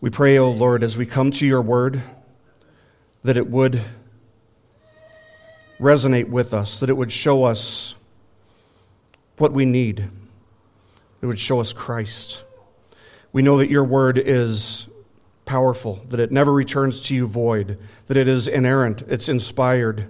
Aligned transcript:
We 0.00 0.10
pray, 0.10 0.38
O 0.38 0.44
oh 0.44 0.50
Lord, 0.52 0.84
as 0.84 0.96
we 0.96 1.06
come 1.06 1.32
to 1.32 1.46
your 1.46 1.60
word, 1.60 2.00
that 3.24 3.36
it 3.36 3.50
would 3.50 3.82
resonate 5.80 6.28
with 6.28 6.54
us, 6.54 6.78
that 6.78 6.88
it 6.88 6.96
would 6.96 7.10
show 7.10 7.42
us 7.42 7.96
what 9.38 9.52
we 9.52 9.64
need, 9.64 10.08
it 11.20 11.26
would 11.26 11.40
show 11.40 11.60
us 11.60 11.72
Christ. 11.72 12.44
We 13.32 13.42
know 13.42 13.58
that 13.58 13.70
your 13.70 13.82
word 13.82 14.18
is 14.18 14.86
powerful, 15.44 16.06
that 16.10 16.20
it 16.20 16.30
never 16.30 16.52
returns 16.52 17.00
to 17.02 17.14
you 17.16 17.26
void, 17.26 17.76
that 18.06 18.16
it 18.16 18.28
is 18.28 18.46
inerrant, 18.46 19.02
it's 19.08 19.28
inspired, 19.28 20.06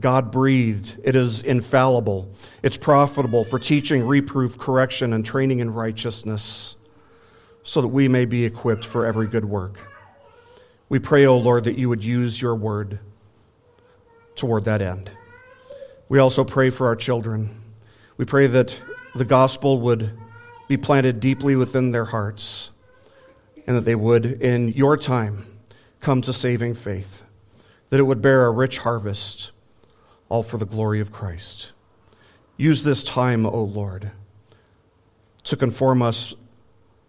God 0.00 0.32
breathed, 0.32 0.96
it 1.04 1.14
is 1.14 1.42
infallible, 1.42 2.28
it's 2.64 2.76
profitable 2.76 3.44
for 3.44 3.60
teaching, 3.60 4.04
reproof, 4.04 4.58
correction, 4.58 5.12
and 5.12 5.24
training 5.24 5.60
in 5.60 5.72
righteousness 5.72 6.74
so 7.68 7.82
that 7.82 7.88
we 7.88 8.08
may 8.08 8.24
be 8.24 8.46
equipped 8.46 8.86
for 8.86 9.04
every 9.04 9.26
good 9.26 9.44
work. 9.44 9.76
We 10.88 10.98
pray, 10.98 11.26
O 11.26 11.34
oh 11.34 11.36
Lord, 11.36 11.64
that 11.64 11.76
you 11.76 11.90
would 11.90 12.02
use 12.02 12.40
your 12.40 12.54
word 12.54 12.98
toward 14.36 14.64
that 14.64 14.80
end. 14.80 15.10
We 16.08 16.18
also 16.18 16.44
pray 16.44 16.70
for 16.70 16.86
our 16.86 16.96
children. 16.96 17.62
We 18.16 18.24
pray 18.24 18.46
that 18.46 18.74
the 19.14 19.26
gospel 19.26 19.82
would 19.82 20.10
be 20.66 20.78
planted 20.78 21.20
deeply 21.20 21.56
within 21.56 21.92
their 21.92 22.06
hearts 22.06 22.70
and 23.66 23.76
that 23.76 23.84
they 23.84 23.94
would, 23.94 24.24
in 24.24 24.68
your 24.68 24.96
time, 24.96 25.44
come 26.00 26.22
to 26.22 26.32
saving 26.32 26.74
faith, 26.74 27.22
that 27.90 28.00
it 28.00 28.04
would 28.04 28.22
bear 28.22 28.46
a 28.46 28.50
rich 28.50 28.78
harvest, 28.78 29.50
all 30.30 30.42
for 30.42 30.56
the 30.56 30.64
glory 30.64 31.00
of 31.00 31.12
Christ. 31.12 31.72
Use 32.56 32.82
this 32.82 33.02
time, 33.02 33.44
O 33.44 33.62
Lord, 33.62 34.10
to 35.44 35.54
conform 35.54 36.00
us 36.00 36.34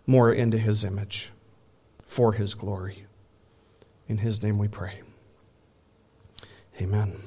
more 0.10 0.34
into 0.34 0.58
his 0.58 0.84
image 0.84 1.30
for 2.04 2.34
his 2.34 2.56
glory. 2.56 3.06
In 4.08 4.18
his 4.18 4.42
name 4.42 4.58
we 4.58 4.68
pray. 4.68 5.02
Amen. 6.82 7.22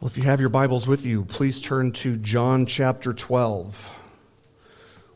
Well, 0.00 0.08
if 0.08 0.16
you 0.16 0.22
have 0.22 0.38
your 0.38 0.48
Bibles 0.48 0.86
with 0.86 1.04
you, 1.04 1.24
please 1.24 1.60
turn 1.60 1.90
to 1.94 2.16
John 2.16 2.64
chapter 2.64 3.12
12. 3.12 3.90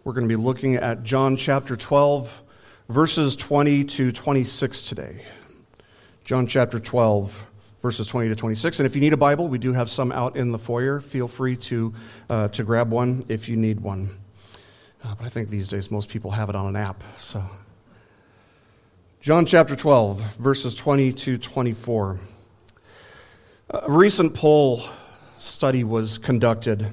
We're 0.02 0.12
going 0.14 0.28
to 0.28 0.36
be 0.36 0.42
looking 0.42 0.74
at 0.74 1.04
John 1.04 1.36
chapter 1.36 1.76
12, 1.76 2.42
verses 2.88 3.36
20 3.36 3.84
to 3.84 4.10
26 4.10 4.82
today. 4.82 5.24
John 6.24 6.48
chapter 6.48 6.80
12, 6.80 7.44
verses 7.82 8.08
20 8.08 8.30
to 8.30 8.34
26. 8.34 8.80
And 8.80 8.86
if 8.86 8.96
you 8.96 9.00
need 9.00 9.12
a 9.12 9.16
Bible, 9.16 9.46
we 9.46 9.58
do 9.58 9.72
have 9.74 9.90
some 9.90 10.10
out 10.10 10.36
in 10.36 10.50
the 10.50 10.58
foyer. 10.58 10.98
Feel 10.98 11.28
free 11.28 11.54
to, 11.56 11.94
uh, 12.28 12.48
to 12.48 12.64
grab 12.64 12.90
one 12.90 13.22
if 13.28 13.48
you 13.48 13.56
need 13.56 13.78
one. 13.78 14.16
Uh, 15.02 15.14
but 15.14 15.24
I 15.24 15.30
think 15.30 15.48
these 15.48 15.68
days 15.68 15.90
most 15.90 16.10
people 16.10 16.30
have 16.30 16.50
it 16.50 16.56
on 16.56 16.66
an 16.66 16.76
app. 16.76 17.02
So, 17.18 17.42
John 19.22 19.46
chapter 19.46 19.74
12, 19.74 20.20
verses 20.38 20.74
20 20.74 21.12
to 21.12 21.38
24. 21.38 22.20
A 23.70 23.90
recent 23.90 24.34
poll 24.34 24.82
study 25.38 25.84
was 25.84 26.18
conducted 26.18 26.92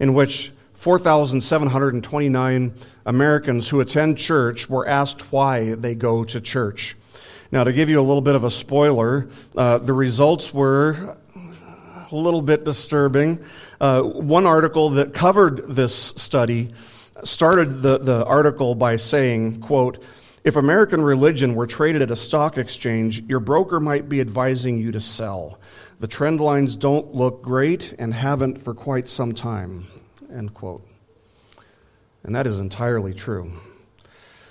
in 0.00 0.14
which 0.14 0.50
4,729 0.74 2.74
Americans 3.06 3.68
who 3.68 3.80
attend 3.80 4.18
church 4.18 4.68
were 4.68 4.88
asked 4.88 5.30
why 5.30 5.76
they 5.76 5.94
go 5.94 6.24
to 6.24 6.40
church. 6.40 6.96
Now, 7.52 7.62
to 7.62 7.72
give 7.72 7.88
you 7.88 8.00
a 8.00 8.02
little 8.02 8.20
bit 8.20 8.34
of 8.34 8.42
a 8.42 8.50
spoiler, 8.50 9.28
uh, 9.56 9.78
the 9.78 9.92
results 9.92 10.52
were 10.52 11.16
a 12.10 12.16
little 12.16 12.42
bit 12.42 12.64
disturbing. 12.64 13.44
Uh, 13.80 14.02
one 14.02 14.44
article 14.44 14.90
that 14.90 15.14
covered 15.14 15.68
this 15.68 15.94
study 15.94 16.74
started 17.22 17.82
the, 17.82 17.98
the 17.98 18.24
article 18.24 18.74
by 18.74 18.96
saying, 18.96 19.60
quote, 19.60 20.02
if 20.42 20.56
American 20.56 21.02
religion 21.02 21.54
were 21.54 21.66
traded 21.66 22.02
at 22.02 22.10
a 22.10 22.16
stock 22.16 22.58
exchange, 22.58 23.20
your 23.20 23.40
broker 23.40 23.80
might 23.80 24.08
be 24.08 24.20
advising 24.20 24.78
you 24.78 24.92
to 24.92 25.00
sell. 25.00 25.58
The 26.00 26.08
trend 26.08 26.40
lines 26.40 26.76
don't 26.76 27.14
look 27.14 27.40
great 27.40 27.94
and 27.98 28.12
haven't 28.12 28.60
for 28.60 28.74
quite 28.74 29.08
some 29.08 29.32
time. 29.34 29.86
End 30.30 30.52
quote. 30.52 30.86
And 32.24 32.34
that 32.34 32.46
is 32.46 32.58
entirely 32.58 33.14
true. 33.14 33.52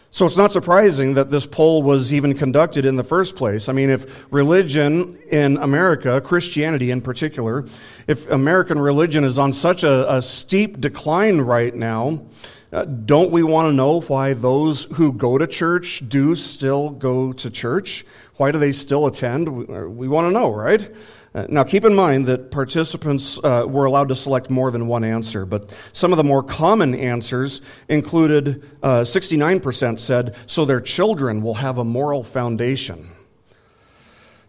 So 0.10 0.28
it's 0.28 0.38
not 0.38 0.54
surprising 0.54 1.16
that 1.16 1.32
this 1.32 1.48
poll 1.48 1.82
was 1.82 2.14
even 2.14 2.38
conducted 2.38 2.86
in 2.86 2.96
the 2.96 3.04
first 3.04 3.36
place. 3.36 3.68
I 3.68 3.74
mean, 3.74 3.90
if 3.90 4.32
religion 4.32 5.18
in 5.32 5.58
America, 5.58 6.22
Christianity 6.22 6.92
in 6.92 7.02
particular, 7.02 7.66
if 8.08 8.30
American 8.30 8.78
religion 8.78 9.24
is 9.24 9.40
on 9.40 9.54
such 9.54 9.84
a, 9.84 10.16
a 10.16 10.22
steep 10.22 10.80
decline 10.80 11.42
right 11.42 11.74
now, 11.74 12.26
uh, 12.74 12.86
don't 12.86 13.30
we 13.30 13.44
want 13.44 13.68
to 13.68 13.74
know 13.74 14.02
why 14.02 14.34
those 14.34 14.86
who 14.86 15.14
go 15.14 15.38
to 15.38 15.46
church 15.46 16.04
do 16.08 16.36
still 16.36 16.90
go 16.90 17.32
to 17.34 17.50
church? 17.52 18.04
Why 18.38 18.52
do 18.52 18.58
they 18.58 18.72
still 18.72 19.06
attend? 19.06 19.48
We, 19.48 20.08
uh, 20.08 20.10
want 20.10 20.28
to 20.28 20.32
know, 20.32 20.52
right? 20.52 20.90
Uh, 21.36 21.46
now, 21.50 21.64
keep 21.64 21.86
in 21.86 21.94
mind 21.94 22.26
that 22.26 22.50
participants 22.50 23.40
uh, 23.44 23.66
were 23.68 23.86
allowed 23.86 24.10
to 24.10 24.16
select 24.16 24.50
more 24.50 24.72
than 24.72 24.88
one 24.88 25.04
answer, 25.04 25.46
but 25.46 25.72
some 25.92 26.12
of 26.12 26.18
the 26.18 26.24
more 26.24 26.42
common 26.42 26.96
answers 26.96 27.62
included 27.90 28.70
uh, 28.82 29.02
69% 29.02 30.00
said, 30.00 30.36
so 30.48 30.66
their 30.66 30.82
children 30.82 31.42
will 31.42 31.56
have 31.56 31.78
a 31.78 31.84
moral 31.84 32.24
foundation. 32.24 33.08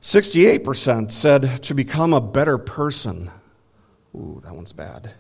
68% 0.03 1.13
said, 1.13 1.63
to 1.63 1.75
become 1.75 2.13
a 2.13 2.21
better 2.21 2.59
person. 2.59 3.31
Ooh, 4.15 4.41
that 4.45 4.55
one's 4.55 4.73
bad. 4.73 5.13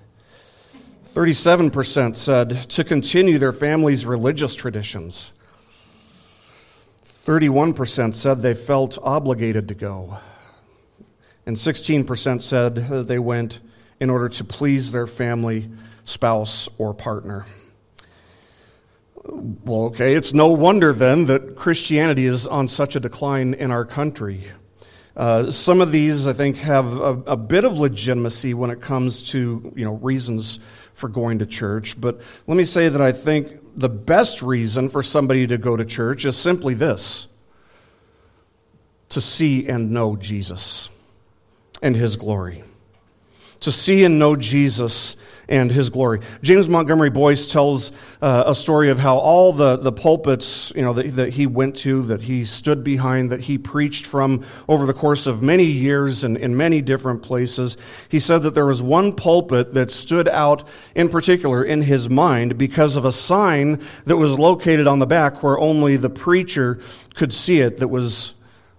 37% 1.14 2.16
said, 2.16 2.68
to 2.70 2.84
continue 2.84 3.38
their 3.38 3.52
family's 3.52 4.04
religious 4.04 4.54
traditions. 4.54 5.32
31% 7.24 8.14
said 8.14 8.42
they 8.42 8.54
felt 8.54 8.98
obligated 9.02 9.68
to 9.68 9.74
go 9.74 10.18
and 11.46 11.56
16% 11.56 12.42
said 12.42 12.76
they 13.06 13.18
went 13.18 13.60
in 14.00 14.10
order 14.10 14.28
to 14.28 14.44
please 14.44 14.92
their 14.92 15.06
family, 15.06 15.70
spouse, 16.04 16.68
or 16.78 16.94
partner. 16.94 17.46
Well, 19.24 19.84
okay, 19.84 20.14
it's 20.14 20.34
no 20.34 20.48
wonder 20.48 20.92
then 20.92 21.26
that 21.26 21.56
Christianity 21.56 22.26
is 22.26 22.46
on 22.46 22.68
such 22.68 22.96
a 22.96 23.00
decline 23.00 23.54
in 23.54 23.70
our 23.70 23.84
country. 23.84 24.44
Uh, 25.16 25.50
some 25.50 25.80
of 25.80 25.92
these, 25.92 26.26
I 26.26 26.32
think, 26.32 26.56
have 26.56 26.86
a, 26.86 27.22
a, 27.26 27.36
bit 27.36 27.64
of 27.64 27.78
legitimacy 27.78 28.52
when 28.52 28.70
it 28.70 28.80
comes 28.80 29.22
to 29.30 29.72
you 29.76 29.84
know 29.84 29.94
reasons 29.94 30.58
for 30.94 31.08
going 31.08 31.38
to 31.38 31.46
church. 31.46 32.00
But 32.00 32.20
let 32.48 32.56
me 32.56 32.64
say 32.64 32.88
that 32.88 33.00
I 33.00 33.12
think 33.12 33.60
the 33.76 33.88
best 33.88 34.42
reason 34.42 34.88
for 34.88 35.04
somebody 35.04 35.46
to 35.46 35.56
go 35.56 35.76
to 35.76 35.84
church 35.84 36.24
is 36.24 36.36
simply 36.36 36.74
this: 36.74 37.28
to 39.10 39.20
see 39.20 39.68
and 39.68 39.92
know 39.92 40.16
Jesus 40.16 40.88
and 41.80 41.94
his 41.94 42.16
glory. 42.16 42.64
To 43.60 43.70
see 43.70 44.04
and 44.04 44.18
know 44.18 44.34
Jesus 44.34 45.14
and 45.48 45.70
his 45.70 45.90
glory. 45.90 46.20
James 46.42 46.68
Montgomery 46.68 47.10
Boice 47.10 47.50
tells 47.50 47.92
uh, 48.22 48.44
a 48.46 48.54
story 48.54 48.90
of 48.90 48.98
how 48.98 49.16
all 49.16 49.52
the, 49.52 49.76
the 49.76 49.92
pulpits 49.92 50.72
you 50.74 50.82
know, 50.82 50.92
that, 50.94 51.16
that 51.16 51.30
he 51.30 51.46
went 51.46 51.76
to, 51.78 52.02
that 52.04 52.22
he 52.22 52.44
stood 52.44 52.82
behind, 52.82 53.30
that 53.30 53.40
he 53.40 53.58
preached 53.58 54.06
from 54.06 54.44
over 54.68 54.86
the 54.86 54.94
course 54.94 55.26
of 55.26 55.42
many 55.42 55.64
years 55.64 56.24
and 56.24 56.36
in 56.36 56.56
many 56.56 56.80
different 56.80 57.22
places. 57.22 57.76
He 58.08 58.20
said 58.20 58.42
that 58.42 58.54
there 58.54 58.66
was 58.66 58.82
one 58.82 59.12
pulpit 59.12 59.74
that 59.74 59.90
stood 59.90 60.28
out 60.28 60.66
in 60.94 61.08
particular 61.08 61.64
in 61.64 61.82
his 61.82 62.08
mind 62.08 62.58
because 62.58 62.96
of 62.96 63.04
a 63.04 63.12
sign 63.12 63.84
that 64.06 64.16
was 64.16 64.38
located 64.38 64.86
on 64.86 64.98
the 64.98 65.06
back 65.06 65.42
where 65.42 65.58
only 65.58 65.96
the 65.96 66.10
preacher 66.10 66.80
could 67.14 67.34
see 67.34 67.60
it, 67.60 67.78
that 67.78 67.88
was 67.88 68.34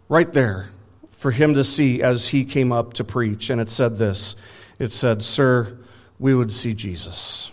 right 0.09 0.31
there 0.33 0.69
for 1.11 1.31
him 1.31 1.55
to 1.55 1.63
see 1.63 2.01
as 2.01 2.27
he 2.27 2.45
came 2.45 2.71
up 2.71 2.93
to 2.93 3.03
preach. 3.03 3.49
And 3.49 3.59
it 3.59 3.69
said 3.69 3.97
this 3.97 4.35
it 4.77 4.91
said, 4.91 5.23
Sir, 5.23 5.77
we 6.19 6.33
would 6.33 6.53
see 6.53 6.73
Jesus. 6.73 7.51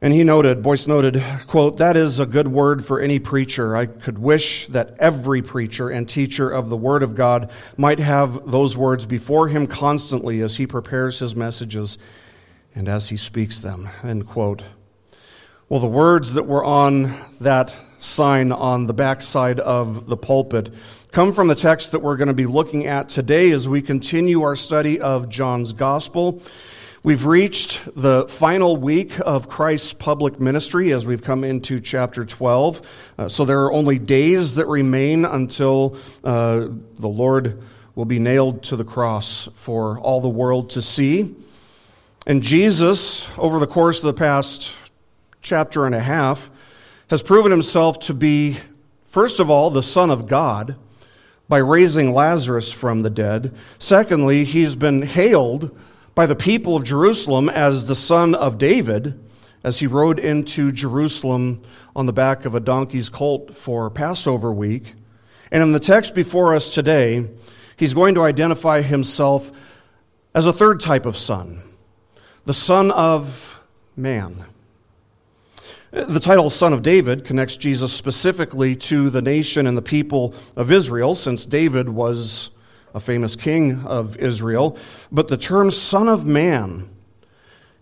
And 0.00 0.14
he 0.14 0.22
noted, 0.22 0.62
Boice 0.62 0.86
noted, 0.86 1.22
quote, 1.48 1.78
that 1.78 1.96
is 1.96 2.20
a 2.20 2.26
good 2.26 2.46
word 2.46 2.86
for 2.86 3.00
any 3.00 3.18
preacher. 3.18 3.74
I 3.74 3.86
could 3.86 4.18
wish 4.18 4.68
that 4.68 4.94
every 5.00 5.42
preacher 5.42 5.88
and 5.88 6.08
teacher 6.08 6.48
of 6.48 6.68
the 6.68 6.76
Word 6.76 7.02
of 7.02 7.16
God 7.16 7.50
might 7.76 7.98
have 7.98 8.48
those 8.48 8.76
words 8.76 9.06
before 9.06 9.48
him 9.48 9.66
constantly 9.66 10.40
as 10.40 10.56
he 10.56 10.68
prepares 10.68 11.18
his 11.18 11.34
messages 11.34 11.98
and 12.76 12.88
as 12.88 13.08
he 13.08 13.16
speaks 13.16 13.60
them, 13.60 13.88
end 14.04 14.28
quote. 14.28 14.62
Well, 15.68 15.80
the 15.80 15.88
words 15.88 16.34
that 16.34 16.46
were 16.46 16.64
on 16.64 17.18
that 17.40 17.74
sign 17.98 18.52
on 18.52 18.86
the 18.86 18.94
backside 18.94 19.58
of 19.58 20.06
the 20.06 20.16
pulpit 20.16 20.72
come 21.10 21.32
from 21.32 21.48
the 21.48 21.56
text 21.56 21.90
that 21.90 21.98
we're 21.98 22.16
going 22.16 22.28
to 22.28 22.34
be 22.34 22.46
looking 22.46 22.86
at 22.86 23.08
today 23.08 23.50
as 23.50 23.66
we 23.66 23.82
continue 23.82 24.42
our 24.42 24.54
study 24.54 25.00
of 25.00 25.28
John's 25.28 25.72
Gospel. 25.72 26.40
We've 27.08 27.24
reached 27.24 27.80
the 27.96 28.28
final 28.28 28.76
week 28.76 29.18
of 29.24 29.48
Christ's 29.48 29.94
public 29.94 30.38
ministry 30.38 30.92
as 30.92 31.06
we've 31.06 31.22
come 31.22 31.42
into 31.42 31.80
chapter 31.80 32.26
12. 32.26 32.82
Uh, 33.16 33.28
so 33.30 33.46
there 33.46 33.62
are 33.62 33.72
only 33.72 33.98
days 33.98 34.56
that 34.56 34.66
remain 34.66 35.24
until 35.24 35.96
uh, 36.22 36.68
the 36.98 37.08
Lord 37.08 37.62
will 37.94 38.04
be 38.04 38.18
nailed 38.18 38.62
to 38.64 38.76
the 38.76 38.84
cross 38.84 39.48
for 39.54 39.98
all 40.00 40.20
the 40.20 40.28
world 40.28 40.68
to 40.68 40.82
see. 40.82 41.34
And 42.26 42.42
Jesus, 42.42 43.26
over 43.38 43.58
the 43.58 43.66
course 43.66 44.00
of 44.00 44.14
the 44.14 44.20
past 44.20 44.72
chapter 45.40 45.86
and 45.86 45.94
a 45.94 46.00
half, 46.00 46.50
has 47.08 47.22
proven 47.22 47.50
himself 47.50 48.00
to 48.00 48.12
be, 48.12 48.58
first 49.06 49.40
of 49.40 49.48
all, 49.48 49.70
the 49.70 49.82
Son 49.82 50.10
of 50.10 50.26
God 50.26 50.76
by 51.48 51.56
raising 51.56 52.12
Lazarus 52.12 52.70
from 52.70 53.00
the 53.00 53.08
dead. 53.08 53.54
Secondly, 53.78 54.44
he's 54.44 54.76
been 54.76 55.00
hailed 55.00 55.74
by 56.18 56.26
the 56.26 56.34
people 56.34 56.74
of 56.74 56.82
Jerusalem 56.82 57.48
as 57.48 57.86
the 57.86 57.94
Son 57.94 58.34
of 58.34 58.58
David 58.58 59.24
as 59.62 59.78
he 59.78 59.86
rode 59.86 60.18
into 60.18 60.72
Jerusalem 60.72 61.62
on 61.94 62.06
the 62.06 62.12
back 62.12 62.44
of 62.44 62.56
a 62.56 62.60
donkey's 62.60 63.08
colt 63.08 63.54
for 63.54 63.88
Passover 63.88 64.52
week. 64.52 64.94
And 65.52 65.62
in 65.62 65.70
the 65.70 65.78
text 65.78 66.16
before 66.16 66.56
us 66.56 66.74
today, 66.74 67.30
he's 67.76 67.94
going 67.94 68.16
to 68.16 68.22
identify 68.22 68.82
himself 68.82 69.52
as 70.34 70.44
a 70.44 70.52
third 70.52 70.80
type 70.80 71.06
of 71.06 71.16
son, 71.16 71.62
the 72.46 72.52
Son 72.52 72.90
of 72.90 73.60
Man. 73.94 74.44
The 75.92 76.18
title 76.18 76.50
Son 76.50 76.72
of 76.72 76.82
David 76.82 77.26
connects 77.26 77.56
Jesus 77.56 77.92
specifically 77.92 78.74
to 78.74 79.08
the 79.08 79.22
nation 79.22 79.68
and 79.68 79.78
the 79.78 79.82
people 79.82 80.34
of 80.56 80.72
Israel, 80.72 81.14
since 81.14 81.46
David 81.46 81.88
was 81.88 82.50
a 82.94 83.00
famous 83.00 83.36
king 83.36 83.84
of 83.84 84.16
Israel. 84.16 84.76
But 85.12 85.28
the 85.28 85.36
term 85.36 85.70
Son 85.70 86.08
of 86.08 86.26
Man 86.26 86.88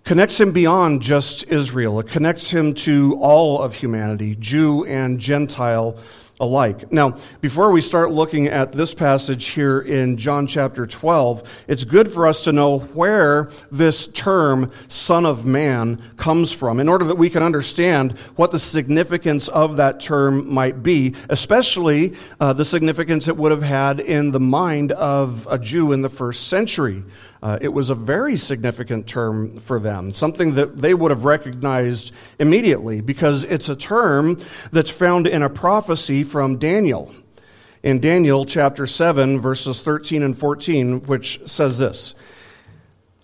connects 0.05 0.41
him 0.41 0.53
beyond 0.53 1.03
just 1.03 1.45
Israel, 1.49 1.99
it 2.01 2.09
connects 2.09 2.51
him 2.51 2.75
to 2.75 3.17
all 3.21 3.61
of 3.61 3.75
humanity, 3.75 4.37
Jew 4.37 4.85
and 4.85 5.19
Gentile 5.19 5.99
alike. 6.39 6.93
Now, 6.93 7.17
before 7.41 7.71
we 7.71 7.81
start 7.81 8.11
looking 8.11 8.47
at 8.47 8.73
this 8.73 8.93
passage 8.93 9.47
here 9.47 9.81
in 9.81 10.19
John 10.19 10.47
chapter 10.47 10.87
12, 10.87 11.43
it's 11.67 11.85
good 11.85 12.13
for 12.13 12.27
us 12.27 12.45
to 12.45 12.53
know 12.53 12.81
where 12.81 13.49
this 13.73 14.07
term, 14.09 14.71
Son 14.89 15.25
of 15.25 15.47
Man, 15.47 16.03
comes 16.19 16.53
from 16.53 16.79
in 16.79 16.89
order 16.89 17.07
that 17.07 17.17
we 17.17 17.31
can 17.31 17.43
understand 17.43 18.13
what 18.37 18.53
the 18.53 18.59
significance 18.59 19.49
of 19.49 19.77
that 19.79 19.99
term 19.99 20.53
might 20.53 20.83
be, 20.83 21.15
especially 21.31 22.15
uh, 22.39 22.53
the 22.53 22.65
significance 22.65 23.29
it 23.29 23.37
would 23.37 23.51
have 23.51 23.63
had 23.63 24.01
in 24.01 24.31
the 24.31 24.41
mind 24.41 24.93
of 24.93 25.49
a 25.51 25.59
Jew 25.59 25.93
in 25.93 26.03
the 26.03 26.11
first 26.11 26.49
century. 26.49 27.03
Uh, 27.47 27.57
it 27.61 27.69
was 27.69 27.91
a 27.91 27.95
very 27.95 28.37
significant 28.37 29.07
term 29.07 29.61
for 29.61 29.79
them, 29.79 30.11
something 30.11 30.55
that 30.55 30.79
they 30.79 30.93
would 30.93 31.13
have 31.13 31.25
recognized 31.25 32.11
immediately 32.41 33.01
because 33.01 33.45
it's 33.45 33.69
a 33.69 33.77
term 33.77 34.37
that's 34.73 34.91
found 34.91 35.29
in 35.29 35.45
a 35.45 35.49
prophecy 35.49 36.25
from 36.25 36.59
Daniel. 36.59 37.15
In 37.85 38.01
Daniel 38.01 38.45
chapter 38.47 38.85
7, 38.85 39.41
verses 39.41 39.81
13 39.85 40.25
and 40.25 40.37
14, 40.37 41.03
which 41.03 41.41
says 41.45 41.79
this 41.79 42.17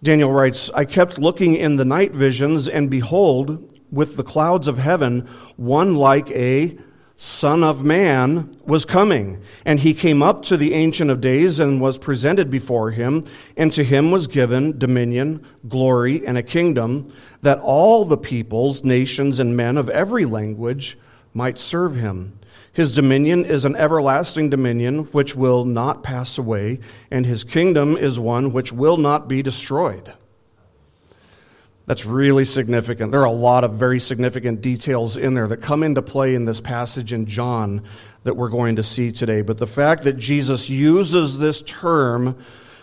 Daniel 0.04 0.30
writes, 0.30 0.70
I 0.72 0.84
kept 0.84 1.19
looking 1.19 1.56
in 1.56 1.74
the 1.74 1.84
night 1.84 2.12
visions, 2.12 2.69
and 2.69 2.88
behold, 2.88 3.76
with 3.90 4.14
the 4.14 4.22
clouds 4.22 4.69
of 4.69 4.78
heaven, 4.78 5.28
one 5.56 5.96
like 5.96 6.30
a 6.30 6.78
Son 7.24 7.62
of 7.62 7.84
Man, 7.84 8.50
was 8.66 8.84
coming. 8.84 9.40
And 9.64 9.78
he 9.78 9.94
came 9.94 10.24
up 10.24 10.44
to 10.46 10.56
the 10.56 10.74
Ancient 10.74 11.08
of 11.08 11.20
Days 11.20 11.60
and 11.60 11.80
was 11.80 11.96
presented 11.96 12.50
before 12.50 12.90
him. 12.90 13.24
And 13.56 13.72
to 13.74 13.84
him 13.84 14.10
was 14.10 14.26
given 14.26 14.76
dominion, 14.76 15.46
glory, 15.69 16.26
and 16.26 16.36
a 16.36 16.42
kingdom, 16.42 17.14
that 17.42 17.60
all 17.60 18.04
the 18.04 18.16
peoples, 18.16 18.82
nations, 18.82 19.38
and 19.38 19.56
men 19.56 19.78
of 19.78 19.88
every 19.88 20.24
language 20.24 20.98
might 21.32 21.60
serve 21.60 21.94
him. 21.94 22.40
His 22.72 22.90
dominion 22.90 23.44
is 23.44 23.64
an 23.64 23.76
everlasting 23.76 24.50
dominion 24.50 25.04
which 25.12 25.36
will 25.36 25.64
not 25.64 26.02
pass 26.02 26.38
away, 26.38 26.80
and 27.08 27.24
his 27.24 27.44
kingdom 27.44 27.96
is 27.96 28.19
one 28.19 28.52
which 28.52 28.72
will 28.72 28.96
not 28.96 29.28
be 29.28 29.42
destroyed. 29.42 30.12
That's 31.87 32.06
really 32.06 32.44
significant. 32.44 33.11
There 33.11 33.23
are 33.23 33.26
a 33.26 33.32
lot 33.32 33.64
of 33.64 33.73
very 33.73 33.99
significant 33.99 34.61
details 34.61 35.17
in 35.17 35.34
there 35.34 35.49
that 35.49 35.58
come 35.58 35.82
into 35.82 36.00
play 36.00 36.34
in 36.34 36.44
this 36.44 36.61
passage 36.61 37.12
in 37.12 37.26
John 37.26 37.82
that 38.23 38.37
we're 38.37 38.50
going 38.50 38.76
to 38.76 38.84
see 38.84 39.11
today. 39.11 39.43
But 39.43 39.58
the 39.58 39.67
fact 39.67 40.05
that 40.05 40.17
Jesus 40.17 40.70
uses 40.70 41.38
this 41.38 41.61
term, 41.62 42.38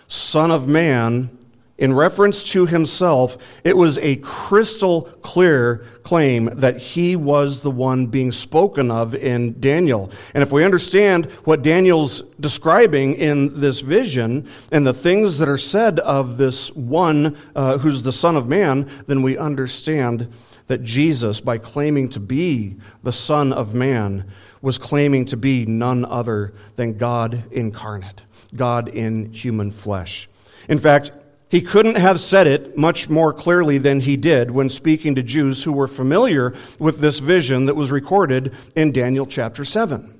Son 0.10 0.52
of 0.52 0.68
Man, 0.68 1.39
in 1.80 1.94
reference 1.94 2.44
to 2.44 2.66
himself, 2.66 3.38
it 3.64 3.76
was 3.76 3.98
a 4.00 4.18
crystal 4.18 5.04
clear 5.22 5.86
claim 6.04 6.50
that 6.56 6.78
he 6.78 7.16
was 7.16 7.62
the 7.62 7.72
one 7.72 8.08
being 8.08 8.34
spoken 8.34 8.92
of 8.92 9.16
in 9.16 9.58
Daniel. 9.62 10.12
And 10.34 10.44
if 10.44 10.52
we 10.52 10.66
understand 10.66 11.28
what 11.46 11.64
Daniel's 11.64 12.22
describing 12.38 13.16
in 13.16 13.62
this 13.62 13.80
vision 13.80 14.50
and 14.74 14.86
the 14.86 14.94
things 14.94 15.38
that 15.38 15.48
are 15.48 15.58
said 15.58 16.02
of 16.02 16.38
this 16.38 16.70
one 16.76 17.38
uh, 17.56 17.78
who's 17.78 18.04
the 18.04 18.12
Son 18.12 18.36
of 18.36 18.50
Man, 18.50 18.92
then 19.08 19.22
we 19.22 19.38
understand 19.38 20.32
that 20.68 20.84
Jesus, 20.84 21.40
by 21.40 21.58
claiming 21.58 22.10
to 22.10 22.20
be 22.20 22.76
the 23.04 23.14
Son 23.14 23.54
of 23.54 23.74
Man, 23.74 24.30
was 24.62 24.78
claiming 24.78 25.26
to 25.28 25.38
be 25.38 25.66
none 25.66 26.04
other 26.04 26.54
than 26.76 26.98
God 26.98 27.46
incarnate, 27.52 28.22
God 28.54 28.90
in 28.90 29.32
human 29.32 29.72
flesh. 29.72 30.28
In 30.68 30.78
fact, 30.78 31.12
he 31.50 31.62
couldn't 31.62 31.96
have 31.96 32.22
said 32.22 32.46
it 32.46 32.78
much 32.78 33.10
more 33.10 33.34
clearly 33.34 33.80
than 33.80 34.02
he 34.02 34.16
did 34.16 34.52
when 34.52 34.70
speaking 34.70 35.16
to 35.16 35.24
Jews 35.24 35.64
who 35.64 35.74
were 35.74 35.88
familiar 35.88 36.54
with 36.78 37.00
this 37.00 37.20
vision 37.20 37.66
that 37.66 37.76
was 37.76 37.92
recorded 37.92 38.54
in 38.76 38.92
Daniel 38.92 39.26
chapter 39.26 39.66
7. 39.66 40.14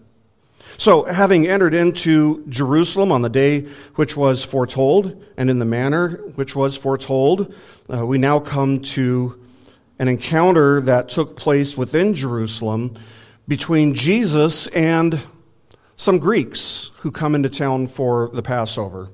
So, 0.78 1.04
having 1.04 1.46
entered 1.46 1.74
into 1.74 2.46
Jerusalem 2.48 3.12
on 3.12 3.22
the 3.22 3.30
day 3.30 3.68
which 3.96 4.16
was 4.16 4.44
foretold, 4.44 5.24
and 5.38 5.50
in 5.50 5.60
the 5.60 5.66
manner 5.66 6.12
which 6.36 6.56
was 6.56 6.78
foretold, 6.78 7.54
uh, 7.94 8.06
we 8.06 8.18
now 8.18 8.40
come 8.40 8.82
to 8.82 9.40
an 10.00 10.08
encounter 10.08 10.82
that 10.82 11.10
took 11.10 11.36
place 11.36 11.78
within 11.78 12.16
Jerusalem 12.16 12.98
between 13.48 13.94
Jesus 13.94 14.68
and 14.68 15.20
some 15.98 16.18
Greeks 16.18 16.92
who 17.00 17.12
come 17.12 17.36
into 17.36 17.50
town 17.50 17.88
for 17.88 18.30
the 18.34 18.42
Passover. 18.42 19.10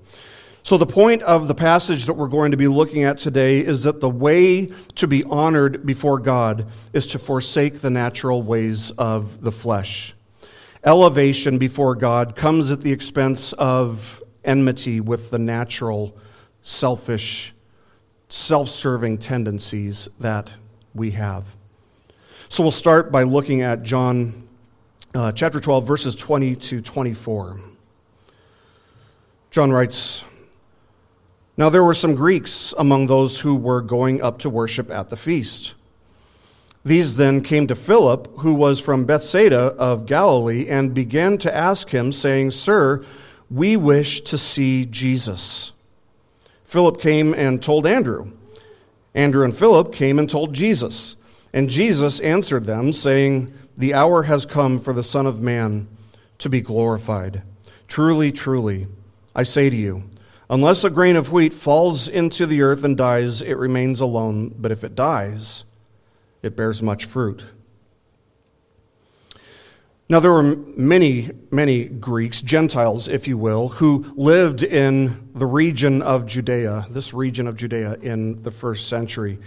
So, 0.66 0.80
the 0.80 0.88
point 0.88 1.22
of 1.22 1.48
the 1.48 1.54
passage 1.54 2.08
that 2.08 2.14
we're 2.14 2.28
going 2.28 2.50
to 2.50 2.58
be 2.58 2.68
looking 2.68 3.04
at 3.04 3.20
today 3.20 3.60
is 3.60 3.84
that 3.84 4.00
the 4.02 4.10
way 4.10 4.72
to 4.96 5.06
be 5.06 5.24
honored 5.26 5.86
before 5.86 6.18
God 6.18 6.66
is 6.92 7.06
to 7.06 7.20
forsake 7.20 7.82
the 7.82 7.92
natural 7.92 8.42
ways 8.42 8.90
of 8.98 9.42
the 9.42 9.52
flesh. 9.52 10.16
Elevation 10.84 11.60
before 11.60 11.94
God 11.94 12.36
comes 12.36 12.72
at 12.72 12.82
the 12.82 12.92
expense 12.92 13.54
of 13.54 14.24
enmity 14.44 15.02
with 15.02 15.30
the 15.30 15.38
natural, 15.38 16.18
selfish, 16.64 17.54
self 18.28 18.68
serving 18.68 19.20
tendencies 19.20 20.10
that 20.20 20.52
we 20.96 21.12
have. 21.12 21.46
So, 22.50 22.64
we'll 22.64 22.72
start 22.72 23.12
by 23.12 23.22
looking 23.22 23.62
at 23.62 23.84
John 23.84 24.50
uh, 25.14 25.32
chapter 25.32 25.60
12, 25.60 25.86
verses 25.86 26.16
20 26.16 26.56
to 26.56 26.82
24. 26.82 27.60
John 29.52 29.72
writes, 29.72 30.24
now 31.58 31.70
there 31.70 31.84
were 31.84 31.94
some 31.94 32.16
Greeks 32.16 32.74
among 32.78 33.08
those 33.08 33.40
who 33.40 33.56
were 33.56 33.82
going 33.82 34.22
up 34.22 34.40
to 34.40 34.50
worship 34.50 34.92
at 34.92 35.10
the 35.10 35.18
feast. 35.18 35.74
These 36.84 37.16
then 37.16 37.42
came 37.42 37.66
to 37.68 37.76
Philip, 37.76 38.40
who 38.40 38.54
was 38.54 38.80
from 38.80 39.06
Bethsaida 39.06 39.58
of 39.58 40.06
Galilee, 40.06 40.68
and 40.68 40.94
began 40.94 41.38
to 41.40 41.56
ask 41.56 41.90
him, 41.90 42.12
saying, 42.12 42.52
Sir, 42.52 43.04
we 43.50 43.76
wish 43.76 44.22
to 44.22 44.38
see 44.38 44.86
Jesus. 44.86 45.72
Philip 46.66 47.00
came 47.00 47.34
and 47.34 47.64
told 47.64 47.88
Andrew. 47.88 48.32
Andrew 49.16 49.46
and 49.46 49.56
Philip 49.56 49.94
came 49.94 50.20
and 50.20 50.30
told 50.30 50.54
Jesus. 50.54 51.16
And 51.54 51.70
Jesus 51.70 52.20
answered 52.20 52.66
them, 52.66 52.92
saying, 52.92 53.54
The 53.78 53.94
hour 53.94 54.24
has 54.24 54.46
come 54.46 54.80
for 54.80 54.94
the 54.94 55.04
Son 55.04 55.26
of 55.26 55.42
Man 55.42 55.88
to 56.40 56.50
be 56.50 56.60
glorified. 56.60 57.42
Truly, 57.88 58.32
truly, 58.32 58.88
I 59.34 59.44
say 59.44 59.70
to 59.70 59.76
you, 59.76 60.04
Unless 60.50 60.84
a 60.84 60.90
grain 60.90 61.16
of 61.16 61.32
wheat 61.32 61.54
falls 61.54 62.08
into 62.08 62.46
the 62.46 62.62
earth 62.62 62.84
and 62.84 62.96
dies, 62.96 63.42
it 63.42 63.56
remains 63.58 64.00
alone, 64.00 64.54
but 64.58 64.72
if 64.72 64.84
it 64.84 64.94
dies, 64.94 65.64
it 66.44 66.56
bears 66.56 66.84
much 66.84 67.06
fruit. 67.06 67.44
Now, 70.08 70.20
there 70.20 70.32
were 70.32 70.44
many, 70.44 71.32
many 71.50 71.86
Greeks, 71.86 72.40
Gentiles, 72.40 73.08
if 73.08 73.28
you 73.28 73.40
will, 73.40 73.70
who 73.70 74.06
lived 74.16 74.62
in 74.62 75.30
the 75.34 75.48
region 75.48 76.04
of 76.04 76.28
Judea, 76.28 76.86
this 76.92 77.12
region 77.12 77.48
of 77.48 77.58
Judea 77.58 77.96
in 78.04 78.44
the 78.44 78.52
first 78.52 78.88
century. 78.88 79.40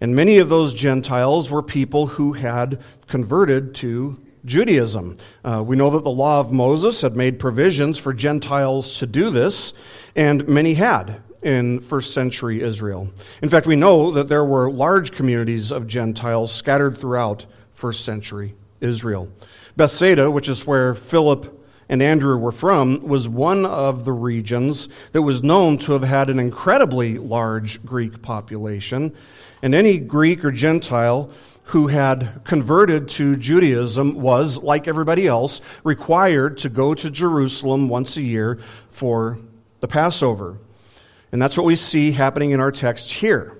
And 0.00 0.14
many 0.14 0.38
of 0.38 0.48
those 0.48 0.72
Gentiles 0.72 1.50
were 1.50 1.64
people 1.64 2.06
who 2.06 2.32
had 2.34 2.80
converted 3.08 3.74
to 3.76 4.20
Judaism. 4.44 5.18
Uh, 5.44 5.64
we 5.66 5.74
know 5.74 5.90
that 5.90 6.04
the 6.04 6.10
law 6.10 6.38
of 6.38 6.52
Moses 6.52 7.00
had 7.00 7.16
made 7.16 7.40
provisions 7.40 7.98
for 7.98 8.12
Gentiles 8.12 8.98
to 8.98 9.06
do 9.06 9.30
this, 9.30 9.72
and 10.16 10.46
many 10.48 10.74
had 10.74 11.22
in 11.42 11.80
first 11.80 12.14
century 12.14 12.62
Israel. 12.62 13.10
In 13.42 13.48
fact, 13.48 13.66
we 13.66 13.76
know 13.76 14.10
that 14.12 14.28
there 14.28 14.44
were 14.44 14.70
large 14.70 15.12
communities 15.12 15.70
of 15.70 15.86
Gentiles 15.86 16.52
scattered 16.52 16.96
throughout 16.96 17.46
first 17.74 18.04
century 18.04 18.54
Israel. 18.80 19.28
Bethsaida, 19.76 20.30
which 20.30 20.48
is 20.48 20.66
where 20.66 20.94
Philip 20.94 21.60
and 21.88 22.00
Andrew 22.00 22.38
were 22.38 22.52
from, 22.52 23.06
was 23.06 23.28
one 23.28 23.66
of 23.66 24.04
the 24.04 24.12
regions 24.12 24.88
that 25.12 25.22
was 25.22 25.42
known 25.42 25.76
to 25.78 25.92
have 25.92 26.02
had 26.02 26.30
an 26.30 26.38
incredibly 26.38 27.18
large 27.18 27.84
Greek 27.84 28.22
population. 28.22 29.14
And 29.62 29.74
any 29.74 29.98
Greek 29.98 30.44
or 30.44 30.50
Gentile 30.50 31.30
who 31.68 31.88
had 31.88 32.42
converted 32.44 33.08
to 33.08 33.36
Judaism 33.36 34.14
was, 34.14 34.62
like 34.62 34.86
everybody 34.86 35.26
else, 35.26 35.60
required 35.82 36.58
to 36.58 36.68
go 36.68 36.94
to 36.94 37.10
Jerusalem 37.10 37.88
once 37.88 38.16
a 38.16 38.22
year 38.22 38.58
for 38.90 39.38
the 39.84 39.88
Passover. 39.88 40.56
And 41.30 41.42
that's 41.42 41.58
what 41.58 41.66
we 41.66 41.76
see 41.76 42.10
happening 42.10 42.52
in 42.52 42.60
our 42.60 42.72
text 42.72 43.12
here. 43.12 43.58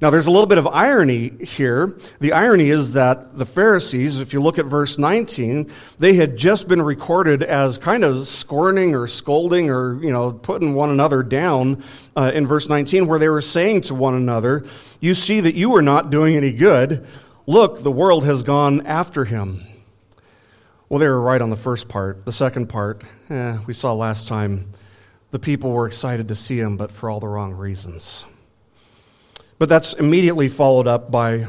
Now, 0.00 0.08
there's 0.08 0.26
a 0.26 0.30
little 0.30 0.46
bit 0.46 0.56
of 0.56 0.66
irony 0.66 1.28
here. 1.28 1.98
The 2.20 2.32
irony 2.32 2.70
is 2.70 2.94
that 2.94 3.36
the 3.36 3.44
Pharisees, 3.44 4.18
if 4.18 4.32
you 4.32 4.40
look 4.40 4.58
at 4.58 4.64
verse 4.64 4.96
19, 4.96 5.70
they 5.98 6.14
had 6.14 6.38
just 6.38 6.68
been 6.68 6.80
recorded 6.80 7.42
as 7.42 7.76
kind 7.76 8.02
of 8.02 8.26
scorning 8.26 8.94
or 8.94 9.06
scolding 9.06 9.68
or, 9.68 10.02
you 10.02 10.10
know, 10.10 10.32
putting 10.32 10.72
one 10.72 10.88
another 10.88 11.22
down 11.22 11.84
uh, 12.16 12.32
in 12.34 12.46
verse 12.46 12.70
19, 12.70 13.06
where 13.06 13.18
they 13.18 13.28
were 13.28 13.42
saying 13.42 13.82
to 13.82 13.94
one 13.94 14.14
another, 14.14 14.64
You 15.00 15.14
see 15.14 15.40
that 15.40 15.54
you 15.54 15.76
are 15.76 15.82
not 15.82 16.08
doing 16.08 16.34
any 16.34 16.52
good. 16.52 17.06
Look, 17.46 17.82
the 17.82 17.92
world 17.92 18.24
has 18.24 18.42
gone 18.42 18.86
after 18.86 19.26
him. 19.26 19.66
Well, 20.88 20.98
they 20.98 21.08
were 21.08 21.20
right 21.20 21.42
on 21.42 21.50
the 21.50 21.56
first 21.58 21.90
part. 21.90 22.24
The 22.24 22.32
second 22.32 22.70
part, 22.70 23.04
eh, 23.28 23.58
we 23.66 23.74
saw 23.74 23.92
last 23.92 24.28
time, 24.28 24.72
the 25.32 25.38
people 25.38 25.72
were 25.72 25.86
excited 25.86 26.28
to 26.28 26.36
see 26.36 26.60
him, 26.60 26.76
but 26.76 26.92
for 26.92 27.10
all 27.10 27.18
the 27.18 27.26
wrong 27.26 27.52
reasons. 27.54 28.24
But 29.58 29.68
that's 29.68 29.94
immediately 29.94 30.48
followed 30.48 30.86
up 30.86 31.10
by 31.10 31.46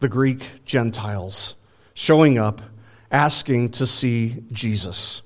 the 0.00 0.08
Greek 0.08 0.42
Gentiles 0.64 1.54
showing 1.94 2.38
up, 2.38 2.60
asking 3.10 3.70
to 3.70 3.86
see 3.86 4.44
Jesus. 4.52 5.22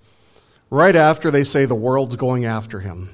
Right 0.70 0.94
after 0.94 1.30
they 1.30 1.44
say 1.44 1.64
the 1.64 1.74
world's 1.74 2.16
going 2.16 2.44
after 2.44 2.80
him. 2.80 3.10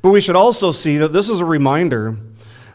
But 0.00 0.10
we 0.10 0.20
should 0.20 0.36
also 0.36 0.72
see 0.72 0.98
that 0.98 1.12
this 1.12 1.28
is 1.28 1.40
a 1.40 1.44
reminder 1.44 2.16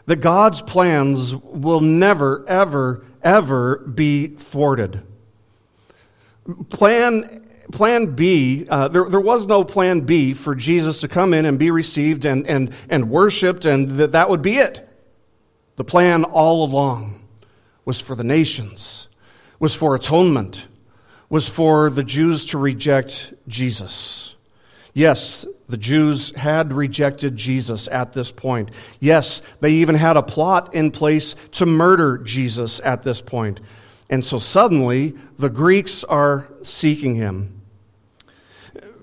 that 0.06 0.16
God's 0.16 0.62
plans 0.62 1.34
will 1.34 1.80
never, 1.80 2.46
ever, 2.46 3.04
ever 3.22 3.78
be 3.78 4.28
thwarted. 4.28 5.02
Plan, 6.70 7.47
plan 7.72 8.14
B, 8.14 8.66
uh, 8.68 8.88
there, 8.88 9.08
there 9.08 9.20
was 9.20 9.46
no 9.46 9.64
plan 9.64 10.00
B 10.00 10.34
for 10.34 10.54
Jesus 10.54 11.00
to 11.00 11.08
come 11.08 11.34
in 11.34 11.46
and 11.46 11.58
be 11.58 11.70
received 11.70 12.24
and, 12.24 12.46
and, 12.46 12.72
and 12.88 13.10
worshiped, 13.10 13.64
and 13.64 13.90
that, 13.92 14.12
that 14.12 14.30
would 14.30 14.42
be 14.42 14.56
it. 14.56 14.88
The 15.76 15.84
plan 15.84 16.24
all 16.24 16.64
along 16.64 17.22
was 17.84 18.00
for 18.00 18.14
the 18.14 18.24
nations, 18.24 19.08
was 19.58 19.74
for 19.74 19.94
atonement, 19.94 20.66
was 21.28 21.48
for 21.48 21.90
the 21.90 22.04
Jews 22.04 22.46
to 22.46 22.58
reject 22.58 23.32
Jesus. 23.46 24.34
Yes, 24.94 25.46
the 25.68 25.76
Jews 25.76 26.34
had 26.34 26.72
rejected 26.72 27.36
Jesus 27.36 27.88
at 27.88 28.12
this 28.12 28.32
point. 28.32 28.70
Yes, 28.98 29.42
they 29.60 29.72
even 29.74 29.94
had 29.94 30.16
a 30.16 30.22
plot 30.22 30.74
in 30.74 30.90
place 30.90 31.34
to 31.52 31.66
murder 31.66 32.18
Jesus 32.18 32.80
at 32.82 33.02
this 33.02 33.20
point. 33.20 33.60
And 34.10 34.24
so 34.24 34.38
suddenly, 34.38 35.14
the 35.38 35.50
Greeks 35.50 36.02
are 36.04 36.48
seeking 36.62 37.14
him. 37.14 37.57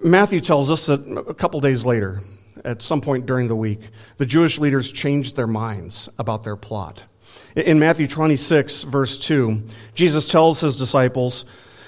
Matthew 0.06 0.40
tells 0.40 0.70
us 0.70 0.86
that 0.86 1.02
a 1.28 1.34
couple 1.34 1.60
days 1.62 1.84
later, 1.84 2.22
at 2.64 2.84
some 2.84 3.02
point 3.02 3.26
during 3.26 3.48
the 3.48 3.56
week, 3.56 3.80
the 4.18 4.26
Jewish 4.28 4.60
leaders 4.60 4.92
changed 4.92 5.36
their 5.36 5.48
minds 5.48 6.10
about 6.20 6.44
their 6.44 6.56
plot. 6.56 7.02
In 7.56 7.80
Matthew 7.80 8.08
26, 8.08 8.84
verse 8.84 9.18
2, 9.18 9.64
Jesus 9.96 10.28
tells 10.28 10.60
his 10.60 10.78
disciples, 10.78 11.44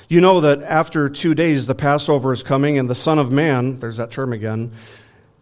You 0.10 0.20
know 0.20 0.42
that 0.42 0.64
after 0.64 1.10
two 1.10 1.36
days 1.36 1.68
the 1.68 1.76
Passover 1.76 2.34
is 2.34 2.42
coming, 2.42 2.80
and 2.80 2.90
the 2.90 2.96
Son 2.96 3.20
of 3.20 3.32
Man, 3.32 3.78
there's 3.78 3.98
that 3.98 4.10
term 4.10 4.34
again, 4.34 4.72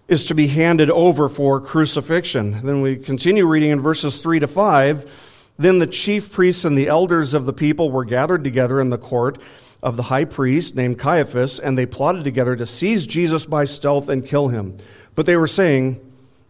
is 0.09 0.25
to 0.25 0.35
be 0.35 0.47
handed 0.47 0.89
over 0.89 1.29
for 1.29 1.61
crucifixion. 1.61 2.65
Then 2.65 2.81
we 2.81 2.97
continue 2.97 3.45
reading 3.47 3.69
in 3.69 3.79
verses 3.79 4.19
3 4.19 4.39
to 4.39 4.49
5. 4.49 5.09
Then 5.57 5.79
the 5.79 5.87
chief 5.87 6.29
priests 6.29 6.65
and 6.65 6.77
the 6.77 6.89
elders 6.89 7.33
of 7.33 7.45
the 7.45 7.53
people 7.53 7.89
were 7.89 8.03
gathered 8.03 8.43
together 8.43 8.81
in 8.81 8.89
the 8.89 8.97
court 8.97 9.37
of 9.85 9.97
the 9.97 10.03
high 10.03 10.25
priest 10.25 10.75
named 10.75 10.97
Caiaphas, 10.97 11.59
and 11.59 11.77
they 11.77 11.85
plotted 11.85 12.23
together 12.23 12.55
to 12.55 12.65
seize 12.65 13.05
Jesus 13.05 13.45
by 13.45 13.65
stealth 13.65 14.09
and 14.09 14.25
kill 14.25 14.47
him. 14.47 14.79
But 15.13 15.27
they 15.27 15.37
were 15.37 15.45
saying, 15.45 16.01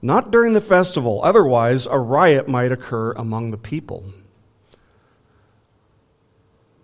not 0.01 0.31
during 0.31 0.53
the 0.53 0.61
festival, 0.61 1.19
otherwise, 1.21 1.85
a 1.85 1.99
riot 1.99 2.47
might 2.47 2.71
occur 2.71 3.11
among 3.11 3.51
the 3.51 3.57
people. 3.57 4.05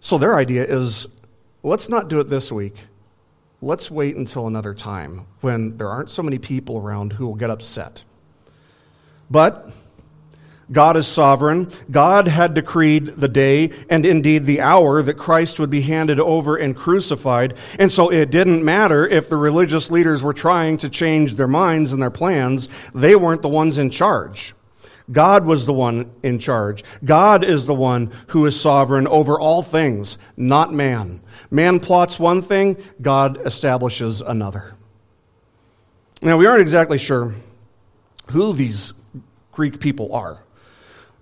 So 0.02 0.18
their 0.18 0.36
idea 0.36 0.66
is 0.66 1.08
let's 1.64 1.88
not 1.88 2.10
do 2.10 2.20
it 2.20 2.28
this 2.28 2.52
week. 2.52 2.76
Let's 3.62 3.90
wait 3.90 4.18
until 4.18 4.48
another 4.48 4.74
time 4.74 5.28
when 5.40 5.78
there 5.78 5.88
aren't 5.88 6.12
so 6.12 6.22
many 6.22 6.38
people 6.38 6.78
around 6.78 7.14
who 7.14 7.28
will 7.28 7.36
get 7.36 7.50
upset. 7.50 8.04
But 9.30 9.72
God 10.72 10.96
is 10.96 11.08
sovereign. 11.08 11.70
God 11.90 12.28
had 12.28 12.54
decreed 12.54 13.08
the 13.18 13.28
day 13.28 13.72
and 13.90 14.06
indeed 14.06 14.46
the 14.46 14.62
hour 14.62 15.02
that 15.04 15.18
Christ 15.18 15.60
would 15.60 15.70
be 15.70 15.82
handed 15.82 16.20
over 16.20 16.56
and 16.56 16.76
crucified. 16.76 17.56
And 17.78 17.92
so 17.92 18.10
it 18.10 18.32
didn't 18.32 18.64
matter 18.64 19.08
if 19.08 19.28
the 19.28 19.38
religious 19.38 19.92
leaders 19.92 20.24
were 20.24 20.34
trying 20.34 20.78
to 20.78 20.90
change 20.90 21.36
their 21.36 21.48
minds 21.48 21.92
and 21.92 22.02
their 22.02 22.10
plans. 22.10 22.70
They 22.96 23.16
weren't 23.16 23.42
the 23.42 23.50
ones 23.50 23.78
in 23.78 23.90
charge. 23.90 24.54
God 25.12 25.46
was 25.46 25.66
the 25.66 25.74
one 25.74 26.12
in 26.24 26.40
charge. 26.40 26.84
God 27.04 27.44
is 27.44 27.66
the 27.66 27.76
one 27.76 28.14
who 28.28 28.46
is 28.46 28.60
sovereign 28.60 29.08
over 29.08 29.40
all 29.40 29.64
things, 29.64 30.18
not 30.38 30.74
man. 30.74 31.22
Man 31.50 31.80
plots 31.80 32.18
one 32.18 32.42
thing, 32.42 32.78
God 33.02 33.46
establishes 33.46 34.22
another. 34.22 34.76
Now, 36.22 36.38
we 36.38 36.46
aren't 36.46 36.62
exactly 36.62 36.98
sure 36.98 37.34
who 38.30 38.54
these 38.54 38.94
Greek 39.52 39.80
people 39.80 40.14
are. 40.14 40.40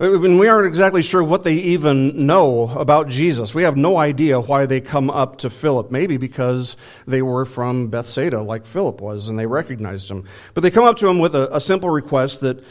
And 0.00 0.40
we 0.40 0.48
aren't 0.48 0.66
exactly 0.66 1.02
sure 1.02 1.22
what 1.22 1.44
they 1.44 1.56
even 1.56 2.24
know 2.24 2.70
about 2.70 3.08
Jesus. 3.08 3.54
We 3.54 3.64
have 3.64 3.76
no 3.76 3.98
idea 3.98 4.40
why 4.40 4.64
they 4.64 4.80
come 4.80 5.10
up 5.10 5.36
to 5.38 5.50
Philip. 5.50 5.90
Maybe 5.90 6.16
because 6.16 6.76
they 7.06 7.20
were 7.20 7.44
from 7.44 7.88
Bethsaida, 7.88 8.40
like 8.40 8.64
Philip 8.64 9.02
was, 9.02 9.28
and 9.28 9.38
they 9.38 9.44
recognized 9.44 10.10
him. 10.10 10.24
But 10.54 10.62
they 10.62 10.70
come 10.70 10.84
up 10.84 10.96
to 10.98 11.06
him 11.06 11.18
with 11.18 11.34
a, 11.34 11.54
a 11.54 11.60
simple 11.60 11.90
request 11.90 12.40
that 12.40 12.64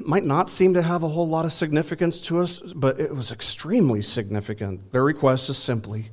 might 0.00 0.24
not 0.24 0.50
seem 0.50 0.74
to 0.74 0.82
have 0.82 1.02
a 1.02 1.08
whole 1.08 1.26
lot 1.26 1.46
of 1.46 1.52
significance 1.54 2.20
to 2.20 2.40
us, 2.40 2.60
but 2.74 3.00
it 3.00 3.16
was 3.16 3.32
extremely 3.32 4.02
significant. 4.02 4.92
Their 4.92 5.04
request 5.04 5.48
is 5.48 5.56
simply, 5.56 6.10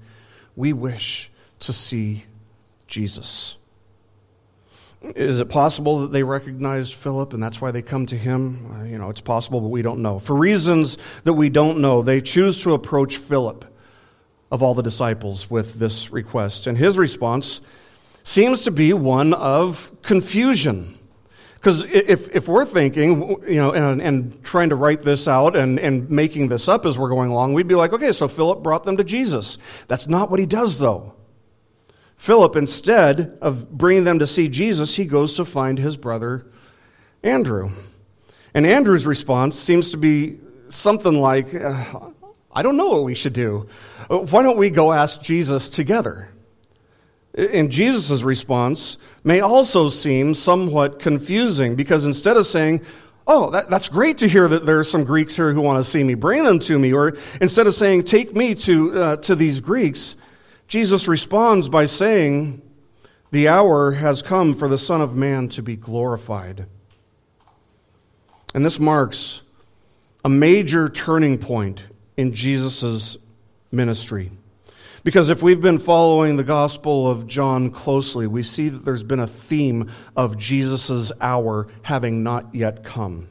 We 0.56 0.72
wish 0.72 1.30
to 1.60 1.74
see 1.74 2.24
Jesus. 2.88 3.58
Is 5.02 5.40
it 5.40 5.50
possible 5.50 6.02
that 6.02 6.12
they 6.12 6.24
recognized 6.24 6.96
Philip 6.96 7.34
and 7.34 7.42
that's 7.42 7.62
why 7.62 7.72
they 7.72 7.82
come 7.82 8.06
to 8.08 8.18
him? 8.18 8.72
Uh, 8.74 8.84
you 8.84 8.98
know, 8.98 9.10
it's 9.10 9.22
possible, 9.22 9.62
but 9.62 9.68
we 9.68 9.82
don't 9.82 10.02
know. 10.02 10.20
For 10.20 10.36
reasons 10.36 10.98
that 11.24 11.34
we 11.34 11.50
don't 11.50 11.80
know, 11.80 12.02
they 12.02 12.22
choose 12.22 12.62
to 12.64 12.74
approach 12.74 13.18
Philip 13.18 13.66
of 14.52 14.64
all 14.64 14.74
the 14.74 14.84
disciples 14.84 15.50
with 15.50 15.76
this 15.76 16.12
request. 16.12 16.68
And 16.68 16.78
his 16.78 16.98
response 16.98 17.62
seems 18.24 18.64
to 18.64 18.72
be 18.72 18.94
one 18.94 19.34
of 19.34 19.92
confusion. 20.02 20.98
Because 21.56 21.84
if, 21.86 22.34
if 22.36 22.48
we're 22.48 22.66
thinking, 22.66 23.42
you 23.48 23.56
know, 23.56 23.72
and, 23.72 24.02
and 24.02 24.44
trying 24.44 24.70
to 24.70 24.76
write 24.76 25.02
this 25.02 25.28
out 25.28 25.56
and, 25.56 25.80
and 25.80 26.10
making 26.10 26.48
this 26.48 26.68
up 26.68 26.86
as 26.86 26.98
we're 26.98 27.10
going 27.10 27.32
along, 27.32 27.54
we'd 27.54 27.68
be 27.68 27.76
like, 27.76 27.92
okay, 27.92 28.12
so 28.12 28.28
Philip 28.28 28.62
brought 28.62 28.84
them 28.84 28.98
to 28.98 29.04
Jesus. 29.04 29.58
That's 29.88 30.08
not 30.08 30.30
what 30.30 30.40
he 30.40 30.46
does, 30.46 30.78
though. 30.78 31.16
Philip, 32.18 32.56
instead 32.56 33.38
of 33.42 33.70
bringing 33.72 34.04
them 34.04 34.20
to 34.20 34.28
see 34.28 34.48
Jesus, 34.48 34.96
he 34.96 35.06
goes 35.06 35.36
to 35.36 35.46
find 35.46 35.78
his 35.78 35.98
brother 35.98 36.46
Andrew. 37.24 37.72
And 38.54 38.66
Andrew's 38.66 39.06
response 39.06 39.60
seems 39.60 39.90
to 39.90 39.98
be 39.98 40.40
something 40.70 41.20
like, 41.20 41.54
uh, 41.54 42.10
I 42.52 42.62
don't 42.62 42.78
know 42.78 42.88
what 42.88 43.04
we 43.04 43.16
should 43.16 43.34
do. 43.34 43.68
Uh, 44.10 44.20
why 44.20 44.44
don't 44.44 44.58
we 44.58 44.70
go 44.70 44.94
ask 44.94 45.22
Jesus 45.22 45.68
together? 45.70 46.30
And 47.34 47.70
Jesus' 47.70 48.22
response 48.24 48.98
may 49.26 49.42
also 49.42 49.90
seem 49.90 50.34
somewhat 50.34 51.00
confusing 51.00 51.76
because 51.76 52.06
instead 52.06 52.38
of 52.38 52.48
saying, 52.48 52.82
Oh, 53.28 53.50
that, 53.50 53.72
that's 53.72 53.90
great 53.90 54.20
to 54.20 54.28
hear 54.28 54.48
that 54.48 54.68
there 54.68 54.80
are 54.80 54.84
some 54.84 55.04
Greeks 55.04 55.36
here 55.36 55.52
who 55.52 55.60
want 55.60 55.84
to 55.84 55.90
see 55.90 56.04
me, 56.04 56.14
bring 56.14 56.44
them 56.44 56.60
to 56.60 56.78
me, 56.78 56.94
or 56.94 57.18
instead 57.42 57.66
of 57.66 57.74
saying, 57.74 58.04
Take 58.04 58.36
me 58.36 58.54
to, 58.56 59.02
uh, 59.02 59.16
to 59.18 59.36
these 59.36 59.60
Greeks, 59.60 60.16
Jesus 60.68 61.08
responds 61.08 61.70
by 61.70 61.86
saying, 61.86 62.62
The 63.32 63.48
hour 63.48 63.92
has 63.92 64.22
come 64.22 64.56
for 64.56 64.68
the 64.68 64.80
Son 64.80 65.02
of 65.02 65.16
Man 65.16 65.50
to 65.50 65.62
be 65.62 65.76
glorified. 65.76 66.66
And 68.54 68.66
this 68.66 68.80
marks 68.80 69.42
a 70.24 70.30
major 70.30 70.90
turning 70.90 71.38
point 71.38 71.84
in 72.18 72.34
Jesus' 72.34 73.18
ministry. 73.72 74.32
Because 75.04 75.30
if 75.30 75.44
we've 75.44 75.62
been 75.62 75.78
following 75.78 76.36
the 76.36 76.44
Gospel 76.44 77.08
of 77.08 77.28
John 77.28 77.70
closely, 77.70 78.26
we 78.26 78.42
see 78.42 78.70
that 78.70 78.86
there's 78.86 79.04
been 79.04 79.20
a 79.20 79.28
theme 79.28 79.92
of 80.16 80.40
Jesus' 80.40 81.12
hour 81.22 81.68
having 81.84 82.24
not 82.24 82.56
yet 82.56 82.84
come. 82.84 83.28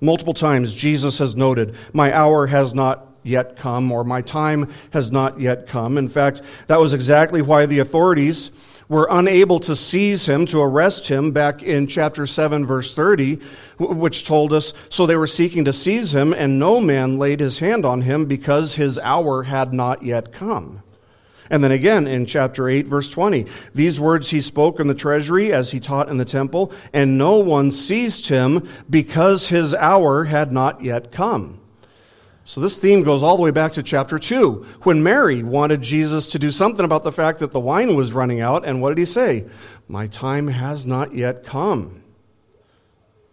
Multiple 0.00 0.34
times, 0.34 0.72
Jesus 0.72 1.18
has 1.18 1.34
noted, 1.34 1.74
My 1.92 2.14
hour 2.14 2.46
has 2.46 2.72
not 2.72 3.13
yet 3.24 3.56
come, 3.56 3.90
or 3.90 4.04
my 4.04 4.22
time 4.22 4.72
has 4.92 5.10
not 5.10 5.40
yet 5.40 5.66
come. 5.66 5.98
In 5.98 6.08
fact, 6.08 6.42
that 6.68 6.80
was 6.80 6.92
exactly 6.92 7.42
why 7.42 7.66
the 7.66 7.80
authorities 7.80 8.52
were 8.88 9.08
unable 9.10 9.58
to 9.58 9.74
seize 9.74 10.26
him, 10.26 10.46
to 10.46 10.60
arrest 10.60 11.08
him, 11.08 11.32
back 11.32 11.62
in 11.62 11.86
chapter 11.86 12.26
7, 12.26 12.66
verse 12.66 12.94
30, 12.94 13.40
which 13.78 14.26
told 14.26 14.52
us, 14.52 14.72
So 14.90 15.06
they 15.06 15.16
were 15.16 15.26
seeking 15.26 15.64
to 15.64 15.72
seize 15.72 16.14
him, 16.14 16.32
and 16.32 16.58
no 16.58 16.80
man 16.80 17.18
laid 17.18 17.40
his 17.40 17.58
hand 17.58 17.84
on 17.84 18.02
him 18.02 18.26
because 18.26 18.74
his 18.74 18.98
hour 18.98 19.44
had 19.44 19.72
not 19.72 20.02
yet 20.02 20.32
come. 20.32 20.82
And 21.50 21.62
then 21.62 21.72
again 21.72 22.06
in 22.06 22.26
chapter 22.26 22.68
8, 22.68 22.86
verse 22.86 23.10
20, 23.10 23.46
these 23.74 24.00
words 24.00 24.30
he 24.30 24.40
spoke 24.40 24.80
in 24.80 24.86
the 24.86 24.94
treasury 24.94 25.52
as 25.52 25.70
he 25.70 25.80
taught 25.80 26.08
in 26.08 26.16
the 26.16 26.24
temple, 26.24 26.72
and 26.92 27.18
no 27.18 27.36
one 27.36 27.70
seized 27.70 28.28
him 28.28 28.68
because 28.88 29.48
his 29.48 29.74
hour 29.74 30.24
had 30.24 30.52
not 30.52 30.82
yet 30.82 31.12
come. 31.12 31.60
So 32.46 32.60
this 32.60 32.78
theme 32.78 33.02
goes 33.02 33.22
all 33.22 33.36
the 33.36 33.42
way 33.42 33.50
back 33.50 33.72
to 33.74 33.82
chapter 33.82 34.18
2, 34.18 34.66
when 34.82 35.02
Mary 35.02 35.42
wanted 35.42 35.80
Jesus 35.80 36.26
to 36.28 36.38
do 36.38 36.50
something 36.50 36.84
about 36.84 37.02
the 37.02 37.12
fact 37.12 37.38
that 37.38 37.52
the 37.52 37.60
wine 37.60 37.94
was 37.94 38.12
running 38.12 38.40
out, 38.40 38.66
and 38.66 38.82
what 38.82 38.90
did 38.90 38.98
he 38.98 39.06
say? 39.06 39.46
My 39.88 40.08
time 40.08 40.48
has 40.48 40.84
not 40.84 41.14
yet 41.14 41.44
come. 41.44 42.02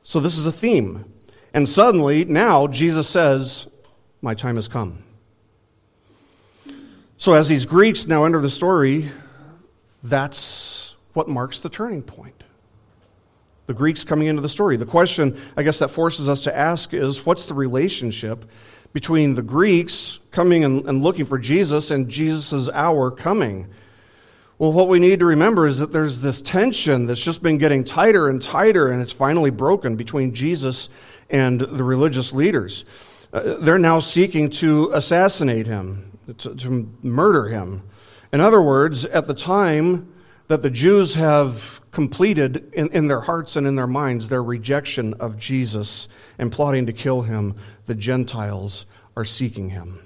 So 0.04 0.22
this 0.22 0.38
is 0.38 0.48
a 0.48 0.52
theme. 0.52 1.06
And 1.54 1.68
suddenly, 1.68 2.24
now, 2.24 2.68
Jesus 2.68 3.10
says, 3.10 3.68
My 4.22 4.34
time 4.34 4.56
has 4.56 4.70
come. 4.70 5.04
So 7.18 7.34
as 7.34 7.50
these 7.50 7.66
Greeks 7.66 8.08
now 8.08 8.24
enter 8.24 8.42
the 8.42 8.50
story, 8.50 9.12
that's 10.04 10.96
what 11.14 11.28
marks 11.28 11.60
the 11.60 11.70
turning 11.70 12.02
point. 12.02 12.44
The 13.68 13.74
Greeks 13.74 14.04
coming 14.04 14.28
into 14.28 14.42
the 14.42 14.50
story. 14.50 14.78
The 14.78 14.86
question, 14.86 15.40
I 15.56 15.64
guess, 15.64 15.80
that 15.80 15.90
forces 15.90 16.30
us 16.30 16.42
to 16.44 16.56
ask 16.56 16.94
is 16.94 17.26
what's 17.26 17.46
the 17.46 17.54
relationship 17.54 18.46
between 18.94 19.36
the 19.36 19.42
Greeks 19.42 20.20
coming 20.32 20.64
and, 20.64 20.88
and 20.88 21.02
looking 21.02 21.26
for 21.26 21.38
Jesus 21.38 21.92
and 21.92 22.10
Jesus' 22.10 22.70
hour 22.70 23.12
coming? 23.12 23.68
Well, 24.58 24.74
what 24.74 24.90
we 24.90 25.00
need 25.00 25.20
to 25.20 25.26
remember 25.26 25.66
is 25.66 25.80
that 25.80 25.92
there's 25.92 26.22
this 26.22 26.42
tension 26.42 27.08
that's 27.08 27.20
just 27.20 27.42
been 27.42 27.58
getting 27.58 27.84
tighter 27.84 28.30
and 28.30 28.42
tighter, 28.42 28.92
and 28.92 29.02
it's 29.02 29.12
finally 29.12 29.50
broken 29.50 29.96
between 29.96 30.36
Jesus 30.36 30.90
and 31.32 31.62
the 31.62 31.84
religious 31.84 32.32
leaders. 32.32 32.86
Uh, 33.34 33.56
they're 33.56 33.80
now 33.80 34.00
seeking 34.00 34.50
to 34.50 34.92
assassinate 34.94 35.66
him 35.66 36.12
to, 36.38 36.54
to 36.56 36.90
murder 37.02 37.48
him. 37.48 37.82
In 38.32 38.40
other 38.40 38.62
words, 38.62 39.06
at 39.06 39.26
the 39.26 39.34
time 39.34 40.14
that 40.48 40.62
the 40.62 40.70
Jews 40.70 41.16
have 41.16 41.81
completed 41.92 42.72
in, 42.74 42.90
in 42.90 43.08
their 43.08 43.22
hearts 43.22 43.56
and 43.56 43.68
in 43.68 43.76
their 43.76 43.88
minds 43.88 44.30
their 44.30 44.44
rejection 44.44 45.14
of 45.16 45.38
Jesus 45.38 46.08
and 46.38 46.52
plotting 46.52 46.86
to 46.86 46.94
kill 46.94 47.22
him, 47.22 47.56
the 47.86 47.96
Gentiles 47.96 48.86
are 49.16 49.26
seeking 49.26 49.70
him. 49.70 50.00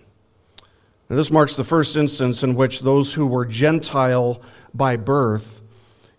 Now, 1.10 1.16
this 1.16 1.32
marks 1.32 1.56
the 1.56 1.64
first 1.64 1.96
instance 1.96 2.42
in 2.42 2.56
which 2.56 2.80
those 2.80 3.14
who 3.14 3.28
were 3.28 3.46
Gentile 3.46 4.42
by 4.74 4.98
birth 4.98 5.62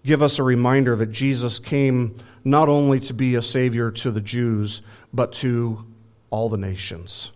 give 0.05 0.23
us 0.23 0.39
a 0.39 0.43
reminder 0.45 0.95
that 0.97 1.11
Jesus 1.11 1.59
came 1.59 2.17
not 2.45 2.69
only 2.69 3.01
to 3.01 3.13
be 3.13 3.35
a 3.35 3.43
Savior 3.43 3.91
to 3.91 4.13
the 4.13 4.21
Jews, 4.21 4.83
but 5.13 5.33
to 5.35 5.85
all 6.31 6.49
the 6.49 6.57
nations. 6.57 7.33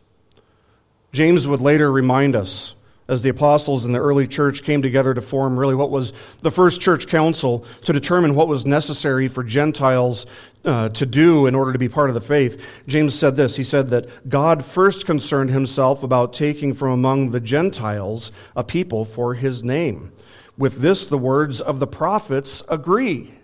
James 1.13 1.49
would 1.49 1.61
later 1.61 1.91
remind 1.91 2.37
us 2.37 2.75
as 3.11 3.23
the 3.23 3.29
apostles 3.29 3.85
in 3.85 3.91
the 3.91 3.99
early 3.99 4.29
church 4.29 4.63
came 4.63 4.81
together 4.81 5.13
to 5.13 5.21
form 5.21 5.59
really 5.59 5.75
what 5.75 5.91
was 5.91 6.13
the 6.43 6.51
first 6.51 6.81
church 6.81 7.09
council 7.09 7.65
to 7.85 7.93
determine 7.93 8.37
what 8.37 8.47
was 8.47 8.65
necessary 8.65 9.27
for 9.27 9.43
Gentiles 9.43 10.27
uh, 10.65 10.91
to 10.91 11.05
do 11.05 11.47
in 11.47 11.57
order 11.57 11.73
to 11.73 11.79
be 11.79 11.89
part 11.89 12.09
of 12.09 12.15
the 12.15 12.21
faith. 12.21 12.63
James 12.87 13.13
said 13.13 13.35
this 13.35 13.57
He 13.57 13.65
said 13.65 13.91
that 13.91 14.29
God 14.29 14.65
first 14.65 15.07
concerned 15.07 15.51
himself 15.51 16.05
about 16.05 16.33
taking 16.33 16.73
from 16.73 16.93
among 16.93 17.33
the 17.33 17.41
Gentiles 17.41 18.31
a 18.55 18.63
people 18.63 19.05
for 19.05 19.35
his 19.35 19.65
name. 19.65 20.13
With 20.57 20.81
this, 20.81 21.09
the 21.09 21.19
words 21.19 21.61
of 21.61 21.81
the 21.81 21.89
prophets 21.89 22.63
agree. 22.69 23.35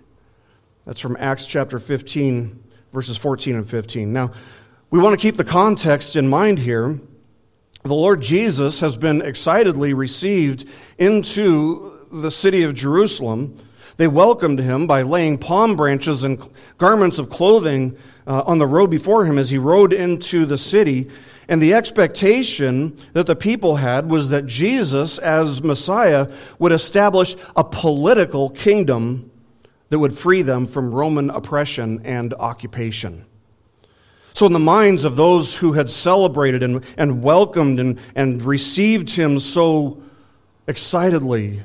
That's 0.84 1.00
from 1.00 1.16
Acts 1.18 1.44
chapter 1.44 1.80
15, 1.80 2.62
verses 2.92 3.16
14 3.16 3.56
and 3.56 3.68
15. 3.68 4.12
Now, 4.12 4.30
we 4.90 5.00
want 5.00 5.18
to 5.18 5.20
keep 5.20 5.36
the 5.36 5.44
context 5.44 6.14
in 6.14 6.28
mind 6.28 6.60
here 6.60 7.00
the 7.88 7.94
Lord 7.94 8.20
Jesus 8.20 8.80
has 8.80 8.96
been 8.96 9.22
excitedly 9.22 9.92
received 9.92 10.64
into 10.98 11.98
the 12.12 12.30
city 12.30 12.62
of 12.62 12.74
Jerusalem. 12.74 13.58
They 13.96 14.08
welcomed 14.08 14.58
him 14.58 14.86
by 14.86 15.02
laying 15.02 15.38
palm 15.38 15.76
branches 15.76 16.24
and 16.24 16.42
garments 16.78 17.18
of 17.18 17.28
clothing 17.28 17.96
uh, 18.26 18.42
on 18.46 18.58
the 18.58 18.66
road 18.66 18.90
before 18.90 19.24
him 19.24 19.38
as 19.38 19.50
he 19.50 19.58
rode 19.58 19.92
into 19.92 20.46
the 20.46 20.58
city. 20.58 21.08
And 21.48 21.62
the 21.62 21.74
expectation 21.74 22.96
that 23.12 23.26
the 23.26 23.36
people 23.36 23.76
had 23.76 24.10
was 24.10 24.30
that 24.30 24.46
Jesus, 24.46 25.18
as 25.18 25.62
Messiah, 25.62 26.28
would 26.58 26.72
establish 26.72 27.36
a 27.54 27.62
political 27.62 28.50
kingdom 28.50 29.30
that 29.90 29.98
would 29.98 30.18
free 30.18 30.42
them 30.42 30.66
from 30.66 30.92
Roman 30.92 31.30
oppression 31.30 32.00
and 32.04 32.34
occupation. 32.34 33.25
So, 34.36 34.44
in 34.44 34.52
the 34.52 34.58
minds 34.58 35.04
of 35.04 35.16
those 35.16 35.54
who 35.54 35.72
had 35.72 35.90
celebrated 35.90 36.62
and, 36.62 36.84
and 36.98 37.22
welcomed 37.22 37.80
and, 37.80 37.98
and 38.14 38.42
received 38.42 39.08
him 39.08 39.40
so 39.40 40.02
excitedly, 40.66 41.62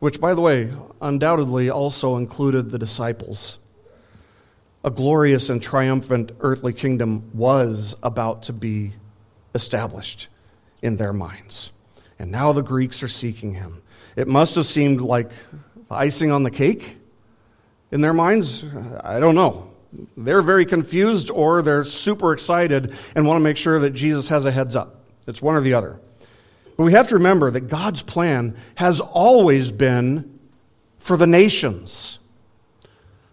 which, 0.00 0.20
by 0.20 0.34
the 0.34 0.42
way, 0.42 0.70
undoubtedly 1.00 1.70
also 1.70 2.18
included 2.18 2.68
the 2.70 2.78
disciples, 2.78 3.58
a 4.84 4.90
glorious 4.90 5.48
and 5.48 5.62
triumphant 5.62 6.32
earthly 6.40 6.74
kingdom 6.74 7.30
was 7.32 7.96
about 8.02 8.42
to 8.42 8.52
be 8.52 8.92
established 9.54 10.28
in 10.82 10.98
their 10.98 11.14
minds. 11.14 11.72
And 12.18 12.30
now 12.30 12.52
the 12.52 12.62
Greeks 12.62 13.02
are 13.02 13.08
seeking 13.08 13.54
him. 13.54 13.80
It 14.16 14.28
must 14.28 14.54
have 14.56 14.66
seemed 14.66 15.00
like 15.00 15.30
icing 15.90 16.30
on 16.30 16.42
the 16.42 16.50
cake 16.50 16.98
in 17.90 18.02
their 18.02 18.12
minds. 18.12 18.66
I 19.02 19.18
don't 19.18 19.34
know. 19.34 19.70
They're 20.16 20.42
very 20.42 20.66
confused 20.66 21.30
or 21.30 21.62
they're 21.62 21.84
super 21.84 22.32
excited 22.32 22.94
and 23.14 23.26
want 23.26 23.40
to 23.40 23.44
make 23.44 23.56
sure 23.56 23.80
that 23.80 23.90
Jesus 23.90 24.28
has 24.28 24.44
a 24.44 24.50
heads 24.50 24.76
up. 24.76 25.04
It's 25.26 25.42
one 25.42 25.56
or 25.56 25.60
the 25.60 25.74
other. 25.74 25.98
But 26.76 26.84
we 26.84 26.92
have 26.92 27.08
to 27.08 27.14
remember 27.14 27.50
that 27.50 27.68
God's 27.68 28.02
plan 28.02 28.56
has 28.74 29.00
always 29.00 29.70
been 29.70 30.38
for 30.98 31.16
the 31.16 31.26
nations. 31.26 32.18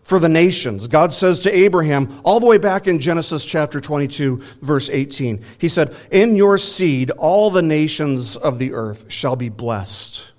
For 0.03 0.19
the 0.19 0.29
nations. 0.29 0.87
God 0.87 1.13
says 1.13 1.41
to 1.41 1.55
Abraham, 1.55 2.21
all 2.23 2.39
the 2.39 2.45
way 2.45 2.57
back 2.57 2.87
in 2.87 2.99
Genesis 2.99 3.45
chapter 3.45 3.81
22, 3.81 4.41
verse 4.61 4.89
18, 4.89 5.43
He 5.57 5.69
said, 5.69 5.95
In 6.11 6.35
your 6.35 6.57
seed, 6.57 7.11
all 7.11 7.51
the 7.51 7.61
nations 7.61 8.35
of 8.37 8.59
the 8.59 8.73
earth 8.73 9.05
shall 9.07 9.35
be 9.35 9.49
blessed. 9.49 10.31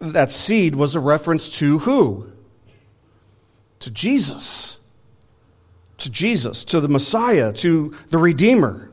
That 0.00 0.30
seed 0.30 0.76
was 0.76 0.94
a 0.94 1.00
reference 1.00 1.48
to 1.58 1.78
who? 1.78 2.32
To 3.80 3.90
Jesus 3.90 4.77
to 5.98 6.10
Jesus, 6.10 6.64
to 6.64 6.80
the 6.80 6.88
Messiah, 6.88 7.52
to 7.54 7.94
the 8.10 8.18
Redeemer. 8.18 8.90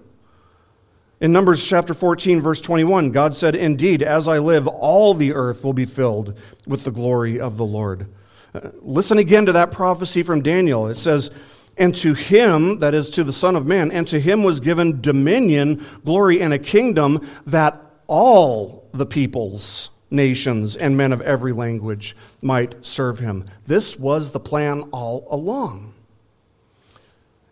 In 1.21 1.31
Numbers 1.31 1.63
chapter 1.63 1.93
14, 1.93 2.41
verse 2.41 2.59
21, 2.59 3.11
God 3.11 3.37
said, 3.37 3.55
Indeed, 3.55 4.03
as 4.03 4.27
I 4.27 4.39
live, 4.39 4.67
all 4.67 5.13
the 5.13 5.33
earth 5.33 5.63
will 5.63 5.73
be 5.73 5.85
filled 5.85 6.37
with 6.67 6.83
the 6.83 6.91
glory 6.91 7.39
of 7.39 7.57
the 7.57 7.65
Lord. 7.65 8.07
Uh, 8.53 8.69
listen 8.81 9.17
again 9.17 9.45
to 9.45 9.53
that 9.53 9.71
prophecy 9.71 10.23
from 10.23 10.41
Daniel. 10.41 10.87
It 10.87 10.99
says, 10.99 11.31
And 11.77 11.95
to 11.97 12.13
him, 12.13 12.79
that 12.79 12.93
is 12.93 13.09
to 13.11 13.23
the 13.23 13.33
Son 13.33 13.55
of 13.55 13.65
Man, 13.65 13.91
and 13.91 14.07
to 14.09 14.19
him 14.19 14.43
was 14.43 14.59
given 14.59 14.99
dominion, 14.99 15.85
glory, 16.03 16.41
and 16.41 16.53
a 16.53 16.59
kingdom 16.59 17.25
that 17.47 17.81
all 18.07 18.87
the 18.93 19.05
peoples, 19.05 19.89
nations, 20.11 20.75
and 20.75 20.97
men 20.97 21.13
of 21.13 21.21
every 21.21 21.53
language 21.53 22.15
might 22.41 22.85
serve 22.85 23.19
him. 23.19 23.45
This 23.65 23.97
was 23.97 24.31
the 24.31 24.39
plan 24.39 24.83
all 24.91 25.27
along. 25.31 25.94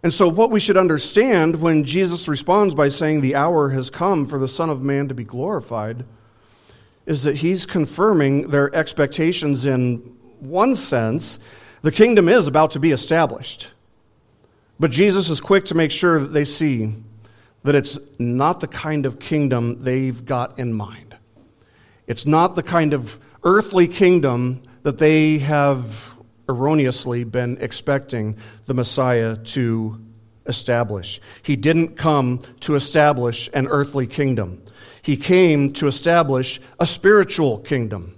And 0.03 0.13
so, 0.13 0.27
what 0.27 0.51
we 0.51 0.59
should 0.59 0.75
understand 0.75 1.61
when 1.61 1.85
Jesus 1.85 2.27
responds 2.27 2.75
by 2.75 2.89
saying, 2.89 3.21
The 3.21 3.35
hour 3.35 3.69
has 3.69 3.89
come 3.89 4.25
for 4.25 4.37
the 4.37 4.49
Son 4.49 4.69
of 4.69 4.81
Man 4.81 5.07
to 5.07 5.13
be 5.13 5.23
glorified, 5.23 6.03
is 7.05 7.23
that 7.23 7.37
he's 7.37 7.65
confirming 7.65 8.49
their 8.49 8.73
expectations 8.75 9.65
in 9.65 9.97
one 10.39 10.75
sense. 10.75 11.39
The 11.83 11.91
kingdom 11.91 12.27
is 12.27 12.47
about 12.47 12.71
to 12.71 12.79
be 12.79 12.91
established. 12.91 13.69
But 14.77 14.91
Jesus 14.91 15.29
is 15.29 15.39
quick 15.39 15.65
to 15.65 15.75
make 15.75 15.91
sure 15.91 16.19
that 16.19 16.33
they 16.33 16.45
see 16.45 16.93
that 17.63 17.75
it's 17.75 17.97
not 18.19 18.59
the 18.59 18.67
kind 18.67 19.05
of 19.05 19.19
kingdom 19.19 19.83
they've 19.83 20.25
got 20.25 20.59
in 20.59 20.73
mind. 20.73 21.15
It's 22.07 22.25
not 22.25 22.55
the 22.55 22.63
kind 22.63 22.93
of 22.93 23.17
earthly 23.45 23.87
kingdom 23.87 24.61
that 24.83 24.97
they 24.97 25.37
have 25.37 26.12
erroneously 26.49 27.23
been 27.23 27.57
expecting 27.59 28.37
the 28.65 28.73
Messiah 28.73 29.37
to 29.37 29.99
establish. 30.45 31.21
He 31.41 31.55
didn't 31.55 31.95
come 31.95 32.41
to 32.61 32.75
establish 32.75 33.49
an 33.53 33.67
earthly 33.67 34.07
kingdom, 34.07 34.61
he 35.01 35.17
came 35.17 35.71
to 35.73 35.87
establish 35.87 36.61
a 36.79 36.87
spiritual 36.87 37.59
kingdom. 37.59 38.15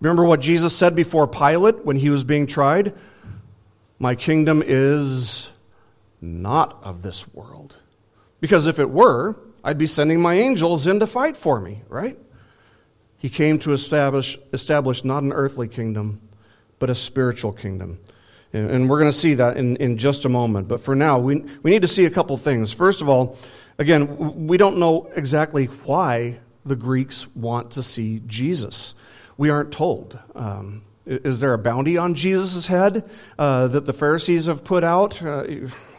Remember 0.00 0.24
what 0.24 0.40
Jesus 0.40 0.76
said 0.76 0.94
before 0.94 1.26
Pilate 1.26 1.84
when 1.84 1.96
he 1.96 2.10
was 2.10 2.22
being 2.22 2.46
tried? 2.46 2.92
My 3.98 4.14
kingdom 4.14 4.62
is 4.64 5.48
not 6.20 6.78
of 6.82 7.02
this 7.02 7.26
world. 7.32 7.76
Because 8.40 8.66
if 8.66 8.78
it 8.78 8.90
were, 8.90 9.36
I'd 9.64 9.78
be 9.78 9.86
sending 9.86 10.20
my 10.20 10.34
angels 10.34 10.86
in 10.86 11.00
to 11.00 11.06
fight 11.06 11.36
for 11.36 11.60
me, 11.60 11.82
right? 11.88 12.18
He 13.16 13.30
came 13.30 13.58
to 13.60 13.72
establish, 13.72 14.38
establish 14.52 15.02
not 15.02 15.22
an 15.22 15.32
earthly 15.32 15.68
kingdom, 15.68 16.20
but 16.78 16.90
a 16.90 16.94
spiritual 16.94 17.52
kingdom. 17.52 17.98
And 18.52 18.88
we're 18.88 18.98
going 18.98 19.10
to 19.10 19.16
see 19.16 19.34
that 19.34 19.56
in, 19.56 19.76
in 19.76 19.98
just 19.98 20.24
a 20.24 20.28
moment. 20.28 20.68
But 20.68 20.80
for 20.80 20.94
now, 20.94 21.18
we, 21.18 21.44
we 21.62 21.70
need 21.70 21.82
to 21.82 21.88
see 21.88 22.06
a 22.06 22.10
couple 22.10 22.36
things. 22.36 22.72
First 22.72 23.02
of 23.02 23.08
all, 23.08 23.36
again, 23.78 24.46
we 24.46 24.56
don't 24.56 24.78
know 24.78 25.10
exactly 25.14 25.66
why 25.66 26.38
the 26.64 26.76
Greeks 26.76 27.26
want 27.34 27.72
to 27.72 27.82
see 27.82 28.22
Jesus. 28.26 28.94
We 29.36 29.50
aren't 29.50 29.72
told. 29.72 30.18
Um, 30.34 30.82
is 31.06 31.40
there 31.40 31.52
a 31.52 31.58
bounty 31.58 31.98
on 31.98 32.14
Jesus' 32.14 32.66
head 32.66 33.08
uh, 33.38 33.68
that 33.68 33.86
the 33.86 33.92
Pharisees 33.92 34.46
have 34.46 34.64
put 34.64 34.82
out? 34.82 35.22
Uh, 35.22 35.44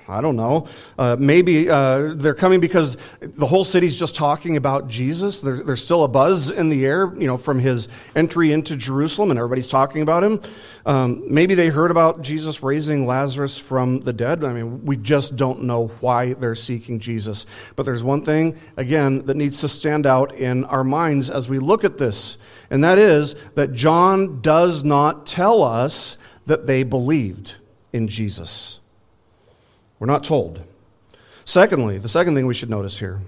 I 0.10 0.22
don't 0.22 0.36
know. 0.38 0.68
Uh, 0.98 1.18
maybe 1.20 1.70
uh, 1.70 2.14
they're 2.16 2.34
coming 2.34 2.60
because 2.60 2.98
the 3.20 3.46
whole 3.46 3.66
city's 3.66 3.98
just 3.98 4.16
talking 4.16 4.56
about 4.56 4.88
Jesus. 4.88 5.42
There's, 5.42 5.62
there's 5.62 5.84
still 5.84 6.04
a 6.04 6.08
buzz 6.08 6.50
in 6.50 6.70
the 6.70 6.86
air, 6.86 7.14
you 7.18 7.28
know, 7.28 7.38
from 7.38 7.60
his 7.60 7.90
entry 8.16 8.54
into 8.54 8.78
Jerusalem, 8.78 9.32
and 9.32 9.38
everybody's 9.38 9.68
talking 9.68 10.02
about 10.02 10.24
him. 10.24 10.42
Um, 10.86 11.24
maybe 11.28 11.56
they 11.56 11.68
heard 11.68 11.92
about 11.92 12.22
Jesus 12.22 12.64
raising 12.64 13.06
Lazarus 13.06 13.58
from 13.58 14.00
the 14.00 14.14
dead. 14.14 14.46
I 14.46 14.54
mean, 14.54 14.86
we 14.86 14.96
just 14.96 15.36
don't 15.36 15.64
know 15.64 15.88
why 16.00 16.34
they're 16.34 16.56
seeking 16.56 17.00
Jesus. 17.00 17.46
But 17.76 17.84
there's 17.84 18.04
one 18.04 18.24
thing, 18.24 18.58
again, 18.78 19.26
that 19.26 19.36
needs 19.36 19.60
to 19.62 19.68
stand 19.68 20.08
out 20.08 20.34
in 20.36 20.64
our 20.66 20.86
minds 20.86 21.30
as 21.30 21.50
we 21.50 21.60
look 21.60 21.84
at 21.84 21.98
this, 21.98 22.38
and 22.70 22.84
that 22.86 22.98
is 22.98 23.36
that 23.56 23.74
John 23.74 24.42
does 24.42 24.84
not 24.84 25.28
tell 25.28 25.64
us 25.64 26.18
that 26.46 26.68
they 26.68 26.84
believed 26.84 27.56
in 27.92 28.08
Jesus. 28.08 28.80
We're 30.00 30.08
not 30.08 30.24
told. 30.24 30.62
Secondly, 31.46 31.98
the 31.98 32.10
second 32.10 32.36
thing 32.36 32.46
we 32.46 32.54
should 32.54 32.70
notice 32.70 33.00
here 33.00 33.22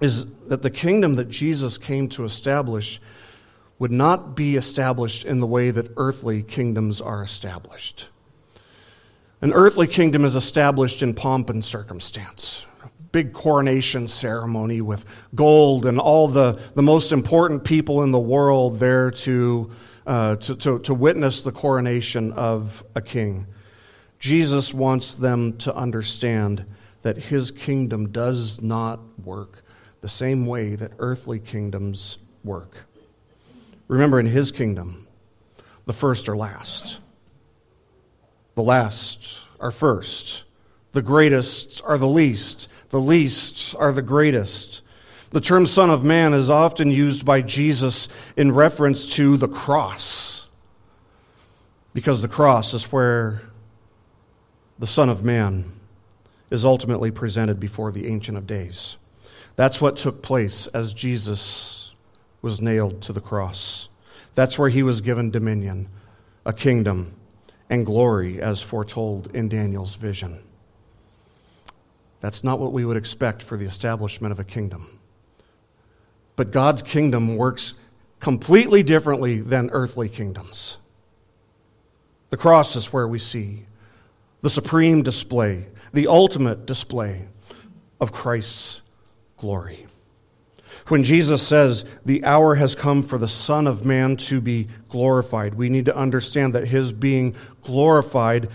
is 0.00 0.26
that 0.48 0.62
the 0.62 0.70
kingdom 0.70 1.16
that 1.16 1.28
Jesus 1.28 1.78
came 1.78 2.08
to 2.10 2.24
establish 2.24 3.00
would 3.78 3.90
not 3.90 4.34
be 4.34 4.56
established 4.56 5.24
in 5.24 5.40
the 5.40 5.46
way 5.46 5.70
that 5.70 5.90
earthly 5.96 6.42
kingdoms 6.42 7.00
are 7.00 7.22
established. 7.22 8.08
An 9.40 9.54
earthly 9.54 9.86
kingdom 9.86 10.24
is 10.26 10.36
established 10.36 11.02
in 11.02 11.14
pomp 11.14 11.48
and 11.48 11.64
circumstance. 11.64 12.66
A 12.84 12.90
big 13.10 13.32
coronation 13.32 14.06
ceremony 14.06 14.82
with 14.82 15.06
gold 15.34 15.86
and 15.86 15.98
all 15.98 16.28
the, 16.28 16.60
the 16.74 16.82
most 16.82 17.10
important 17.10 17.64
people 17.64 18.02
in 18.02 18.10
the 18.10 18.18
world 18.18 18.78
there 18.78 19.10
to, 19.10 19.70
uh, 20.06 20.36
to, 20.36 20.56
to, 20.56 20.78
to 20.80 20.92
witness 20.92 21.42
the 21.42 21.52
coronation 21.52 22.32
of 22.32 22.84
a 22.94 23.00
king. 23.00 23.46
Jesus 24.20 24.72
wants 24.74 25.14
them 25.14 25.56
to 25.58 25.74
understand 25.74 26.66
that 27.02 27.16
his 27.16 27.50
kingdom 27.50 28.12
does 28.12 28.60
not 28.60 29.00
work 29.24 29.64
the 30.02 30.08
same 30.08 30.46
way 30.46 30.76
that 30.76 30.92
earthly 30.98 31.38
kingdoms 31.38 32.18
work. 32.44 32.76
Remember, 33.88 34.20
in 34.20 34.26
his 34.26 34.52
kingdom, 34.52 35.08
the 35.86 35.92
first 35.94 36.28
are 36.28 36.36
last, 36.36 37.00
the 38.54 38.62
last 38.62 39.38
are 39.58 39.70
first, 39.70 40.44
the 40.92 41.02
greatest 41.02 41.82
are 41.84 41.98
the 41.98 42.06
least, 42.06 42.68
the 42.90 43.00
least 43.00 43.74
are 43.78 43.92
the 43.92 44.02
greatest. 44.02 44.82
The 45.30 45.40
term 45.40 45.66
Son 45.66 45.90
of 45.90 46.04
Man 46.04 46.34
is 46.34 46.50
often 46.50 46.90
used 46.90 47.24
by 47.24 47.40
Jesus 47.40 48.08
in 48.36 48.52
reference 48.52 49.06
to 49.14 49.38
the 49.38 49.48
cross, 49.48 50.46
because 51.94 52.20
the 52.20 52.28
cross 52.28 52.74
is 52.74 52.84
where 52.92 53.42
the 54.80 54.86
Son 54.86 55.10
of 55.10 55.22
Man, 55.22 55.70
is 56.50 56.64
ultimately 56.64 57.10
presented 57.10 57.60
before 57.60 57.92
the 57.92 58.06
Ancient 58.06 58.38
of 58.38 58.46
Days. 58.46 58.96
That's 59.54 59.78
what 59.78 59.98
took 59.98 60.22
place 60.22 60.68
as 60.68 60.94
Jesus 60.94 61.94
was 62.40 62.62
nailed 62.62 63.02
to 63.02 63.12
the 63.12 63.20
cross. 63.20 63.90
That's 64.34 64.58
where 64.58 64.70
he 64.70 64.82
was 64.82 65.02
given 65.02 65.30
dominion, 65.30 65.88
a 66.46 66.54
kingdom, 66.54 67.14
and 67.68 67.84
glory 67.84 68.40
as 68.40 68.62
foretold 68.62 69.30
in 69.36 69.50
Daniel's 69.50 69.96
vision. 69.96 70.42
That's 72.22 72.42
not 72.42 72.58
what 72.58 72.72
we 72.72 72.86
would 72.86 72.96
expect 72.96 73.42
for 73.42 73.58
the 73.58 73.66
establishment 73.66 74.32
of 74.32 74.40
a 74.40 74.44
kingdom. 74.44 74.98
But 76.36 76.52
God's 76.52 76.80
kingdom 76.80 77.36
works 77.36 77.74
completely 78.18 78.82
differently 78.82 79.42
than 79.42 79.68
earthly 79.72 80.08
kingdoms. 80.08 80.78
The 82.30 82.38
cross 82.38 82.76
is 82.76 82.94
where 82.94 83.06
we 83.06 83.18
see 83.18 83.66
the 84.42 84.50
supreme 84.50 85.02
display, 85.02 85.66
the 85.92 86.06
ultimate 86.06 86.66
display 86.66 87.26
of 88.00 88.12
Christ's 88.12 88.80
glory. 89.36 89.86
When 90.88 91.04
Jesus 91.04 91.46
says, 91.46 91.84
The 92.04 92.24
hour 92.24 92.54
has 92.54 92.74
come 92.74 93.02
for 93.02 93.18
the 93.18 93.28
Son 93.28 93.66
of 93.66 93.84
Man 93.84 94.16
to 94.16 94.40
be 94.40 94.68
glorified, 94.88 95.54
we 95.54 95.68
need 95.68 95.84
to 95.84 95.96
understand 95.96 96.54
that 96.54 96.66
his 96.66 96.92
being 96.92 97.34
glorified 97.62 98.48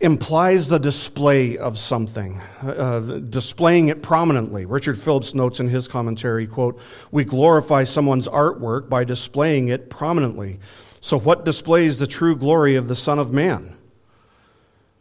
implies 0.00 0.68
the 0.68 0.78
display 0.78 1.56
of 1.56 1.78
something, 1.78 2.40
uh, 2.62 3.00
displaying 3.30 3.88
it 3.88 4.02
prominently. 4.02 4.66
Richard 4.66 5.00
Phillips 5.00 5.34
notes 5.34 5.58
in 5.58 5.68
his 5.68 5.88
commentary, 5.88 6.46
quote, 6.46 6.78
"We 7.10 7.24
glorify 7.24 7.84
someone's 7.84 8.28
artwork 8.28 8.88
by 8.90 9.04
displaying 9.04 9.68
it 9.68 9.88
prominently. 9.88 10.58
So 11.00 11.18
what 11.18 11.44
displays 11.44 11.98
the 11.98 12.06
true 12.06 12.36
glory 12.36 12.76
of 12.76 12.88
the 12.88 12.96
Son 12.96 13.18
of 13.18 13.32
Man? 13.32 13.72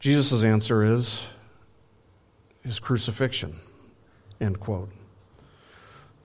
Jesus' 0.04 0.44
answer 0.44 0.84
is 0.84 1.24
his 2.62 2.78
crucifixion. 2.78 3.56
End 4.42 4.60
quote. 4.60 4.90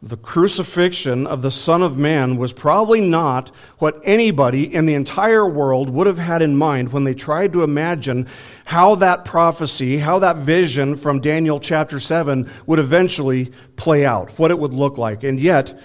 The 0.02 0.16
crucifixion 0.16 1.28
of 1.28 1.42
the 1.42 1.52
Son 1.52 1.82
of 1.82 1.96
Man 1.96 2.38
was 2.38 2.52
probably 2.52 3.00
not 3.00 3.52
what 3.78 4.00
anybody 4.02 4.74
in 4.74 4.86
the 4.86 4.94
entire 4.94 5.48
world 5.48 5.90
would 5.90 6.08
have 6.08 6.18
had 6.18 6.42
in 6.42 6.56
mind 6.56 6.90
when 6.90 7.04
they 7.04 7.14
tried 7.14 7.52
to 7.52 7.62
imagine 7.62 8.26
how 8.64 8.96
that 8.96 9.24
prophecy, 9.24 9.96
how 9.96 10.18
that 10.18 10.38
vision 10.38 10.96
from 10.96 11.20
Daniel 11.20 11.60
chapter 11.60 12.00
7 12.00 12.50
would 12.66 12.80
eventually 12.80 13.52
play 13.76 14.04
out, 14.04 14.36
what 14.40 14.50
it 14.50 14.58
would 14.58 14.74
look 14.74 14.98
like. 14.98 15.22
And 15.22 15.38
yet, 15.38 15.78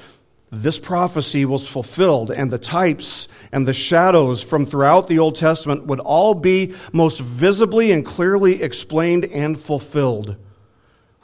this 0.62 0.78
prophecy 0.78 1.46
was 1.46 1.68
fulfilled, 1.68 2.30
and 2.30 2.52
the 2.52 2.60
types 2.60 3.28
and 3.52 3.68
the 3.68 3.74
shadows 3.74 4.44
from 4.44 4.68
throughout 4.68 5.08
the 5.08 5.18
Old 5.18 5.36
Testament 5.36 5.88
would 5.88 6.00
all 6.00 6.36
be 6.36 6.76
most 6.92 7.22
visibly 7.22 7.92
and 7.92 8.06
clearly 8.06 8.62
explained 8.62 9.26
and 9.26 9.60
fulfilled 9.60 10.36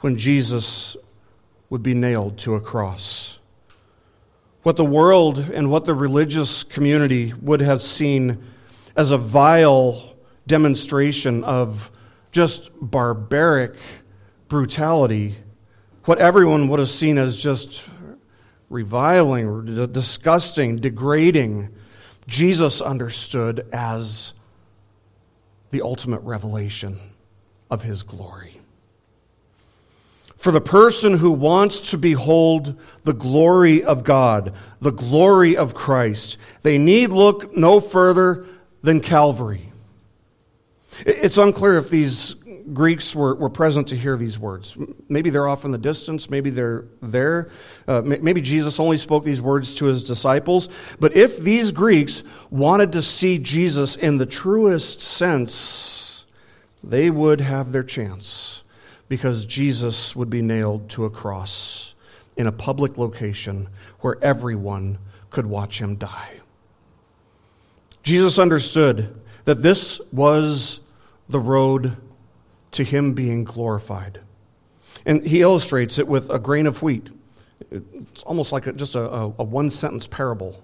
when 0.00 0.18
Jesus 0.18 0.96
would 1.68 1.82
be 1.82 1.94
nailed 1.94 2.38
to 2.38 2.56
a 2.56 2.60
cross. 2.60 3.38
What 4.64 4.76
the 4.76 4.84
world 4.84 5.38
and 5.38 5.70
what 5.70 5.84
the 5.84 5.94
religious 5.94 6.64
community 6.64 7.32
would 7.40 7.60
have 7.60 7.80
seen 7.80 8.42
as 8.96 9.12
a 9.12 9.18
vile 9.18 10.16
demonstration 10.48 11.44
of 11.44 11.92
just 12.32 12.70
barbaric 12.80 13.74
brutality, 14.48 15.36
what 16.04 16.18
everyone 16.18 16.66
would 16.68 16.80
have 16.80 16.90
seen 16.90 17.16
as 17.16 17.36
just 17.36 17.84
reviling, 18.70 19.92
disgusting, 19.92 20.76
degrading, 20.76 21.68
Jesus 22.26 22.80
understood 22.80 23.66
as 23.72 24.32
the 25.70 25.82
ultimate 25.82 26.20
revelation 26.20 26.98
of 27.70 27.82
his 27.82 28.02
glory. 28.02 28.60
For 30.36 30.52
the 30.52 30.60
person 30.60 31.18
who 31.18 31.32
wants 31.32 31.80
to 31.90 31.98
behold 31.98 32.78
the 33.04 33.12
glory 33.12 33.84
of 33.84 34.04
God, 34.04 34.54
the 34.80 34.92
glory 34.92 35.56
of 35.56 35.74
Christ, 35.74 36.38
they 36.62 36.78
need 36.78 37.10
look 37.10 37.54
no 37.54 37.78
further 37.78 38.46
than 38.82 39.00
Calvary. 39.00 39.70
It's 41.04 41.36
unclear 41.36 41.76
if 41.76 41.90
these 41.90 42.36
Greeks 42.72 43.14
were, 43.14 43.34
were 43.34 43.50
present 43.50 43.88
to 43.88 43.96
hear 43.96 44.16
these 44.16 44.38
words. 44.38 44.76
Maybe 45.08 45.30
they're 45.30 45.48
off 45.48 45.64
in 45.64 45.70
the 45.70 45.78
distance, 45.78 46.30
maybe 46.30 46.50
they're 46.50 46.84
there. 47.02 47.50
Uh, 47.86 48.02
maybe 48.02 48.40
Jesus 48.40 48.80
only 48.80 48.98
spoke 48.98 49.24
these 49.24 49.42
words 49.42 49.74
to 49.76 49.86
his 49.86 50.04
disciples. 50.04 50.68
But 50.98 51.16
if 51.16 51.38
these 51.38 51.72
Greeks 51.72 52.22
wanted 52.50 52.92
to 52.92 53.02
see 53.02 53.38
Jesus 53.38 53.96
in 53.96 54.18
the 54.18 54.26
truest 54.26 55.02
sense, 55.02 56.24
they 56.82 57.10
would 57.10 57.40
have 57.40 57.72
their 57.72 57.82
chance 57.82 58.62
because 59.08 59.44
Jesus 59.44 60.14
would 60.14 60.30
be 60.30 60.42
nailed 60.42 60.88
to 60.90 61.04
a 61.04 61.10
cross 61.10 61.94
in 62.36 62.46
a 62.46 62.52
public 62.52 62.96
location 62.96 63.68
where 64.00 64.16
everyone 64.22 64.98
could 65.30 65.46
watch 65.46 65.80
him 65.80 65.96
die. 65.96 66.40
Jesus 68.02 68.38
understood 68.38 69.20
that 69.44 69.62
this 69.62 70.00
was 70.12 70.80
the 71.28 71.40
road 71.40 71.96
to 72.72 72.84
him 72.84 73.12
being 73.12 73.44
glorified. 73.44 74.20
And 75.06 75.26
he 75.26 75.40
illustrates 75.40 75.98
it 75.98 76.06
with 76.06 76.30
a 76.30 76.38
grain 76.38 76.66
of 76.66 76.82
wheat. 76.82 77.08
It's 77.70 78.22
almost 78.22 78.52
like 78.52 78.66
a, 78.66 78.72
just 78.72 78.94
a, 78.94 79.10
a, 79.10 79.24
a 79.38 79.44
one 79.44 79.70
sentence 79.70 80.06
parable, 80.06 80.62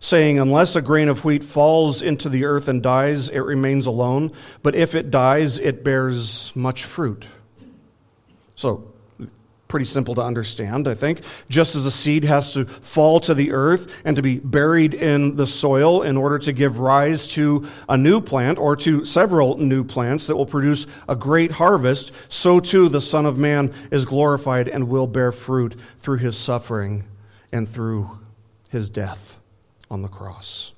saying, 0.00 0.38
Unless 0.38 0.76
a 0.76 0.82
grain 0.82 1.08
of 1.08 1.24
wheat 1.24 1.44
falls 1.44 2.02
into 2.02 2.28
the 2.28 2.44
earth 2.44 2.68
and 2.68 2.82
dies, 2.82 3.28
it 3.28 3.40
remains 3.40 3.86
alone, 3.86 4.32
but 4.62 4.74
if 4.74 4.94
it 4.94 5.10
dies, 5.10 5.58
it 5.58 5.84
bears 5.84 6.52
much 6.54 6.84
fruit. 6.84 7.26
So, 8.54 8.92
Pretty 9.68 9.86
simple 9.86 10.14
to 10.14 10.22
understand, 10.22 10.86
I 10.86 10.94
think. 10.94 11.22
Just 11.48 11.74
as 11.74 11.86
a 11.86 11.90
seed 11.90 12.22
has 12.24 12.52
to 12.52 12.66
fall 12.66 13.18
to 13.20 13.34
the 13.34 13.50
earth 13.50 13.88
and 14.04 14.14
to 14.14 14.22
be 14.22 14.38
buried 14.38 14.94
in 14.94 15.34
the 15.34 15.46
soil 15.46 16.02
in 16.02 16.16
order 16.16 16.38
to 16.38 16.52
give 16.52 16.78
rise 16.78 17.26
to 17.28 17.66
a 17.88 17.96
new 17.96 18.20
plant 18.20 18.58
or 18.58 18.76
to 18.76 19.04
several 19.04 19.56
new 19.58 19.82
plants 19.82 20.28
that 20.28 20.36
will 20.36 20.46
produce 20.46 20.86
a 21.08 21.16
great 21.16 21.50
harvest, 21.50 22.12
so 22.28 22.60
too 22.60 22.88
the 22.88 23.00
Son 23.00 23.26
of 23.26 23.38
Man 23.38 23.74
is 23.90 24.04
glorified 24.04 24.68
and 24.68 24.88
will 24.88 25.08
bear 25.08 25.32
fruit 25.32 25.74
through 25.98 26.18
his 26.18 26.36
suffering 26.36 27.02
and 27.50 27.68
through 27.68 28.08
his 28.70 28.88
death 28.88 29.36
on 29.90 30.02
the 30.02 30.08
cross. 30.08 30.74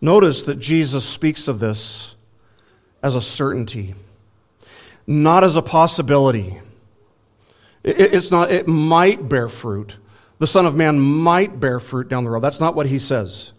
Notice 0.00 0.44
that 0.44 0.60
Jesus 0.60 1.04
speaks 1.04 1.48
of 1.48 1.58
this 1.58 2.14
as 3.02 3.16
a 3.16 3.22
certainty, 3.22 3.94
not 5.04 5.42
as 5.42 5.56
a 5.56 5.62
possibility 5.62 6.60
it's 7.82 8.30
not, 8.30 8.50
it 8.50 8.68
might 8.68 9.28
bear 9.28 9.48
fruit. 9.48 9.96
The 10.38 10.46
Son 10.46 10.66
of 10.66 10.74
Man 10.74 10.98
might 11.00 11.60
bear 11.60 11.80
fruit 11.80 12.08
down 12.08 12.24
the 12.24 12.30
road. 12.30 12.40
That's 12.40 12.60
not 12.60 12.74
what 12.74 12.86
he 12.86 12.98
says. 12.98 13.52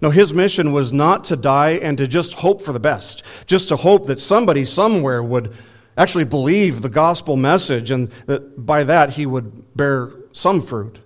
No, 0.00 0.10
his 0.10 0.32
mission 0.32 0.72
was 0.72 0.92
not 0.92 1.24
to 1.24 1.36
die 1.36 1.72
and 1.72 1.96
to 1.98 2.08
just 2.08 2.34
hope 2.34 2.62
for 2.62 2.72
the 2.72 2.80
best, 2.80 3.22
just 3.46 3.68
to 3.68 3.76
hope 3.76 4.06
that 4.06 4.20
somebody 4.20 4.64
somewhere 4.64 5.22
would 5.22 5.54
actually 5.96 6.24
believe 6.24 6.80
the 6.82 6.88
gospel 6.88 7.36
message 7.36 7.90
and 7.90 8.10
that 8.26 8.64
by 8.64 8.84
that 8.84 9.10
he 9.10 9.26
would 9.26 9.76
bear 9.76 10.10
some 10.32 10.62
fruit. 10.62 10.98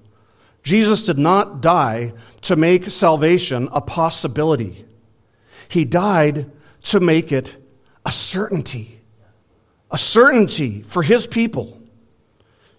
Jesus 0.63 1.05
did 1.05 1.19
not 1.19 1.61
die 1.61 2.13
to 2.43 2.57
make 2.57 2.91
salvation 2.91 3.69
a 3.73 3.81
possibility, 3.81 4.85
he 5.69 5.85
died 5.85 6.51
to 6.85 7.01
make 7.01 7.33
it 7.33 7.57
a 8.05 8.13
certainty. 8.13 9.01
A 9.91 9.99
certainty 9.99 10.83
for 10.83 11.03
his 11.03 11.27
people. 11.27 11.81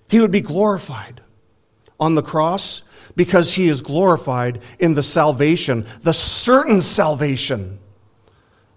He 0.08 0.22
would 0.22 0.32
be 0.32 0.42
glorified 0.42 1.22
on 2.00 2.16
the 2.16 2.22
cross 2.22 2.84
because 3.16 3.54
he 3.54 3.68
is 3.68 3.82
glorified 3.82 4.62
in 4.80 4.94
the 4.94 5.04
salvation, 5.04 5.86
the 6.04 6.14
certain 6.14 6.82
salvation 6.82 7.80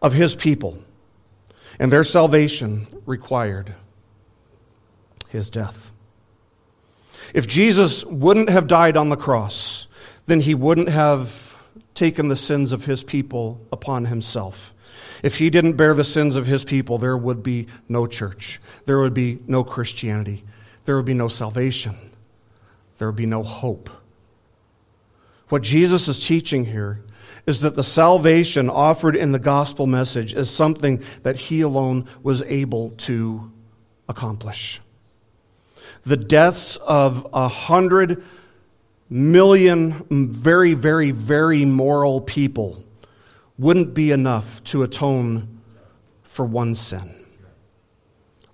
of 0.02 0.12
his 0.12 0.34
people. 0.34 0.78
And 1.78 1.92
their 1.92 2.04
salvation 2.04 2.86
required 3.06 3.74
his 5.28 5.50
death. 5.50 5.92
If 7.32 7.46
Jesus 7.46 8.04
wouldn't 8.04 8.48
have 8.48 8.66
died 8.66 8.96
on 8.96 9.08
the 9.08 9.16
cross, 9.16 9.86
then 10.26 10.40
he 10.40 10.54
wouldn't 10.54 10.88
have 10.88 11.54
taken 11.94 12.28
the 12.28 12.36
sins 12.36 12.72
of 12.72 12.84
his 12.84 13.04
people 13.04 13.60
upon 13.70 14.06
himself. 14.06 14.74
If 15.22 15.36
he 15.36 15.50
didn't 15.50 15.74
bear 15.74 15.94
the 15.94 16.02
sins 16.02 16.34
of 16.34 16.46
his 16.46 16.64
people, 16.64 16.98
there 16.98 17.16
would 17.16 17.42
be 17.42 17.68
no 17.88 18.06
church. 18.06 18.58
There 18.86 19.00
would 19.00 19.14
be 19.14 19.38
no 19.46 19.62
Christianity 19.62 20.44
there 20.84 20.96
would 20.96 21.04
be 21.04 21.14
no 21.14 21.28
salvation, 21.28 21.94
there 22.98 23.08
would 23.08 23.16
be 23.16 23.26
no 23.26 23.42
hope. 23.42 23.90
What 25.48 25.62
Jesus 25.62 26.08
is 26.08 26.24
teaching 26.24 26.64
here 26.66 27.02
is 27.46 27.60
that 27.60 27.74
the 27.74 27.82
salvation 27.82 28.70
offered 28.70 29.16
in 29.16 29.32
the 29.32 29.38
gospel 29.38 29.86
message 29.86 30.34
is 30.34 30.48
something 30.48 31.02
that 31.22 31.36
he 31.36 31.60
alone 31.60 32.06
was 32.22 32.42
able 32.42 32.90
to 32.90 33.50
accomplish. 34.08 34.80
The 36.04 36.16
deaths 36.16 36.76
of 36.76 37.26
a 37.32 37.48
hundred 37.48 38.22
million 39.08 40.06
very, 40.10 40.74
very, 40.74 41.10
very 41.10 41.64
moral 41.64 42.20
people 42.20 42.84
wouldn't 43.58 43.92
be 43.92 44.12
enough 44.12 44.62
to 44.64 44.82
atone 44.82 45.60
for 46.22 46.44
one 46.44 46.74
sin 46.74 47.19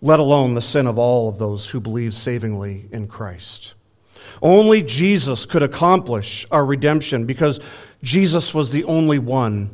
let 0.07 0.21
alone 0.21 0.55
the 0.55 0.63
sin 0.63 0.87
of 0.87 1.01
all 1.01 1.29
of 1.29 1.39
those 1.39 1.67
who 1.67 1.81
believe 1.81 2.15
savingly 2.15 2.87
in 2.93 3.09
Christ. 3.09 3.75
Only 4.41 4.81
Jesus 4.81 5.45
could 5.45 5.65
accomplish 5.65 6.47
our 6.53 6.65
redemption 6.65 7.27
because 7.27 7.59
Jesus 8.05 8.55
was 8.55 8.71
the 8.71 8.85
only 8.85 9.19
one 9.19 9.69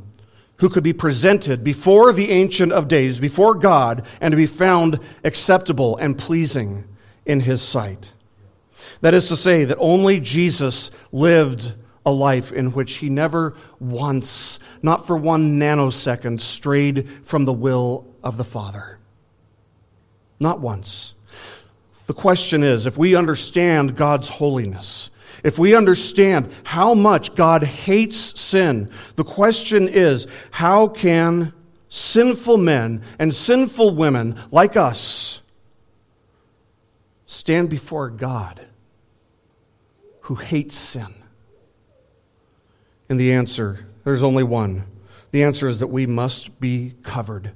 who 0.56 0.70
could 0.70 0.84
be 0.84 0.94
presented 0.94 1.62
before 1.62 2.14
the 2.14 2.30
Ancient 2.30 2.72
of 2.72 2.88
Days, 2.88 3.20
before 3.20 3.54
God, 3.54 4.06
and 4.22 4.32
to 4.32 4.36
be 4.36 4.46
found 4.46 5.00
acceptable 5.22 5.98
and 5.98 6.16
pleasing 6.16 6.84
in 7.26 7.40
His 7.40 7.60
sight. 7.60 8.10
That 9.02 9.12
is 9.12 9.28
to 9.28 9.36
say, 9.36 9.64
that 9.64 9.76
only 9.78 10.18
Jesus 10.18 10.90
lived 11.10 11.74
a 12.06 12.10
life 12.10 12.52
in 12.52 12.72
which 12.72 12.94
He 12.94 13.10
never 13.10 13.54
once, 13.78 14.58
not 14.80 15.06
for 15.06 15.16
one 15.18 15.60
nanosecond, 15.60 16.40
strayed 16.40 17.06
from 17.22 17.44
the 17.44 17.52
will 17.52 18.06
of 18.22 18.38
the 18.38 18.44
Father. 18.44 18.98
Not 20.42 20.60
once. 20.60 21.14
The 22.06 22.14
question 22.14 22.64
is 22.64 22.84
if 22.84 22.98
we 22.98 23.14
understand 23.14 23.96
God's 23.96 24.28
holiness, 24.28 25.08
if 25.44 25.56
we 25.56 25.74
understand 25.76 26.52
how 26.64 26.94
much 26.94 27.36
God 27.36 27.62
hates 27.62 28.40
sin, 28.40 28.90
the 29.14 29.24
question 29.24 29.88
is 29.88 30.26
how 30.50 30.88
can 30.88 31.52
sinful 31.88 32.58
men 32.58 33.02
and 33.20 33.32
sinful 33.32 33.94
women 33.94 34.36
like 34.50 34.76
us 34.76 35.40
stand 37.26 37.70
before 37.70 38.10
God 38.10 38.66
who 40.22 40.34
hates 40.34 40.76
sin? 40.76 41.14
And 43.08 43.18
the 43.18 43.32
answer, 43.32 43.86
there's 44.02 44.24
only 44.24 44.42
one. 44.42 44.86
The 45.30 45.44
answer 45.44 45.68
is 45.68 45.78
that 45.78 45.86
we 45.86 46.06
must 46.06 46.58
be 46.58 46.94
covered 47.04 47.52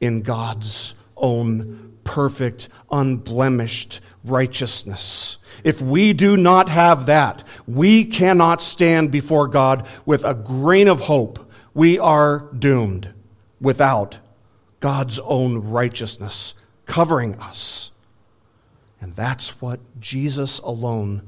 in 0.00 0.22
God's 0.22 0.94
own 1.16 1.98
perfect, 2.10 2.68
unblemished 2.90 4.00
righteousness. 4.24 5.38
If 5.62 5.80
we 5.80 6.12
do 6.12 6.36
not 6.36 6.68
have 6.68 7.06
that, 7.06 7.44
we 7.68 8.04
cannot 8.04 8.62
stand 8.62 9.12
before 9.12 9.46
God 9.46 9.86
with 10.04 10.24
a 10.24 10.34
grain 10.34 10.88
of 10.88 10.98
hope. 10.98 11.48
We 11.72 12.00
are 12.00 12.48
doomed 12.58 13.10
without 13.60 14.18
God's 14.80 15.20
own 15.20 15.58
righteousness 15.58 16.54
covering 16.84 17.36
us. 17.36 17.92
And 19.00 19.14
that's 19.14 19.60
what 19.60 19.78
Jesus 20.00 20.58
alone 20.58 21.22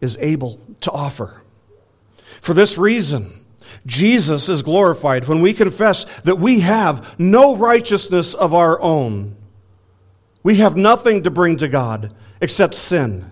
is 0.00 0.16
able 0.20 0.58
to 0.80 0.90
offer. 0.90 1.42
For 2.40 2.54
this 2.54 2.78
reason, 2.78 3.44
Jesus 3.84 4.48
is 4.48 4.62
glorified 4.62 5.28
when 5.28 5.42
we 5.42 5.52
confess 5.52 6.06
that 6.24 6.38
we 6.38 6.60
have 6.60 7.14
no 7.20 7.56
righteousness 7.56 8.32
of 8.32 8.54
our 8.54 8.80
own 8.80 9.36
we 10.48 10.54
have 10.54 10.78
nothing 10.78 11.24
to 11.24 11.30
bring 11.30 11.58
to 11.58 11.68
God 11.68 12.14
except 12.40 12.74
sin. 12.74 13.30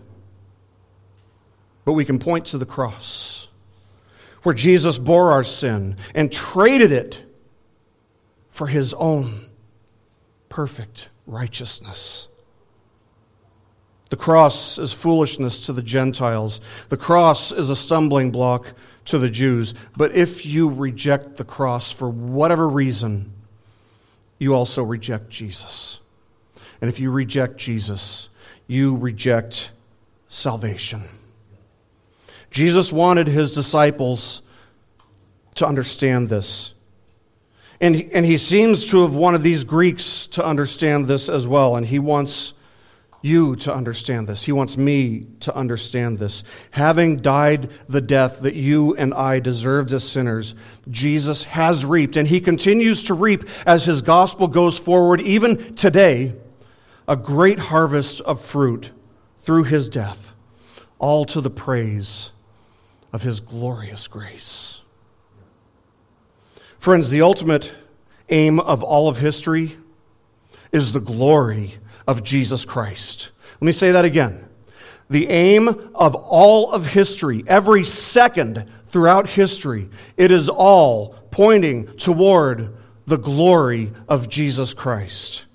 But 1.86 1.94
we 1.94 2.04
can 2.04 2.18
point 2.18 2.48
to 2.48 2.58
the 2.58 2.66
cross 2.66 3.48
where 4.42 4.54
Jesus 4.54 4.98
bore 4.98 5.32
our 5.32 5.42
sin 5.42 5.96
and 6.14 6.30
traded 6.30 6.92
it 6.92 7.24
for 8.50 8.66
his 8.66 8.92
own 8.92 9.46
perfect 10.50 11.08
righteousness. 11.26 12.28
The 14.10 14.16
cross 14.18 14.76
is 14.76 14.92
foolishness 14.92 15.64
to 15.64 15.72
the 15.72 15.80
Gentiles. 15.80 16.60
The 16.90 16.98
cross 16.98 17.50
is 17.50 17.70
a 17.70 17.76
stumbling 17.76 18.30
block 18.30 18.74
to 19.06 19.16
the 19.16 19.30
Jews. 19.30 19.72
But 19.96 20.14
if 20.14 20.44
you 20.44 20.68
reject 20.68 21.38
the 21.38 21.44
cross 21.44 21.90
for 21.90 22.10
whatever 22.10 22.68
reason, 22.68 23.32
you 24.38 24.52
also 24.54 24.82
reject 24.82 25.30
Jesus. 25.30 26.00
And 26.80 26.88
if 26.88 26.98
you 27.00 27.10
reject 27.10 27.56
Jesus, 27.56 28.28
you 28.66 28.96
reject 28.96 29.70
salvation. 30.28 31.04
Jesus 32.50 32.92
wanted 32.92 33.28
his 33.28 33.52
disciples 33.52 34.42
to 35.56 35.66
understand 35.66 36.28
this. 36.28 36.72
And, 37.80 38.10
and 38.12 38.24
he 38.24 38.38
seems 38.38 38.86
to 38.86 39.02
have 39.02 39.14
wanted 39.14 39.42
these 39.42 39.64
Greeks 39.64 40.26
to 40.28 40.44
understand 40.44 41.06
this 41.06 41.28
as 41.28 41.46
well. 41.46 41.76
And 41.76 41.86
he 41.86 41.98
wants 41.98 42.54
you 43.22 43.56
to 43.56 43.74
understand 43.74 44.28
this. 44.28 44.44
He 44.44 44.52
wants 44.52 44.76
me 44.76 45.26
to 45.40 45.54
understand 45.54 46.18
this. 46.18 46.44
Having 46.70 47.18
died 47.18 47.70
the 47.88 48.00
death 48.00 48.40
that 48.40 48.54
you 48.54 48.94
and 48.96 49.12
I 49.12 49.40
deserved 49.40 49.92
as 49.92 50.08
sinners, 50.08 50.54
Jesus 50.90 51.44
has 51.44 51.84
reaped, 51.84 52.16
and 52.16 52.28
he 52.28 52.40
continues 52.40 53.02
to 53.04 53.14
reap 53.14 53.44
as 53.66 53.84
his 53.84 54.00
gospel 54.00 54.46
goes 54.48 54.78
forward, 54.78 55.20
even 55.20 55.74
today 55.74 56.34
a 57.08 57.16
great 57.16 57.58
harvest 57.58 58.20
of 58.22 58.44
fruit 58.44 58.90
through 59.40 59.64
his 59.64 59.88
death, 59.88 60.32
all 60.98 61.24
to 61.26 61.40
the 61.40 61.50
praise 61.50 62.32
of 63.12 63.22
his 63.22 63.40
glorious 63.40 64.08
grace. 64.08 64.82
Friends, 66.78 67.10
the 67.10 67.22
ultimate 67.22 67.72
aim 68.28 68.60
of 68.60 68.82
all 68.82 69.08
of 69.08 69.18
history 69.18 69.76
is 70.72 70.92
the 70.92 71.00
glory 71.00 71.76
of 72.06 72.22
Jesus 72.22 72.64
Christ. 72.64 73.30
Let 73.60 73.66
me 73.66 73.72
say 73.72 73.92
that 73.92 74.04
again. 74.04 74.48
The 75.08 75.28
aim 75.28 75.68
of 75.94 76.14
all 76.14 76.72
of 76.72 76.88
history, 76.88 77.44
every 77.46 77.84
second 77.84 78.68
throughout 78.88 79.30
history, 79.30 79.88
it 80.16 80.30
is 80.30 80.48
all 80.48 81.16
pointing 81.30 81.86
toward 81.96 82.76
the 83.06 83.16
glory 83.16 83.92
of 84.08 84.28
Jesus 84.28 84.74
Christ. 84.74 85.45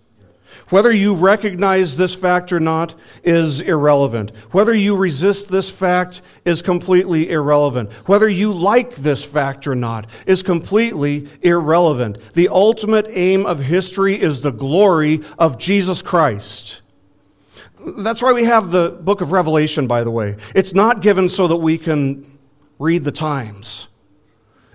Whether 0.72 0.94
you 0.94 1.16
recognize 1.16 1.98
this 1.98 2.16
fact 2.16 2.54
or 2.54 2.62
not 2.62 2.96
is 3.26 3.60
irrelevant. 3.60 4.32
Whether 4.52 4.74
you 4.74 4.96
resist 4.96 5.50
this 5.50 5.70
fact 5.70 6.22
is 6.46 6.62
completely 6.62 7.30
irrelevant. 7.30 7.92
Whether 8.08 8.30
you 8.30 8.54
like 8.54 8.96
this 8.96 9.22
fact 9.22 9.68
or 9.68 9.76
not 9.76 10.08
is 10.26 10.42
completely 10.42 11.28
irrelevant. 11.42 12.20
The 12.36 12.48
ultimate 12.48 13.08
aim 13.10 13.46
of 13.46 13.60
history 13.60 14.20
is 14.20 14.42
the 14.42 14.54
glory 14.54 15.20
of 15.38 15.58
Jesus 15.58 16.02
Christ. 16.02 16.82
That's 17.98 18.22
why 18.22 18.32
we 18.32 18.46
have 18.46 18.72
the 18.72 18.92
book 18.92 19.20
of 19.20 19.34
Revelation, 19.34 19.88
by 19.88 20.06
the 20.06 20.12
way. 20.12 20.38
It's 20.56 20.74
not 20.74 21.02
given 21.02 21.28
so 21.28 21.50
that 21.50 21.58
we 21.58 21.78
can 21.78 22.40
read 22.80 23.04
the 23.04 23.12
times. 23.12 23.90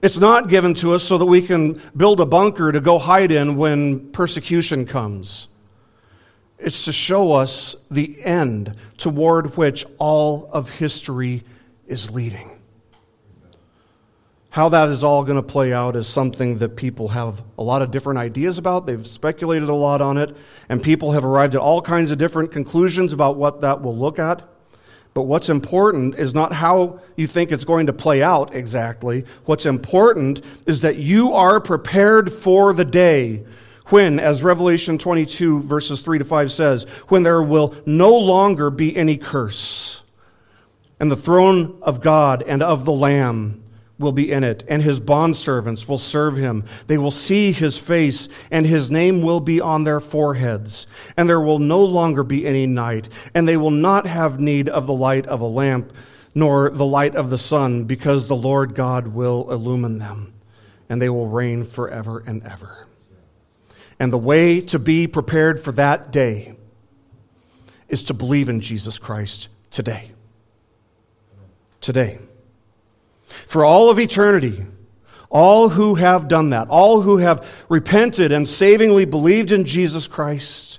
It's 0.02 0.18
not 0.18 0.50
given 0.50 0.74
to 0.74 0.92
us 0.94 1.04
so 1.04 1.16
that 1.16 1.24
we 1.24 1.40
can 1.40 1.80
build 1.96 2.20
a 2.20 2.26
bunker 2.26 2.70
to 2.70 2.80
go 2.82 2.98
hide 2.98 3.32
in 3.32 3.56
when 3.56 4.10
persecution 4.12 4.84
comes. 4.84 5.48
It's 6.58 6.86
to 6.86 6.92
show 6.92 7.32
us 7.32 7.76
the 7.90 8.22
end 8.24 8.74
toward 8.96 9.56
which 9.56 9.84
all 9.98 10.48
of 10.52 10.70
history 10.70 11.44
is 11.86 12.10
leading. 12.10 12.50
How 14.50 14.70
that 14.70 14.88
is 14.88 15.04
all 15.04 15.22
going 15.22 15.36
to 15.36 15.42
play 15.42 15.74
out 15.74 15.96
is 15.96 16.06
something 16.06 16.56
that 16.58 16.76
people 16.76 17.08
have 17.08 17.42
a 17.58 17.62
lot 17.62 17.82
of 17.82 17.90
different 17.90 18.18
ideas 18.18 18.56
about. 18.56 18.86
They've 18.86 19.06
speculated 19.06 19.68
a 19.68 19.74
lot 19.74 20.00
on 20.00 20.16
it, 20.16 20.34
and 20.70 20.82
people 20.82 21.12
have 21.12 21.26
arrived 21.26 21.54
at 21.54 21.60
all 21.60 21.82
kinds 21.82 22.10
of 22.10 22.16
different 22.16 22.52
conclusions 22.52 23.12
about 23.12 23.36
what 23.36 23.60
that 23.60 23.82
will 23.82 23.94
look 23.94 24.18
at. 24.18 24.42
But 25.12 25.24
what's 25.24 25.50
important 25.50 26.14
is 26.14 26.32
not 26.32 26.54
how 26.54 27.00
you 27.16 27.26
think 27.26 27.52
it's 27.52 27.64
going 27.64 27.86
to 27.86 27.92
play 27.92 28.22
out 28.22 28.54
exactly. 28.54 29.26
What's 29.44 29.66
important 29.66 30.42
is 30.66 30.80
that 30.80 30.96
you 30.96 31.34
are 31.34 31.60
prepared 31.60 32.32
for 32.32 32.72
the 32.72 32.84
day 32.86 33.44
when, 33.86 34.18
as 34.18 34.42
Revelation 34.42 34.98
22, 34.98 35.62
verses 35.62 36.02
3 36.02 36.18
to 36.18 36.24
5 36.24 36.52
says, 36.52 36.84
when 37.08 37.22
there 37.22 37.42
will 37.42 37.74
no 37.86 38.16
longer 38.16 38.70
be 38.70 38.96
any 38.96 39.16
curse, 39.16 40.02
and 40.98 41.10
the 41.10 41.16
throne 41.16 41.78
of 41.82 42.00
God 42.00 42.42
and 42.46 42.62
of 42.62 42.84
the 42.84 42.92
Lamb 42.92 43.62
will 43.98 44.12
be 44.12 44.30
in 44.30 44.44
it, 44.44 44.64
and 44.68 44.82
his 44.82 45.00
bondservants 45.00 45.88
will 45.88 45.98
serve 45.98 46.36
him. 46.36 46.64
They 46.86 46.98
will 46.98 47.10
see 47.10 47.52
his 47.52 47.78
face, 47.78 48.28
and 48.50 48.66
his 48.66 48.90
name 48.90 49.22
will 49.22 49.40
be 49.40 49.60
on 49.60 49.84
their 49.84 50.00
foreheads. 50.00 50.86
And 51.16 51.28
there 51.28 51.40
will 51.40 51.58
no 51.58 51.82
longer 51.82 52.22
be 52.22 52.46
any 52.46 52.66
night, 52.66 53.08
and 53.34 53.48
they 53.48 53.56
will 53.56 53.70
not 53.70 54.06
have 54.06 54.40
need 54.40 54.68
of 54.68 54.86
the 54.86 54.92
light 54.92 55.26
of 55.26 55.40
a 55.40 55.46
lamp, 55.46 55.92
nor 56.34 56.70
the 56.70 56.84
light 56.84 57.16
of 57.16 57.30
the 57.30 57.38
sun, 57.38 57.84
because 57.84 58.28
the 58.28 58.36
Lord 58.36 58.74
God 58.74 59.06
will 59.06 59.50
illumine 59.50 59.98
them, 59.98 60.34
and 60.88 61.00
they 61.00 61.08
will 61.08 61.28
reign 61.28 61.64
forever 61.64 62.22
and 62.26 62.42
ever. 62.44 62.85
And 63.98 64.12
the 64.12 64.18
way 64.18 64.60
to 64.62 64.78
be 64.78 65.06
prepared 65.06 65.62
for 65.62 65.72
that 65.72 66.10
day 66.10 66.54
is 67.88 68.04
to 68.04 68.14
believe 68.14 68.48
in 68.48 68.60
Jesus 68.60 68.98
Christ 68.98 69.48
today. 69.70 70.10
Today. 71.80 72.18
For 73.46 73.64
all 73.64 73.90
of 73.90 73.98
eternity, 73.98 74.66
all 75.30 75.70
who 75.70 75.96
have 75.96 76.28
done 76.28 76.50
that, 76.50 76.68
all 76.68 77.00
who 77.00 77.18
have 77.18 77.46
repented 77.68 78.32
and 78.32 78.48
savingly 78.48 79.04
believed 79.04 79.52
in 79.52 79.64
Jesus 79.64 80.06
Christ, 80.06 80.75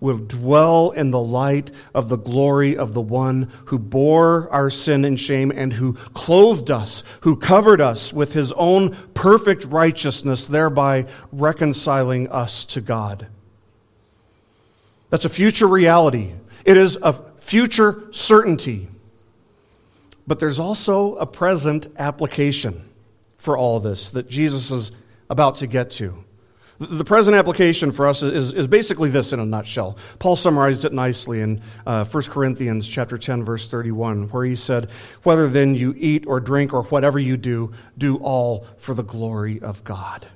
will 0.00 0.18
dwell 0.18 0.90
in 0.90 1.10
the 1.10 1.20
light 1.20 1.70
of 1.94 2.08
the 2.08 2.16
glory 2.16 2.76
of 2.76 2.94
the 2.94 3.00
one 3.00 3.50
who 3.66 3.78
bore 3.78 4.48
our 4.50 4.70
sin 4.70 5.04
and 5.04 5.20
shame 5.20 5.52
and 5.54 5.74
who 5.74 5.92
clothed 6.14 6.70
us, 6.70 7.02
who 7.20 7.36
covered 7.36 7.80
us 7.80 8.12
with 8.12 8.32
his 8.32 8.50
own 8.52 8.96
perfect 9.14 9.64
righteousness, 9.64 10.46
thereby 10.46 11.06
reconciling 11.30 12.28
us 12.28 12.64
to 12.64 12.80
God. 12.80 13.26
That's 15.10 15.24
a 15.24 15.30
future 15.30 15.68
reality. 15.68 16.32
It 16.64 16.76
is 16.76 16.96
a 17.02 17.12
future 17.40 18.04
certainty. 18.10 18.88
But 20.26 20.38
there's 20.38 20.60
also 20.60 21.16
a 21.16 21.26
present 21.26 21.88
application 21.98 22.88
for 23.38 23.58
all 23.58 23.80
this 23.80 24.10
that 24.10 24.30
Jesus 24.30 24.70
is 24.70 24.92
about 25.28 25.56
to 25.56 25.66
get 25.66 25.90
to. 25.92 26.24
The 26.80 27.04
present 27.04 27.36
application 27.36 27.92
for 27.92 28.06
us 28.06 28.22
is, 28.22 28.54
is 28.54 28.66
basically 28.66 29.10
this 29.10 29.34
in 29.34 29.40
a 29.40 29.44
nutshell. 29.44 29.98
Paul 30.18 30.34
summarized 30.34 30.86
it 30.86 30.94
nicely 30.94 31.42
in 31.42 31.60
uh, 31.86 32.06
1 32.06 32.22
Corinthians 32.24 32.88
chapter 32.88 33.18
10, 33.18 33.44
verse 33.44 33.68
31, 33.68 34.30
where 34.30 34.46
he 34.46 34.56
said, 34.56 34.90
Whether 35.22 35.46
then 35.46 35.74
you 35.74 35.94
eat 35.98 36.26
or 36.26 36.40
drink 36.40 36.72
or 36.72 36.84
whatever 36.84 37.18
you 37.18 37.36
do, 37.36 37.74
do 37.98 38.16
all 38.16 38.66
for 38.78 38.94
the 38.94 39.02
glory 39.02 39.60
of 39.60 39.84
God. 39.84 40.26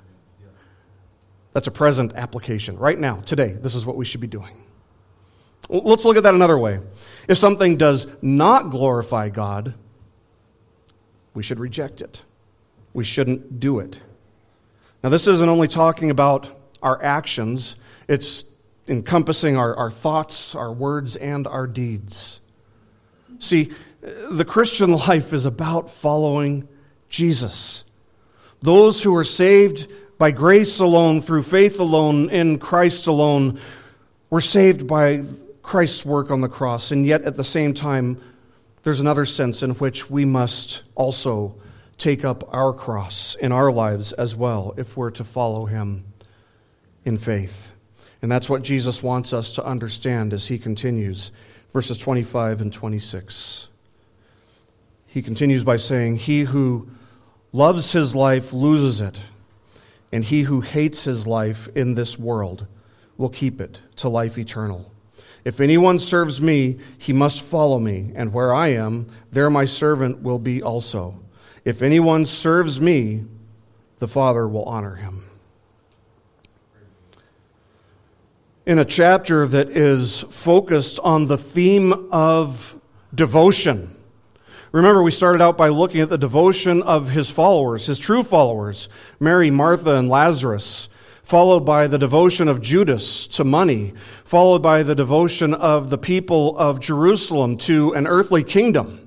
That's 1.51 1.65
a 1.65 1.71
present 1.71 2.13
application. 2.13 2.77
Right 2.77 2.99
now, 2.99 3.21
today, 3.21 3.53
this 3.53 3.73
is 3.73 3.83
what 3.83 3.95
we 3.95 4.05
should 4.05 4.21
be 4.21 4.27
doing. 4.27 4.55
Let's 5.67 6.05
look 6.05 6.15
at 6.15 6.23
that 6.23 6.35
another 6.35 6.59
way. 6.59 6.79
If 7.27 7.39
something 7.39 7.75
does 7.75 8.05
not 8.21 8.69
glorify 8.69 9.29
God, 9.29 9.73
we 11.33 11.41
should 11.41 11.59
reject 11.59 12.01
it. 12.01 12.21
We 12.93 13.03
shouldn't 13.03 13.59
do 13.59 13.79
it. 13.79 13.97
Now, 15.05 15.09
this 15.09 15.27
isn't 15.27 15.49
only 15.49 15.67
talking 15.67 16.09
about 16.09 16.49
our 16.81 16.99
actions, 16.99 17.75
it's 18.07 18.43
encompassing 18.87 19.55
our, 19.55 19.75
our 19.75 19.91
thoughts, 19.91 20.55
our 20.55 20.73
words, 20.73 21.15
and 21.15 21.45
our 21.45 21.67
deeds. 21.67 22.39
See, 23.37 23.71
the 24.01 24.45
Christian 24.45 24.93
life 25.07 25.31
is 25.31 25.45
about 25.45 25.91
following 25.91 26.67
Jesus. 27.07 27.83
Those 28.61 29.03
who 29.03 29.15
are 29.15 29.23
saved 29.23 29.93
by 30.17 30.31
grace 30.31 30.79
alone, 30.79 31.21
through 31.21 31.43
faith 31.43 31.79
alone, 31.79 32.31
in 32.31 32.57
Christ 32.57 33.05
alone, 33.05 33.59
were 34.31 34.41
saved 34.41 34.87
by 34.87 35.23
Christ's 35.61 36.03
work 36.03 36.31
on 36.31 36.41
the 36.41 36.49
cross. 36.49 36.89
And 36.89 37.05
yet, 37.05 37.21
at 37.25 37.37
the 37.37 37.43
same 37.43 37.75
time, 37.75 38.19
there's 38.81 39.01
another 39.01 39.27
sense 39.27 39.61
in 39.61 39.73
which 39.73 40.09
we 40.09 40.25
must 40.25 40.81
also 40.95 41.53
take 41.97 42.25
up 42.25 42.47
our 42.53 42.73
cross 42.73 43.35
in 43.35 43.51
our 43.51 43.71
lives 43.71 44.11
as 44.13 44.35
well 44.35 44.73
if 44.77 44.97
we're 44.97 45.11
to 45.11 45.23
follow 45.23 45.65
him 45.65 46.05
in 47.05 47.17
faith. 47.17 47.71
And 48.21 48.31
that's 48.31 48.49
what 48.49 48.63
Jesus 48.63 49.03
wants 49.03 49.33
us 49.33 49.53
to 49.55 49.65
understand 49.65 50.33
as 50.33 50.47
he 50.47 50.57
continues, 50.57 51.31
verses 51.73 51.97
25 51.97 52.61
and 52.61 52.73
26. 52.73 53.67
He 55.07 55.21
continues 55.21 55.63
by 55.63 55.77
saying, 55.77 56.17
He 56.17 56.41
who 56.41 56.89
loves 57.53 57.91
his 57.91 58.15
life 58.15 58.51
loses 58.51 58.99
it, 58.99 59.19
and 60.11 60.25
he 60.25 60.43
who 60.43 60.61
hates 60.61 61.03
his 61.03 61.25
life 61.25 61.69
in 61.75 61.95
this 61.95 62.17
world 62.17 62.67
will 63.17 63.29
keep 63.29 63.61
it 63.61 63.79
to 63.97 64.09
life 64.09 64.37
eternal. 64.37 64.91
If 65.45 65.61
anyone 65.61 65.99
serves 65.99 66.41
me, 66.41 66.79
he 66.97 67.13
must 67.13 67.43
follow 67.43 67.79
me, 67.79 68.11
and 68.15 68.33
where 68.33 68.53
I 68.53 68.69
am, 68.69 69.07
there 69.31 69.49
my 69.49 69.65
servant 69.65 70.21
will 70.23 70.39
be 70.39 70.61
also. 70.63 71.19
If 71.65 71.81
anyone 71.81 72.27
serves 72.27 72.79
me, 72.79 73.25
the 73.97 74.07
Father 74.07 74.47
will 74.47 74.65
honor 74.65 74.95
him. 74.95 75.23
In 78.67 78.77
a 78.77 78.85
chapter 78.85 79.47
that 79.47 79.69
is 79.69 80.21
focused 80.29 80.99
on 80.99 81.25
the 81.25 81.39
theme 81.39 82.07
of 82.11 82.79
devotion. 83.15 83.95
Remember, 84.71 85.01
we 85.01 85.09
started 85.09 85.41
out 85.41 85.57
by 85.57 85.69
looking 85.69 86.01
at 86.01 86.09
the 86.09 86.17
devotion 86.19 86.83
of 86.83 87.09
his 87.09 87.31
followers, 87.31 87.87
his 87.87 87.97
true 87.97 88.21
followers, 88.21 88.87
Mary, 89.19 89.49
Martha, 89.49 89.95
and 89.95 90.07
Lazarus, 90.07 90.87
followed 91.23 91.61
by 91.61 91.87
the 91.87 91.97
devotion 91.97 92.47
of 92.47 92.61
Judas 92.61 93.25
to 93.27 93.43
money, 93.43 93.93
followed 94.23 94.61
by 94.61 94.83
the 94.83 94.93
devotion 94.93 95.55
of 95.55 95.89
the 95.89 95.97
people 95.97 96.55
of 96.59 96.79
Jerusalem 96.79 97.57
to 97.57 97.93
an 97.93 98.05
earthly 98.05 98.43
kingdom 98.43 99.04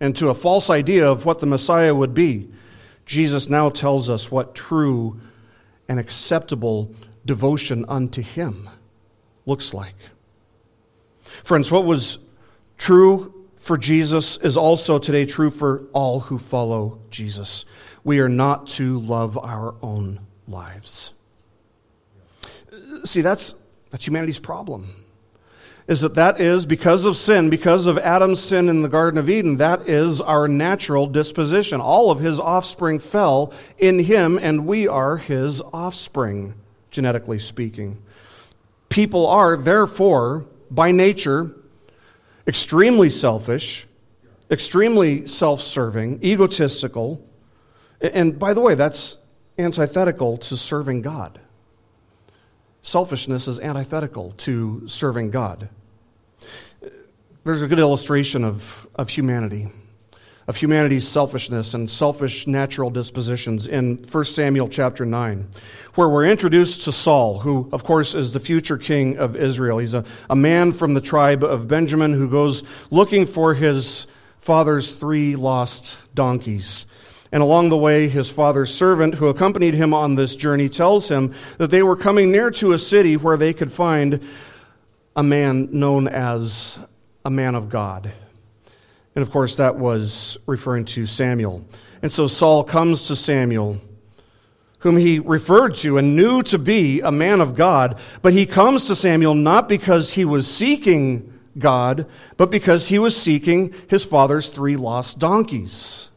and 0.00 0.16
to 0.16 0.28
a 0.28 0.34
false 0.34 0.70
idea 0.70 1.10
of 1.10 1.24
what 1.24 1.40
the 1.40 1.46
Messiah 1.46 1.94
would 1.94 2.14
be, 2.14 2.48
Jesus 3.06 3.48
now 3.48 3.70
tells 3.70 4.08
us 4.08 4.30
what 4.30 4.54
true 4.54 5.20
and 5.88 5.98
acceptable 5.98 6.94
devotion 7.24 7.84
unto 7.88 8.22
Him 8.22 8.68
looks 9.46 9.72
like. 9.74 9.94
Friends, 11.44 11.70
what 11.70 11.84
was 11.84 12.18
true 12.76 13.34
for 13.56 13.76
Jesus 13.76 14.36
is 14.38 14.56
also 14.56 14.98
today 14.98 15.26
true 15.26 15.50
for 15.50 15.84
all 15.92 16.20
who 16.20 16.38
follow 16.38 17.00
Jesus. 17.10 17.64
We 18.04 18.20
are 18.20 18.28
not 18.28 18.66
to 18.68 19.00
love 19.00 19.36
our 19.36 19.74
own 19.82 20.20
lives. 20.46 21.12
See, 23.04 23.20
that's, 23.20 23.54
that's 23.90 24.06
humanity's 24.06 24.38
problem 24.38 25.04
is 25.88 26.02
that 26.02 26.14
that 26.14 26.38
is 26.38 26.66
because 26.66 27.06
of 27.06 27.16
sin, 27.16 27.48
because 27.48 27.86
of 27.86 27.96
Adam's 27.96 28.40
sin 28.40 28.68
in 28.68 28.82
the 28.82 28.88
Garden 28.90 29.18
of 29.18 29.30
Eden, 29.30 29.56
that 29.56 29.88
is 29.88 30.20
our 30.20 30.46
natural 30.46 31.06
disposition. 31.06 31.80
All 31.80 32.10
of 32.10 32.20
his 32.20 32.38
offspring 32.38 32.98
fell 32.98 33.54
in 33.78 33.98
him, 33.98 34.38
and 34.40 34.66
we 34.66 34.86
are 34.86 35.16
his 35.16 35.62
offspring, 35.72 36.52
genetically 36.90 37.38
speaking. 37.38 37.96
People 38.90 39.26
are, 39.26 39.56
therefore, 39.56 40.44
by 40.70 40.90
nature, 40.90 41.52
extremely 42.46 43.08
selfish, 43.08 43.86
extremely 44.50 45.26
self 45.26 45.62
serving, 45.62 46.22
egotistical, 46.22 47.24
and 48.02 48.38
by 48.38 48.52
the 48.52 48.60
way, 48.60 48.74
that's 48.74 49.16
antithetical 49.58 50.36
to 50.36 50.56
serving 50.56 51.00
God. 51.00 51.40
selfishness 52.82 53.48
is 53.48 53.58
antithetical 53.58 54.32
to 54.32 54.86
serving 54.86 55.30
God. 55.30 55.68
There's 57.48 57.62
a 57.62 57.66
good 57.66 57.78
illustration 57.78 58.44
of, 58.44 58.86
of 58.94 59.08
humanity, 59.08 59.72
of 60.46 60.56
humanity's 60.56 61.08
selfishness 61.08 61.72
and 61.72 61.90
selfish 61.90 62.46
natural 62.46 62.90
dispositions 62.90 63.66
in 63.66 64.04
1 64.12 64.24
Samuel 64.26 64.68
chapter 64.68 65.06
9, 65.06 65.48
where 65.94 66.10
we're 66.10 66.26
introduced 66.26 66.82
to 66.82 66.92
Saul, 66.92 67.38
who, 67.38 67.70
of 67.72 67.84
course, 67.84 68.14
is 68.14 68.32
the 68.32 68.38
future 68.38 68.76
king 68.76 69.16
of 69.16 69.34
Israel. 69.34 69.78
He's 69.78 69.94
a, 69.94 70.04
a 70.28 70.36
man 70.36 70.72
from 70.72 70.92
the 70.92 71.00
tribe 71.00 71.42
of 71.42 71.66
Benjamin 71.66 72.12
who 72.12 72.28
goes 72.28 72.64
looking 72.90 73.24
for 73.24 73.54
his 73.54 74.06
father's 74.42 74.94
three 74.96 75.34
lost 75.34 75.96
donkeys. 76.14 76.84
And 77.32 77.42
along 77.42 77.70
the 77.70 77.78
way, 77.78 78.08
his 78.08 78.28
father's 78.28 78.74
servant, 78.74 79.14
who 79.14 79.28
accompanied 79.28 79.72
him 79.72 79.94
on 79.94 80.16
this 80.16 80.36
journey, 80.36 80.68
tells 80.68 81.08
him 81.08 81.32
that 81.56 81.70
they 81.70 81.82
were 81.82 81.96
coming 81.96 82.30
near 82.30 82.50
to 82.50 82.74
a 82.74 82.78
city 82.78 83.16
where 83.16 83.38
they 83.38 83.54
could 83.54 83.72
find 83.72 84.22
a 85.16 85.22
man 85.22 85.70
known 85.72 86.08
as 86.08 86.78
a 87.28 87.30
man 87.30 87.54
of 87.54 87.68
God. 87.68 88.10
And 89.14 89.22
of 89.22 89.30
course, 89.30 89.56
that 89.56 89.76
was 89.76 90.38
referring 90.46 90.86
to 90.86 91.04
Samuel. 91.04 91.62
And 92.00 92.10
so 92.10 92.26
Saul 92.26 92.64
comes 92.64 93.06
to 93.08 93.16
Samuel, 93.16 93.76
whom 94.78 94.96
he 94.96 95.18
referred 95.18 95.74
to 95.76 95.98
and 95.98 96.16
knew 96.16 96.42
to 96.44 96.56
be 96.56 97.02
a 97.02 97.12
man 97.12 97.42
of 97.42 97.54
God. 97.54 97.98
But 98.22 98.32
he 98.32 98.46
comes 98.46 98.86
to 98.86 98.96
Samuel 98.96 99.34
not 99.34 99.68
because 99.68 100.14
he 100.14 100.24
was 100.24 100.50
seeking 100.50 101.38
God, 101.58 102.06
but 102.38 102.50
because 102.50 102.88
he 102.88 102.98
was 102.98 103.14
seeking 103.14 103.74
his 103.88 104.06
father's 104.06 104.48
three 104.48 104.78
lost 104.78 105.18
donkeys. 105.18 106.08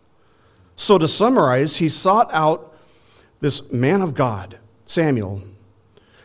So, 0.78 0.98
to 0.98 1.10
summarize, 1.10 1.76
he 1.76 1.90
sought 1.90 2.30
out 2.32 2.74
this 3.42 3.70
man 3.70 4.02
of 4.02 4.14
God, 4.14 4.60
Samuel, 4.86 5.42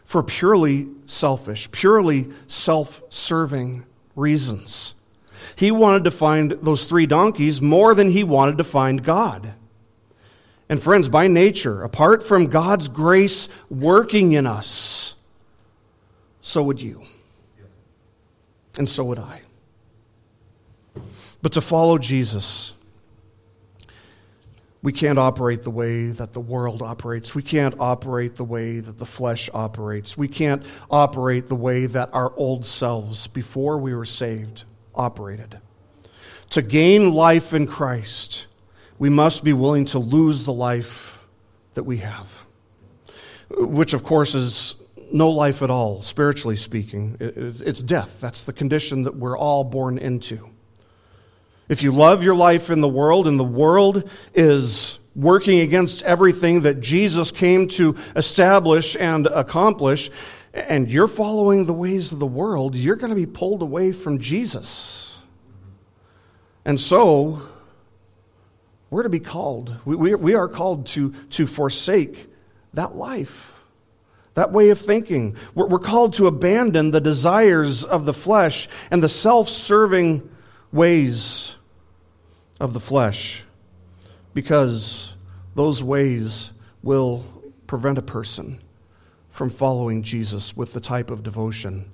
for 0.05 0.23
purely 0.23 0.87
selfish, 1.07 1.69
purely 1.73 2.29
self 2.47 3.03
serving 3.11 3.85
reasons. 4.17 4.95
He 5.55 5.71
wanted 5.71 6.05
to 6.05 6.11
find 6.11 6.53
those 6.63 6.87
three 6.87 7.07
donkeys 7.07 7.63
more 7.63 7.95
than 7.95 8.11
he 8.11 8.25
wanted 8.25 8.59
to 8.59 8.65
find 8.65 9.05
God. 9.05 9.53
And, 10.69 10.83
friends, 10.83 11.09
by 11.09 11.29
nature, 11.29 11.85
apart 11.85 12.25
from 12.27 12.49
God's 12.49 12.89
grace 12.89 13.49
working 13.71 14.33
in 14.33 14.47
us, 14.47 15.15
so 16.43 16.63
would 16.65 16.81
you. 16.81 17.03
And 18.77 18.89
so 18.89 19.05
would 19.05 19.19
I. 19.19 19.43
But 21.41 21.53
to 21.53 21.61
follow 21.61 21.99
Jesus, 21.99 22.73
we 24.87 24.93
can't 24.93 25.19
operate 25.19 25.65
the 25.65 25.71
way 25.71 26.11
that 26.11 26.33
the 26.33 26.39
world 26.39 26.81
operates. 26.81 27.35
We 27.35 27.43
can't 27.43 27.75
operate 27.81 28.37
the 28.37 28.45
way 28.45 28.79
that 28.79 28.99
the 28.99 29.05
flesh 29.05 29.51
operates. 29.53 30.17
We 30.17 30.29
can't 30.29 30.63
operate 30.89 31.49
the 31.49 31.57
way 31.57 31.87
that 31.87 32.11
our 32.13 32.33
old 32.37 32.65
selves, 32.65 33.27
before 33.27 33.79
we 33.79 33.97
were 33.97 34.05
saved, 34.05 34.63
operated. 34.95 35.59
To 36.51 36.63
gain 36.63 37.11
life 37.13 37.53
in 37.53 37.67
Christ, 37.67 38.47
we 38.97 39.11
must 39.11 39.43
be 39.43 39.53
willing 39.53 39.87
to 39.87 39.99
lose 39.99 40.45
the 40.45 40.53
life 40.53 41.19
that 41.75 41.83
we 41.83 41.97
have, 41.97 42.29
which, 43.59 43.93
of 43.93 44.05
course, 44.05 44.37
is 44.37 44.77
no 45.11 45.29
life 45.31 45.63
at 45.63 45.69
all, 45.69 46.01
spiritually 46.03 46.55
speaking. 46.55 47.17
It's 47.19 47.83
death. 47.83 48.19
That's 48.21 48.45
the 48.45 48.53
condition 48.53 49.03
that 49.03 49.17
we're 49.17 49.37
all 49.37 49.65
born 49.65 49.99
into. 49.99 50.49
If 51.69 51.83
you 51.83 51.93
love 51.93 52.23
your 52.23 52.35
life 52.35 52.71
in 52.71 52.81
the 52.81 52.89
world 52.89 53.27
and 53.27 53.41
the 53.41 53.45
world 53.45 54.09
is 54.35 54.99
working 55.17 55.61
against 55.61 56.03
everything 56.03 56.61
that 56.61 56.81
Jesus 56.81 57.33
came 57.33 57.69
to 57.69 57.97
establish 58.15 58.97
and 58.97 59.27
accomplish, 59.27 60.11
and 60.55 60.91
you're 60.91 61.09
following 61.09 61.67
the 61.67 61.73
ways 61.73 62.13
of 62.13 62.21
the 62.21 62.27
world, 62.27 62.77
you're 62.77 62.97
going 62.97 63.11
to 63.11 63.17
be 63.17 63.27
pulled 63.27 63.63
away 63.63 63.93
from 63.93 64.21
Jesus. 64.21 65.19
And 66.65 66.81
so, 66.81 67.43
we're 68.91 69.03
to 69.03 69.09
be 69.09 69.21
called. 69.21 69.75
We, 69.85 69.97
we, 69.97 70.15
we 70.15 70.35
are 70.35 70.49
called 70.49 70.87
to, 70.89 71.13
to 71.31 71.47
forsake 71.49 72.31
that 72.75 72.95
life, 72.95 73.53
that 74.35 74.53
way 74.53 74.71
of 74.71 74.81
thinking. 74.81 75.37
We're, 75.55 75.81
called 75.81 76.15
to 76.15 76.29
abandon 76.29 76.93
the 76.93 77.01
desires 77.01 77.83
of 77.85 78.05
the 78.05 78.15
flesh 78.15 78.69
and 78.91 79.03
the 79.03 79.09
self 79.09 79.49
serving 79.49 80.31
ways 80.71 81.56
of 82.61 82.73
the 82.73 82.81
flesh 82.81 83.45
because 84.35 85.15
those 85.55 85.83
ways 85.83 86.51
will 86.83 87.25
prevent 87.67 87.99
a 87.99 88.03
person 88.03 88.61
from 89.31 89.51
following 89.51 90.03
Jesus 90.03 90.57
with 90.57 90.73
the 90.73 90.81
type 90.81 91.11
of 91.11 91.23
devotion 91.23 91.91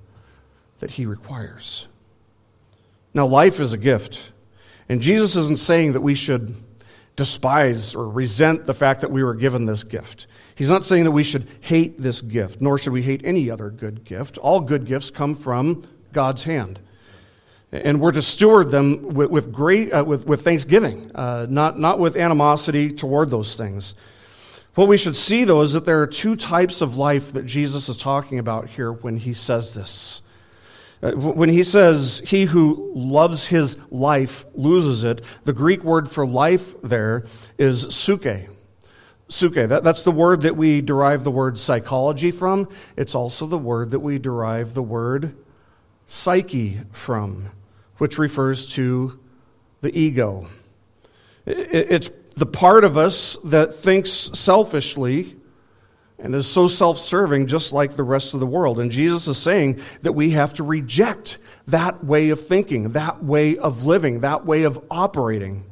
that 0.79 0.93
he 0.93 1.07
requires. 1.07 1.87
Now, 3.15 3.27
life 3.27 3.61
is 3.61 3.73
a 3.73 3.79
gift, 3.79 4.33
and 4.89 5.01
Jesus 5.01 5.37
isn't 5.37 5.59
saying 5.59 5.93
that 5.93 6.01
we 6.01 6.15
should 6.15 6.55
despise 7.15 7.95
or 7.95 8.09
resent 8.09 8.67
the 8.67 8.75
fact 8.75 9.03
that 9.03 9.11
we 9.11 9.23
were 9.23 9.35
given 9.35 9.67
this 9.67 9.85
gift. 9.85 10.27
He's 10.55 10.71
not 10.71 10.85
saying 10.85 11.05
that 11.05 11.11
we 11.11 11.25
should 11.25 11.47
hate 11.61 12.01
this 12.01 12.21
gift, 12.21 12.61
nor 12.61 12.79
should 12.79 12.93
we 12.93 13.03
hate 13.03 13.21
any 13.25 13.51
other 13.51 13.71
good 13.71 14.05
gift. 14.05 14.39
All 14.39 14.61
good 14.61 14.87
gifts 14.87 15.11
come 15.11 15.35
from 15.35 15.85
God's 16.13 16.45
hand. 16.45 16.81
And 17.73 18.01
we're 18.01 18.12
to 18.12 18.23
steward 18.23 18.70
them 18.70 19.14
with, 19.14 19.31
with 19.31 19.51
great, 19.51 19.91
uh, 19.91 20.05
with, 20.05 20.27
with 20.27 20.43
thanksgiving, 20.43 21.11
uh, 21.14 21.47
not, 21.49 21.79
not 21.79 21.99
with 21.99 22.16
animosity 22.16 22.93
toward 22.93 23.31
those 23.31 23.57
things. 23.57 23.95
What 24.75 24.89
we 24.89 24.99
should 24.99 25.16
see, 25.16 25.45
though, 25.45 25.62
is 25.62 25.73
that 25.73 25.87
there 25.87 26.01
are 26.03 26.07
two 26.07 26.37
types 26.37 26.83
of 26.83 26.97
life 26.97 27.33
that 27.33 27.47
Jesus 27.47 27.89
is 27.89 27.97
talking 27.97 28.39
about 28.39 28.68
here 28.68 28.93
when 28.93 29.16
he 29.16 29.33
says 29.33 29.75
this. 29.75 30.20
Uh, 31.03 31.12
when 31.12 31.49
he 31.49 31.64
says, 31.64 32.23
He 32.25 32.45
who 32.45 32.93
loves 32.95 33.47
his 33.47 33.77
life 33.91 34.45
loses 34.55 35.03
it, 35.03 35.23
the 35.45 35.53
Greek 35.53 35.83
word 35.83 36.11
for 36.11 36.27
life 36.27 36.75
there 36.83 37.25
is 37.59 37.87
psuche. 37.87 38.49
Psuche. 39.29 39.68
That, 39.68 39.83
that's 39.83 40.05
the 40.05 40.12
word 40.12 40.43
that 40.43 40.57
we 40.57 40.83
derive 40.83 41.25
the 41.25 41.31
word 41.31 41.59
psychology 41.59 42.31
from. 42.31 42.68
It's 42.97 43.14
also 43.14 43.47
the 43.47 43.59
word 43.59 43.91
that 43.91 44.01
we 44.01 44.18
derive 44.18 44.75
the 44.75 44.83
word 44.83 45.35
psyche 46.07 46.81
from 46.93 47.49
which 48.03 48.19
refers 48.19 48.67
to 48.67 49.17
the 49.81 49.97
ego. 49.97 50.49
It's 51.47 52.11
the 52.35 52.47
part 52.47 52.83
of 52.83 52.99
us 52.99 53.39
that 53.45 53.77
thinks 53.77 54.11
selfishly 54.11 55.37
and 56.19 56.35
is 56.35 56.49
so 56.49 56.67
self 56.67 56.99
serving, 56.99 57.47
just 57.47 57.73
like 57.73 57.95
the 57.95 58.03
rest 58.03 58.35
of 58.35 58.41
the 58.41 58.47
world. 58.47 58.81
And 58.81 58.91
Jesus 58.91 59.29
is 59.29 59.39
saying 59.39 59.81
that 60.03 60.15
we 60.15 60.31
have 60.31 60.53
to 60.55 60.65
reject 60.65 61.39
that 61.69 62.03
way 62.03 62.31
of 62.31 62.45
thinking, 62.45 62.91
that 62.95 63.23
way 63.23 63.57
of 63.57 63.85
living, 63.85 64.23
that 64.23 64.45
way 64.45 64.65
of 64.65 64.85
operating. 64.91 65.63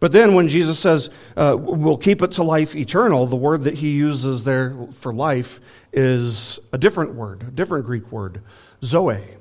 But 0.00 0.10
then 0.10 0.34
when 0.34 0.48
Jesus 0.48 0.80
says, 0.80 1.10
uh, 1.36 1.56
we'll 1.56 1.96
keep 1.96 2.22
it 2.22 2.32
to 2.32 2.42
life 2.42 2.74
eternal, 2.74 3.28
the 3.28 3.36
word 3.36 3.62
that 3.62 3.74
he 3.74 3.90
uses 3.90 4.42
there 4.42 4.74
for 4.96 5.12
life 5.12 5.60
is 5.92 6.58
a 6.72 6.78
different 6.78 7.14
word, 7.14 7.44
a 7.46 7.52
different 7.52 7.86
Greek 7.86 8.10
word, 8.10 8.42
zoe. 8.82 9.36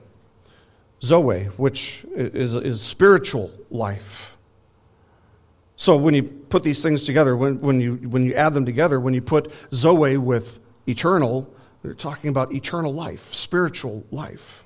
Zoe, 1.02 1.46
which 1.58 2.06
is, 2.16 2.56
is 2.56 2.82
spiritual 2.82 3.52
life. 3.70 4.38
So 5.76 5.96
when 5.96 6.14
you 6.14 6.24
put 6.24 6.64
these 6.64 6.82
things 6.82 7.04
together, 7.04 7.38
when, 7.38 7.62
when, 7.62 7.80
you, 7.80 7.96
when 7.96 8.26
you 8.26 8.34
add 8.34 8.54
them 8.54 8.66
together, 8.66 9.00
when 9.00 9.14
you 9.14 9.22
put 9.22 9.52
Zoe 9.74 10.18
with 10.18 10.60
eternal, 10.88 11.54
they're 11.82 11.94
talking 11.94 12.30
about 12.30 12.54
eternal 12.54 12.94
life, 12.94 13.34
spiritual 13.34 14.06
life. 14.12 14.66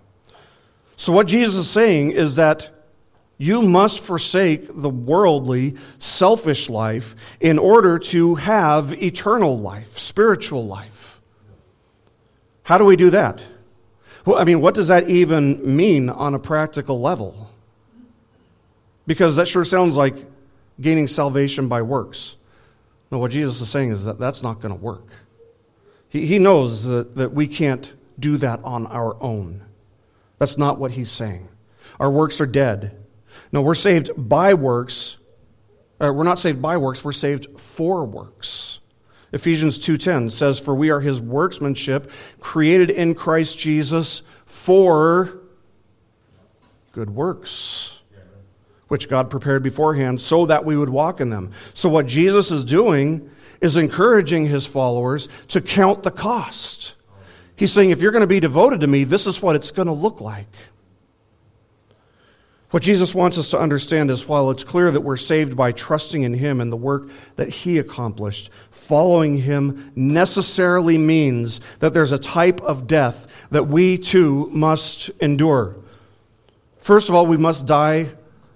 So 0.98 1.14
what 1.14 1.28
Jesus 1.28 1.56
is 1.56 1.70
saying 1.70 2.12
is 2.12 2.36
that 2.36 2.70
you 3.38 3.62
must 3.62 4.00
forsake 4.00 4.68
the 4.70 4.90
worldly, 4.90 5.76
selfish 6.00 6.70
life 6.70 7.16
in 7.40 7.60
order 7.60 8.00
to 8.00 8.36
have 8.36 8.94
eternal 9.04 9.60
life, 9.60 9.98
spiritual 10.00 10.66
life. 10.66 11.22
How 12.64 12.78
do 12.78 12.86
we 12.86 12.96
do 12.96 13.10
that? 13.10 13.42
Well, 14.26 14.38
I 14.38 14.44
mean, 14.44 14.62
what 14.62 14.74
does 14.74 14.88
that 14.88 15.10
even 15.10 15.76
mean 15.76 16.10
on 16.10 16.34
a 16.34 16.40
practical 16.40 17.02
level? 17.02 17.50
Because 19.06 19.36
that 19.36 19.48
sure 19.48 19.66
sounds 19.66 19.98
like 19.98 20.16
gaining 20.80 21.08
salvation 21.08 21.68
by 21.68 21.82
works. 21.82 22.36
No, 23.12 23.20
what 23.20 23.32
Jesus 23.32 23.60
is 23.62 23.70
saying 23.70 23.92
is 23.92 24.06
that 24.06 24.18
that's 24.18 24.42
not 24.42 24.62
going 24.62 24.74
to 24.74 24.80
work. 24.80 25.08
He, 26.10 26.26
he 26.26 26.40
knows 26.40 26.84
that, 26.86 27.16
that 27.16 27.34
we 27.34 27.48
can't 27.48 27.92
do 28.18 28.38
that 28.38 28.62
on 28.64 28.88
our 28.88 29.22
own. 29.22 29.64
That's 30.40 30.58
not 30.58 30.80
what 30.80 30.92
he's 30.92 31.12
saying. 31.12 31.50
Our 32.00 32.10
works 32.10 32.40
are 32.40 32.46
dead. 32.46 32.98
No, 33.52 33.62
we're 33.62 33.76
saved 33.76 34.12
by 34.18 34.54
works. 34.54 35.18
Uh, 36.00 36.12
we're 36.14 36.24
not 36.24 36.40
saved 36.40 36.62
by 36.62 36.78
works, 36.78 37.04
we're 37.04 37.12
saved 37.12 37.60
for 37.60 38.04
works. 38.04 38.80
Ephesians 39.34 39.78
2:10 39.80 40.32
says 40.32 40.60
for 40.60 40.74
we 40.74 40.90
are 40.90 41.02
his 41.02 41.20
workmanship 41.20 42.10
created 42.40 42.90
in 42.90 43.14
Christ 43.14 43.58
Jesus 43.58 44.22
for 44.46 45.40
good 46.94 47.10
works 47.10 48.00
which 48.94 49.10
God 49.10 49.32
prepared 49.32 49.64
beforehand 49.64 50.22
so 50.22 50.46
that 50.46 50.66
we 50.66 50.78
would 50.78 50.88
walk 50.88 51.20
in 51.20 51.32
them. 51.32 51.50
So 51.74 51.90
what 51.90 52.06
Jesus 52.06 52.52
is 52.52 52.64
doing 52.64 53.28
is 53.60 53.76
encouraging 53.76 54.46
his 54.46 54.68
followers 54.68 55.28
to 55.48 55.62
count 55.62 56.04
the 56.04 56.12
cost. 56.12 56.94
He's 57.56 57.72
saying, 57.72 57.90
if 57.90 58.02
you're 58.02 58.12
going 58.12 58.22
to 58.22 58.28
be 58.28 58.40
devoted 58.40 58.82
to 58.82 58.88
me, 58.88 59.04
this 59.04 59.26
is 59.26 59.42
what 59.42 59.56
it's 59.56 59.72
going 59.72 59.88
to 59.88 59.94
look 59.94 60.22
like. 60.22 60.46
What 62.74 62.82
Jesus 62.82 63.14
wants 63.14 63.38
us 63.38 63.52
to 63.52 63.60
understand 63.60 64.10
is 64.10 64.28
while 64.28 64.50
it's 64.50 64.64
clear 64.64 64.90
that 64.90 65.02
we're 65.02 65.16
saved 65.16 65.56
by 65.56 65.74
trusting 65.74 66.24
in 66.24 66.34
Him 66.34 66.60
and 66.60 66.72
the 66.72 66.76
work 66.76 67.08
that 67.36 67.50
He 67.50 67.78
accomplished, 67.78 68.50
following 68.72 69.38
Him 69.38 69.92
necessarily 69.96 70.98
means 70.98 71.62
that 71.82 71.94
there's 71.94 72.12
a 72.12 72.18
type 72.18 72.62
of 72.62 72.88
death 72.88 73.28
that 73.52 73.68
we 73.68 74.00
too 74.00 74.50
must 74.52 75.12
endure. 75.20 75.76
First 76.80 77.10
of 77.10 77.16
all, 77.16 77.28
we 77.28 77.38
must 77.38 77.68
die 77.68 78.08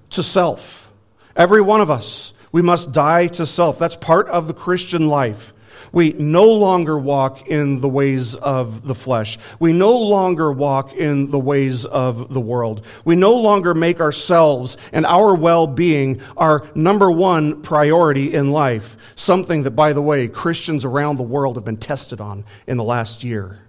to 0.09 0.23
self. 0.23 0.91
Every 1.35 1.61
one 1.61 1.81
of 1.81 1.91
us, 1.91 2.33
we 2.51 2.63
must 2.63 2.91
die 2.91 3.27
to 3.27 3.45
self. 3.45 3.77
That's 3.77 3.97
part 3.97 4.29
of 4.29 4.47
the 4.47 4.55
Christian 4.55 5.09
life. 5.09 5.53
We 5.91 6.13
no 6.13 6.45
longer 6.45 6.97
walk 6.97 7.47
in 7.47 7.79
the 7.79 7.89
ways 7.89 8.35
of 8.35 8.85
the 8.85 8.95
flesh. 8.95 9.37
We 9.59 9.73
no 9.73 9.97
longer 9.97 10.51
walk 10.51 10.93
in 10.93 11.31
the 11.31 11.39
ways 11.39 11.85
of 11.85 12.33
the 12.33 12.41
world. 12.41 12.85
We 13.05 13.15
no 13.15 13.35
longer 13.35 13.73
make 13.73 13.99
ourselves 13.99 14.77
and 14.91 15.05
our 15.05 15.33
well 15.33 15.67
being 15.67 16.21
our 16.35 16.69
number 16.75 17.09
one 17.09 17.61
priority 17.61 18.33
in 18.33 18.51
life. 18.51 18.97
Something 19.15 19.63
that, 19.63 19.71
by 19.71 19.93
the 19.93 20.01
way, 20.01 20.27
Christians 20.27 20.85
around 20.85 21.17
the 21.17 21.23
world 21.23 21.55
have 21.55 21.65
been 21.65 21.77
tested 21.77 22.19
on 22.21 22.45
in 22.65 22.77
the 22.77 22.83
last 22.83 23.23
year. 23.23 23.59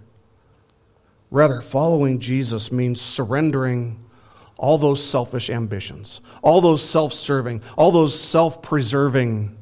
Rather, 1.31 1.61
following 1.61 2.19
Jesus 2.19 2.71
means 2.71 3.01
surrendering 3.01 4.03
all 4.57 4.77
those 4.77 5.03
selfish 5.03 5.49
ambitions, 5.49 6.19
all 6.41 6.59
those 6.59 6.83
self 6.87 7.13
serving, 7.13 7.61
all 7.77 7.91
those 7.91 8.19
self 8.19 8.61
preserving 8.61 9.55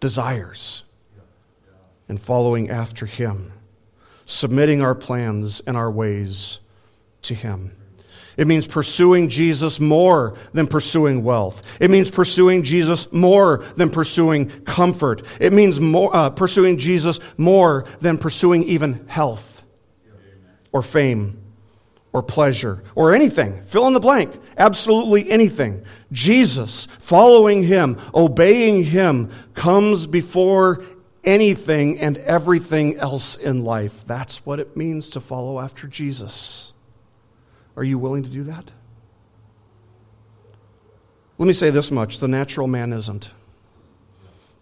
desires 0.00 0.84
and 2.10 2.20
following 2.20 2.68
after 2.68 3.06
Him, 3.06 3.52
submitting 4.26 4.82
our 4.82 4.96
plans 4.96 5.60
and 5.60 5.76
our 5.76 5.88
ways 5.88 6.58
to 7.22 7.34
Him. 7.34 7.76
It 8.36 8.48
means 8.48 8.66
pursuing 8.66 9.28
Jesus 9.28 9.78
more 9.78 10.36
than 10.52 10.66
pursuing 10.66 11.22
wealth. 11.22 11.62
It 11.78 11.88
means 11.88 12.10
pursuing 12.10 12.64
Jesus 12.64 13.12
more 13.12 13.64
than 13.76 13.90
pursuing 13.90 14.48
comfort. 14.62 15.22
It 15.38 15.52
means 15.52 15.78
more, 15.78 16.14
uh, 16.14 16.30
pursuing 16.30 16.78
Jesus 16.78 17.20
more 17.36 17.84
than 18.00 18.18
pursuing 18.18 18.64
even 18.64 19.06
health 19.06 19.62
or 20.72 20.82
fame 20.82 21.40
or 22.12 22.24
pleasure 22.24 22.82
or 22.96 23.14
anything. 23.14 23.62
Fill 23.66 23.86
in 23.86 23.92
the 23.92 24.00
blank. 24.00 24.34
Absolutely 24.58 25.30
anything. 25.30 25.84
Jesus, 26.10 26.88
following 26.98 27.62
Him, 27.62 27.98
obeying 28.12 28.82
Him, 28.82 29.30
comes 29.54 30.08
before 30.08 30.82
anything 31.24 31.98
and 31.98 32.16
everything 32.18 32.96
else 32.96 33.36
in 33.36 33.64
life. 33.64 34.04
That's 34.06 34.44
what 34.46 34.60
it 34.60 34.76
means 34.76 35.10
to 35.10 35.20
follow 35.20 35.60
after 35.60 35.86
Jesus. 35.86 36.72
Are 37.76 37.84
you 37.84 37.98
willing 37.98 38.22
to 38.22 38.28
do 38.28 38.44
that? 38.44 38.70
Let 41.38 41.46
me 41.46 41.52
say 41.52 41.70
this 41.70 41.90
much 41.90 42.18
the 42.18 42.28
natural 42.28 42.66
man 42.66 42.92
isn't. 42.92 43.30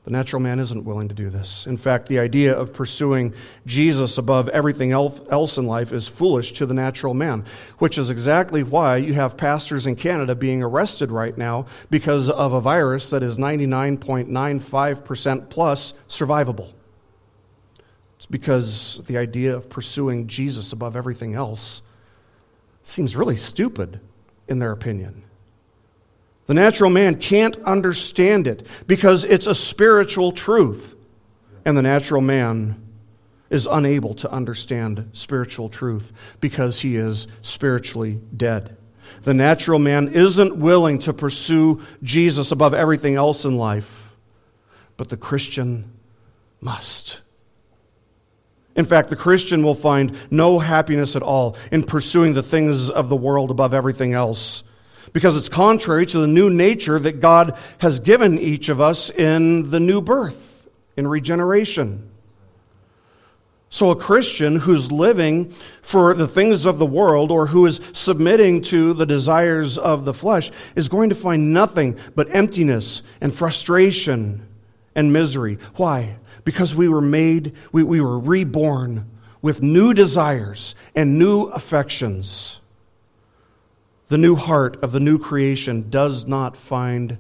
The 0.09 0.17
natural 0.17 0.41
man 0.41 0.59
isn't 0.59 0.87
willing 0.87 1.09
to 1.09 1.15
do 1.15 1.29
this. 1.29 1.67
In 1.67 1.77
fact, 1.77 2.07
the 2.07 2.19
idea 2.19 2.57
of 2.57 2.73
pursuing 2.73 3.35
Jesus 3.67 4.17
above 4.17 4.49
everything 4.49 4.91
else 4.91 5.59
in 5.59 5.67
life 5.67 5.93
is 5.93 6.09
foolish 6.09 6.55
to 6.55 6.65
the 6.65 6.73
natural 6.73 7.13
man, 7.13 7.45
which 7.77 7.99
is 7.99 8.09
exactly 8.09 8.63
why 8.63 8.97
you 8.97 9.13
have 9.13 9.37
pastors 9.37 9.87
in 9.87 9.97
Canada 9.97 10.35
being 10.35 10.63
arrested 10.63 11.13
right 11.13 11.37
now 11.37 11.67
because 11.91 12.31
of 12.31 12.55
a 12.55 12.61
virus 12.63 13.11
that 13.11 13.23
is 13.23 13.37
99.95% 13.37 15.51
plus 15.51 15.93
survivable. 16.09 16.73
It's 18.17 18.25
because 18.25 19.03
the 19.09 19.19
idea 19.19 19.55
of 19.55 19.69
pursuing 19.69 20.27
Jesus 20.27 20.73
above 20.73 20.97
everything 20.97 21.35
else 21.35 21.83
seems 22.83 23.15
really 23.15 23.37
stupid 23.37 24.01
in 24.49 24.59
their 24.59 24.73
opinion. 24.73 25.25
The 26.49 26.55
natural 26.55 26.89
man 26.89 27.17
can't 27.17 27.57
understand 27.65 28.47
it 28.47 28.67
because 28.87 29.23
it's 29.25 29.47
a 29.47 29.55
spiritual 29.55 30.33
truth. 30.33 30.97
And 31.67 31.77
the 31.77 31.83
natural 31.83 32.23
man 32.23 32.83
is 33.51 33.69
unable 33.71 34.15
to 34.15 34.31
understand 34.33 35.11
spiritual 35.13 35.69
truth 35.69 36.11
because 36.41 36.81
he 36.81 36.97
is 36.97 37.27
spiritually 37.43 38.19
dead. 38.35 38.79
The 39.25 39.35
natural 39.35 39.79
man 39.79 40.09
isn't 40.09 40.57
willing 40.57 41.01
to 41.01 41.13
pursue 41.13 41.83
Jesus 42.03 42.51
above 42.51 42.73
everything 42.73 43.15
else 43.15 43.45
in 43.45 43.59
life, 43.59 44.13
but 44.97 45.11
the 45.11 45.17
Christian 45.19 45.93
must. 46.63 47.21
In 48.75 48.87
fact, 48.87 49.11
the 49.11 49.17
Christian 49.17 49.63
will 49.63 49.75
find 49.75 50.17
no 50.31 50.59
happiness 50.59 51.15
at 51.15 51.23
all 51.23 51.57
in 51.71 51.83
pursuing 51.83 52.33
the 52.33 52.43
things 52.43 52.89
of 52.89 53.11
the 53.11 53.17
world 53.17 53.51
above 53.51 53.75
everything 53.75 54.15
else 54.15 54.63
because 55.13 55.37
it's 55.37 55.49
contrary 55.49 56.07
to 56.07 56.19
the 56.19 56.27
new 56.27 56.51
nature 56.51 56.99
that 56.99 57.21
God 57.21 57.57
has 57.79 58.01
given 58.01 58.39
each 58.39 58.69
of 58.69 58.81
us 58.81 59.11
in 59.11 59.71
the 59.71 59.81
new 59.81 60.01
birth, 60.01 60.69
in 60.97 61.07
regeneration. 61.07 62.11
So, 63.71 63.91
a 63.91 63.97
Christian 63.97 64.57
who's 64.57 64.91
living 64.91 65.51
for 65.83 66.15
the 66.15 66.29
things 66.29 66.65
of 66.65 66.79
the 66.79 66.87
world 66.87 67.31
or 67.31 67.47
who 67.47 67.67
is 67.67 67.83
submitting 67.93 68.63
to 68.63 68.95
the 68.95 69.05
desires 69.05 69.77
of 69.77 70.07
the 70.07 70.15
flesh 70.15 70.51
is 70.75 70.89
going 70.89 71.11
to 71.11 71.15
find 71.15 71.53
nothing 71.53 71.99
but 72.15 72.35
emptiness 72.35 73.03
and 73.21 73.35
frustration 73.35 74.49
and 74.95 75.13
misery. 75.13 75.59
Why? 75.77 76.17
Because 76.45 76.75
we 76.75 76.89
were 76.89 77.03
made, 77.03 77.55
we, 77.71 77.83
we 77.83 78.01
were 78.01 78.19
reborn 78.19 79.05
with 79.43 79.63
new 79.63 79.93
desires 79.93 80.75
and 80.95 81.19
new 81.19 81.43
affections 81.45 82.61
the 84.09 84.19
new 84.19 84.35
heart 84.35 84.83
of 84.83 84.93
the 84.93 85.01
new 85.01 85.19
creation 85.19 85.89
does 85.91 86.27
not 86.27 86.57
find 86.57 87.19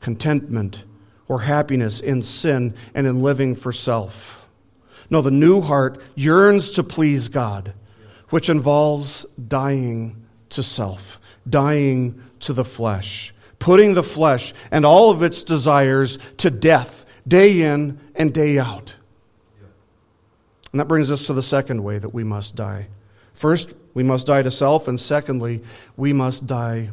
contentment 0.00 0.84
or 1.28 1.40
happiness 1.40 2.00
in 2.00 2.22
sin 2.22 2.74
and 2.94 3.06
in 3.06 3.20
living 3.20 3.54
for 3.54 3.72
self. 3.72 4.48
No, 5.10 5.22
the 5.22 5.30
new 5.30 5.60
heart 5.60 6.00
yearns 6.14 6.72
to 6.72 6.82
please 6.82 7.28
God, 7.28 7.72
which 8.30 8.48
involves 8.48 9.26
dying 9.48 10.24
to 10.50 10.62
self, 10.62 11.20
dying 11.48 12.22
to 12.40 12.52
the 12.52 12.64
flesh, 12.64 13.34
putting 13.58 13.94
the 13.94 14.02
flesh 14.02 14.54
and 14.70 14.84
all 14.84 15.10
of 15.10 15.22
its 15.22 15.42
desires 15.42 16.18
to 16.38 16.50
death 16.50 17.06
day 17.26 17.62
in 17.62 17.98
and 18.14 18.32
day 18.32 18.58
out. 18.58 18.94
And 20.72 20.80
that 20.80 20.88
brings 20.88 21.10
us 21.10 21.26
to 21.26 21.32
the 21.32 21.42
second 21.42 21.82
way 21.82 21.98
that 21.98 22.10
we 22.10 22.24
must 22.24 22.54
die. 22.54 22.88
First, 23.34 23.74
we 23.98 24.04
must 24.04 24.28
die 24.28 24.42
to 24.42 24.50
self, 24.52 24.86
and 24.86 25.00
secondly, 25.00 25.60
we 25.96 26.12
must 26.12 26.46
die 26.46 26.90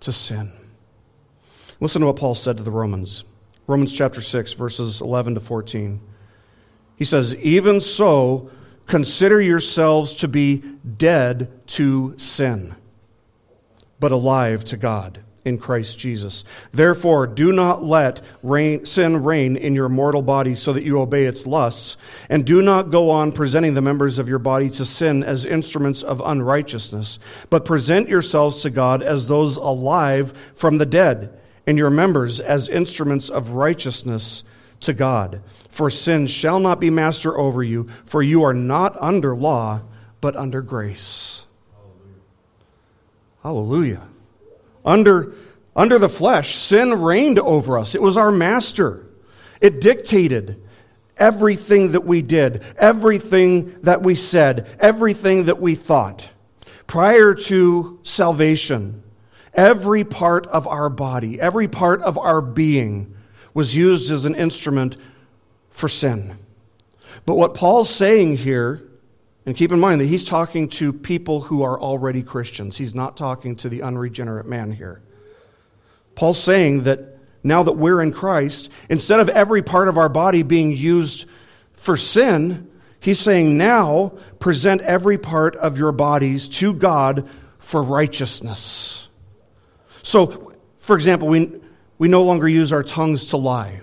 to 0.00 0.12
sin. 0.12 0.50
Listen 1.78 2.00
to 2.00 2.08
what 2.08 2.16
Paul 2.16 2.34
said 2.34 2.56
to 2.56 2.64
the 2.64 2.72
Romans. 2.72 3.22
Romans 3.68 3.94
chapter 3.94 4.20
6, 4.20 4.54
verses 4.54 5.00
11 5.00 5.36
to 5.36 5.40
14. 5.40 6.00
He 6.96 7.04
says, 7.04 7.36
Even 7.36 7.80
so, 7.80 8.50
consider 8.88 9.40
yourselves 9.40 10.12
to 10.14 10.26
be 10.26 10.56
dead 10.96 11.52
to 11.68 12.14
sin, 12.18 12.74
but 14.00 14.10
alive 14.10 14.64
to 14.64 14.76
God 14.76 15.20
in 15.44 15.58
Christ 15.58 15.98
Jesus. 15.98 16.44
Therefore, 16.72 17.26
do 17.26 17.52
not 17.52 17.84
let 17.84 18.22
sin 18.86 19.22
reign 19.22 19.56
in 19.56 19.74
your 19.74 19.88
mortal 19.88 20.22
body 20.22 20.54
so 20.54 20.72
that 20.72 20.84
you 20.84 20.98
obey 21.00 21.24
its 21.24 21.46
lusts, 21.46 21.96
and 22.28 22.46
do 22.46 22.62
not 22.62 22.90
go 22.90 23.10
on 23.10 23.32
presenting 23.32 23.74
the 23.74 23.82
members 23.82 24.18
of 24.18 24.28
your 24.28 24.38
body 24.38 24.70
to 24.70 24.84
sin 24.84 25.22
as 25.22 25.44
instruments 25.44 26.02
of 26.02 26.22
unrighteousness, 26.24 27.18
but 27.50 27.64
present 27.64 28.08
yourselves 28.08 28.62
to 28.62 28.70
God 28.70 29.02
as 29.02 29.28
those 29.28 29.56
alive 29.56 30.32
from 30.54 30.78
the 30.78 30.86
dead, 30.86 31.38
and 31.66 31.78
your 31.78 31.90
members 31.90 32.40
as 32.40 32.68
instruments 32.68 33.28
of 33.28 33.50
righteousness 33.50 34.44
to 34.80 34.92
God. 34.92 35.42
For 35.68 35.90
sin 35.90 36.26
shall 36.26 36.60
not 36.60 36.80
be 36.80 36.90
master 36.90 37.36
over 37.38 37.62
you, 37.62 37.88
for 38.04 38.22
you 38.22 38.44
are 38.44 38.54
not 38.54 38.96
under 39.00 39.34
law, 39.34 39.82
but 40.20 40.36
under 40.36 40.62
grace. 40.62 41.44
Hallelujah. 43.42 43.98
Hallelujah. 43.98 44.13
Under, 44.84 45.34
under 45.74 45.98
the 45.98 46.08
flesh, 46.08 46.56
sin 46.56 47.02
reigned 47.02 47.38
over 47.38 47.78
us. 47.78 47.94
It 47.94 48.02
was 48.02 48.16
our 48.16 48.30
master. 48.30 49.06
It 49.60 49.80
dictated 49.80 50.62
everything 51.16 51.92
that 51.92 52.04
we 52.04 52.22
did, 52.22 52.62
everything 52.76 53.76
that 53.82 54.02
we 54.02 54.14
said, 54.14 54.68
everything 54.80 55.44
that 55.44 55.60
we 55.60 55.74
thought. 55.74 56.28
Prior 56.86 57.34
to 57.34 57.98
salvation, 58.02 59.02
every 59.54 60.04
part 60.04 60.46
of 60.48 60.66
our 60.66 60.90
body, 60.90 61.40
every 61.40 61.68
part 61.68 62.02
of 62.02 62.18
our 62.18 62.40
being 62.40 63.14
was 63.54 63.74
used 63.74 64.10
as 64.10 64.24
an 64.24 64.34
instrument 64.34 64.96
for 65.70 65.88
sin. 65.88 66.36
But 67.24 67.36
what 67.36 67.54
Paul's 67.54 67.88
saying 67.88 68.36
here 68.38 68.82
and 69.46 69.56
keep 69.56 69.72
in 69.72 69.80
mind 69.80 70.00
that 70.00 70.06
he's 70.06 70.24
talking 70.24 70.68
to 70.70 70.92
people 70.92 71.42
who 71.42 71.62
are 71.62 71.78
already 71.78 72.22
Christians. 72.22 72.76
He's 72.76 72.94
not 72.94 73.16
talking 73.16 73.56
to 73.56 73.68
the 73.68 73.82
unregenerate 73.82 74.46
man 74.46 74.72
here. 74.72 75.02
Paul's 76.14 76.42
saying 76.42 76.84
that 76.84 77.18
now 77.42 77.62
that 77.64 77.72
we're 77.72 78.00
in 78.00 78.12
Christ, 78.12 78.70
instead 78.88 79.20
of 79.20 79.28
every 79.28 79.62
part 79.62 79.88
of 79.88 79.98
our 79.98 80.08
body 80.08 80.42
being 80.42 80.74
used 80.74 81.26
for 81.74 81.96
sin, 81.96 82.70
He's 83.04 83.20
saying, 83.20 83.58
now 83.58 84.14
present 84.38 84.80
every 84.80 85.18
part 85.18 85.56
of 85.56 85.76
your 85.76 85.92
bodies 85.92 86.48
to 86.48 86.72
God 86.72 87.28
for 87.58 87.82
righteousness. 87.82 89.08
So, 90.02 90.54
for 90.78 90.96
example, 90.96 91.28
we, 91.28 91.52
we 91.98 92.08
no 92.08 92.22
longer 92.22 92.48
use 92.48 92.72
our 92.72 92.82
tongues 92.82 93.26
to 93.26 93.36
lie. 93.36 93.82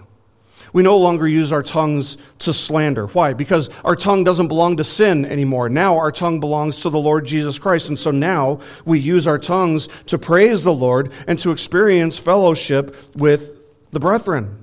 We 0.73 0.83
no 0.83 0.97
longer 0.97 1.27
use 1.27 1.51
our 1.51 1.63
tongues 1.63 2.17
to 2.39 2.53
slander. 2.53 3.07
Why? 3.07 3.33
Because 3.33 3.69
our 3.83 3.95
tongue 3.95 4.23
doesn't 4.23 4.47
belong 4.47 4.77
to 4.77 4.83
sin 4.83 5.25
anymore. 5.25 5.67
Now 5.67 5.97
our 5.97 6.11
tongue 6.11 6.39
belongs 6.39 6.81
to 6.81 6.89
the 6.89 6.99
Lord 6.99 7.25
Jesus 7.25 7.59
Christ. 7.59 7.89
And 7.89 7.99
so 7.99 8.11
now 8.11 8.61
we 8.85 8.99
use 8.99 9.27
our 9.27 9.39
tongues 9.39 9.89
to 10.07 10.17
praise 10.17 10.63
the 10.63 10.73
Lord 10.73 11.11
and 11.27 11.39
to 11.41 11.51
experience 11.51 12.17
fellowship 12.17 12.95
with 13.15 13.51
the 13.91 13.99
brethren. 13.99 14.57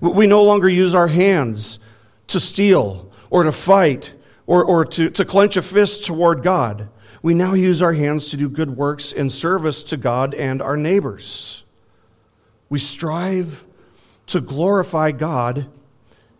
We 0.00 0.26
no 0.26 0.44
longer 0.44 0.68
use 0.68 0.94
our 0.94 1.08
hands 1.08 1.78
to 2.28 2.38
steal 2.38 3.10
or 3.30 3.42
to 3.44 3.52
fight 3.52 4.12
or, 4.46 4.64
or 4.64 4.84
to, 4.84 5.10
to 5.10 5.24
clench 5.24 5.56
a 5.56 5.62
fist 5.62 6.04
toward 6.04 6.42
God. 6.42 6.88
We 7.22 7.34
now 7.34 7.54
use 7.54 7.80
our 7.80 7.94
hands 7.94 8.28
to 8.28 8.36
do 8.36 8.48
good 8.48 8.76
works 8.76 9.12
in 9.12 9.30
service 9.30 9.82
to 9.84 9.96
God 9.96 10.34
and 10.34 10.60
our 10.60 10.76
neighbors. 10.76 11.64
We 12.68 12.78
strive 12.78 13.64
to 14.26 14.40
glorify 14.40 15.10
God 15.12 15.66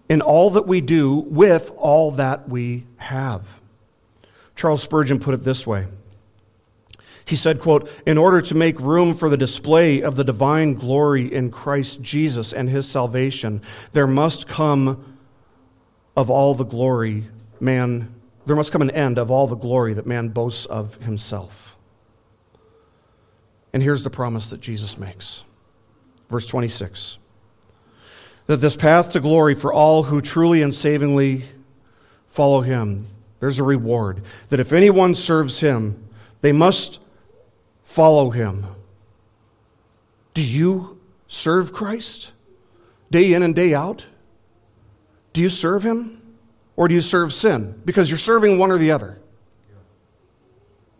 in 0.08 0.20
all 0.20 0.50
that 0.50 0.66
we 0.66 0.80
do 0.80 1.14
with 1.14 1.70
all 1.76 2.12
that 2.12 2.48
we 2.48 2.84
have. 2.96 3.60
Charles 4.56 4.82
Spurgeon 4.82 5.18
put 5.18 5.34
it 5.34 5.44
this 5.44 5.66
way. 5.66 5.86
He 7.26 7.36
said, 7.36 7.60
quote, 7.60 7.88
in 8.06 8.18
order 8.18 8.42
to 8.42 8.54
make 8.54 8.78
room 8.78 9.14
for 9.14 9.30
the 9.30 9.36
display 9.36 10.02
of 10.02 10.16
the 10.16 10.24
divine 10.24 10.74
glory 10.74 11.32
in 11.32 11.50
Christ 11.50 12.02
Jesus 12.02 12.52
and 12.52 12.68
his 12.68 12.86
salvation, 12.86 13.62
there 13.92 14.06
must 14.06 14.46
come 14.46 15.16
of 16.16 16.28
all 16.28 16.54
the 16.54 16.64
glory 16.64 17.24
man, 17.60 18.14
there 18.44 18.56
must 18.56 18.72
come 18.72 18.82
an 18.82 18.90
end 18.90 19.18
of 19.18 19.30
all 19.30 19.46
the 19.46 19.56
glory 19.56 19.94
that 19.94 20.06
man 20.06 20.28
boasts 20.28 20.66
of 20.66 20.96
himself. 20.96 21.76
And 23.72 23.82
here's 23.82 24.04
the 24.04 24.10
promise 24.10 24.50
that 24.50 24.60
Jesus 24.60 24.98
makes. 24.98 25.42
Verse 26.30 26.46
26 26.46 27.18
that 28.46 28.58
this 28.58 28.76
path 28.76 29.12
to 29.12 29.20
glory 29.20 29.54
for 29.54 29.72
all 29.72 30.04
who 30.04 30.20
truly 30.20 30.62
and 30.62 30.74
savingly 30.74 31.44
follow 32.28 32.60
him, 32.60 33.06
there's 33.40 33.58
a 33.58 33.64
reward. 33.64 34.22
That 34.50 34.60
if 34.60 34.72
anyone 34.72 35.14
serves 35.14 35.60
him, 35.60 36.08
they 36.40 36.52
must 36.52 36.98
follow 37.82 38.30
him. 38.30 38.66
Do 40.34 40.44
you 40.44 41.00
serve 41.28 41.72
Christ 41.72 42.32
day 43.10 43.32
in 43.32 43.42
and 43.42 43.54
day 43.54 43.74
out? 43.74 44.04
Do 45.32 45.40
you 45.40 45.48
serve 45.48 45.82
him? 45.82 46.20
Or 46.76 46.88
do 46.88 46.94
you 46.94 47.02
serve 47.02 47.32
sin? 47.32 47.80
Because 47.84 48.10
you're 48.10 48.18
serving 48.18 48.58
one 48.58 48.72
or 48.72 48.78
the 48.78 48.90
other. 48.90 49.18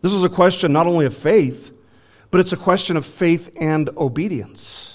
This 0.03 0.12
is 0.12 0.22
a 0.22 0.28
question 0.28 0.72
not 0.72 0.86
only 0.86 1.07
of 1.07 1.16
faith, 1.16 1.72
but 2.30 2.40
it's 2.40 2.53
a 2.53 2.57
question 2.57 2.97
of 2.97 3.07
faith 3.07 3.51
and 3.61 3.88
obedience. 3.97 4.93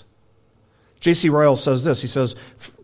J.C. 0.99 1.29
Ryle 1.29 1.55
says 1.55 1.83
this. 1.83 2.01
He 2.01 2.07
says, 2.07 2.35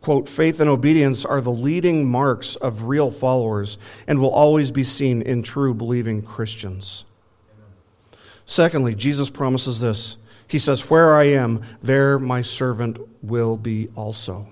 quote, 0.01 0.29
faith 0.29 0.59
and 0.59 0.69
obedience 0.69 1.25
are 1.25 1.41
the 1.41 1.51
leading 1.51 2.09
marks 2.09 2.55
of 2.57 2.83
real 2.83 3.11
followers 3.11 3.77
and 4.07 4.19
will 4.19 4.29
always 4.29 4.71
be 4.71 4.83
seen 4.83 5.21
in 5.21 5.43
true 5.43 5.73
believing 5.73 6.21
Christians. 6.21 7.03
Amen. 7.51 8.19
Secondly, 8.45 8.95
Jesus 8.95 9.29
promises 9.29 9.81
this. 9.81 10.17
He 10.47 10.59
says, 10.59 10.89
Where 10.89 11.13
I 11.15 11.23
am, 11.25 11.61
there 11.81 12.19
my 12.19 12.41
servant 12.41 12.99
will 13.23 13.57
be 13.57 13.89
also. 13.95 14.47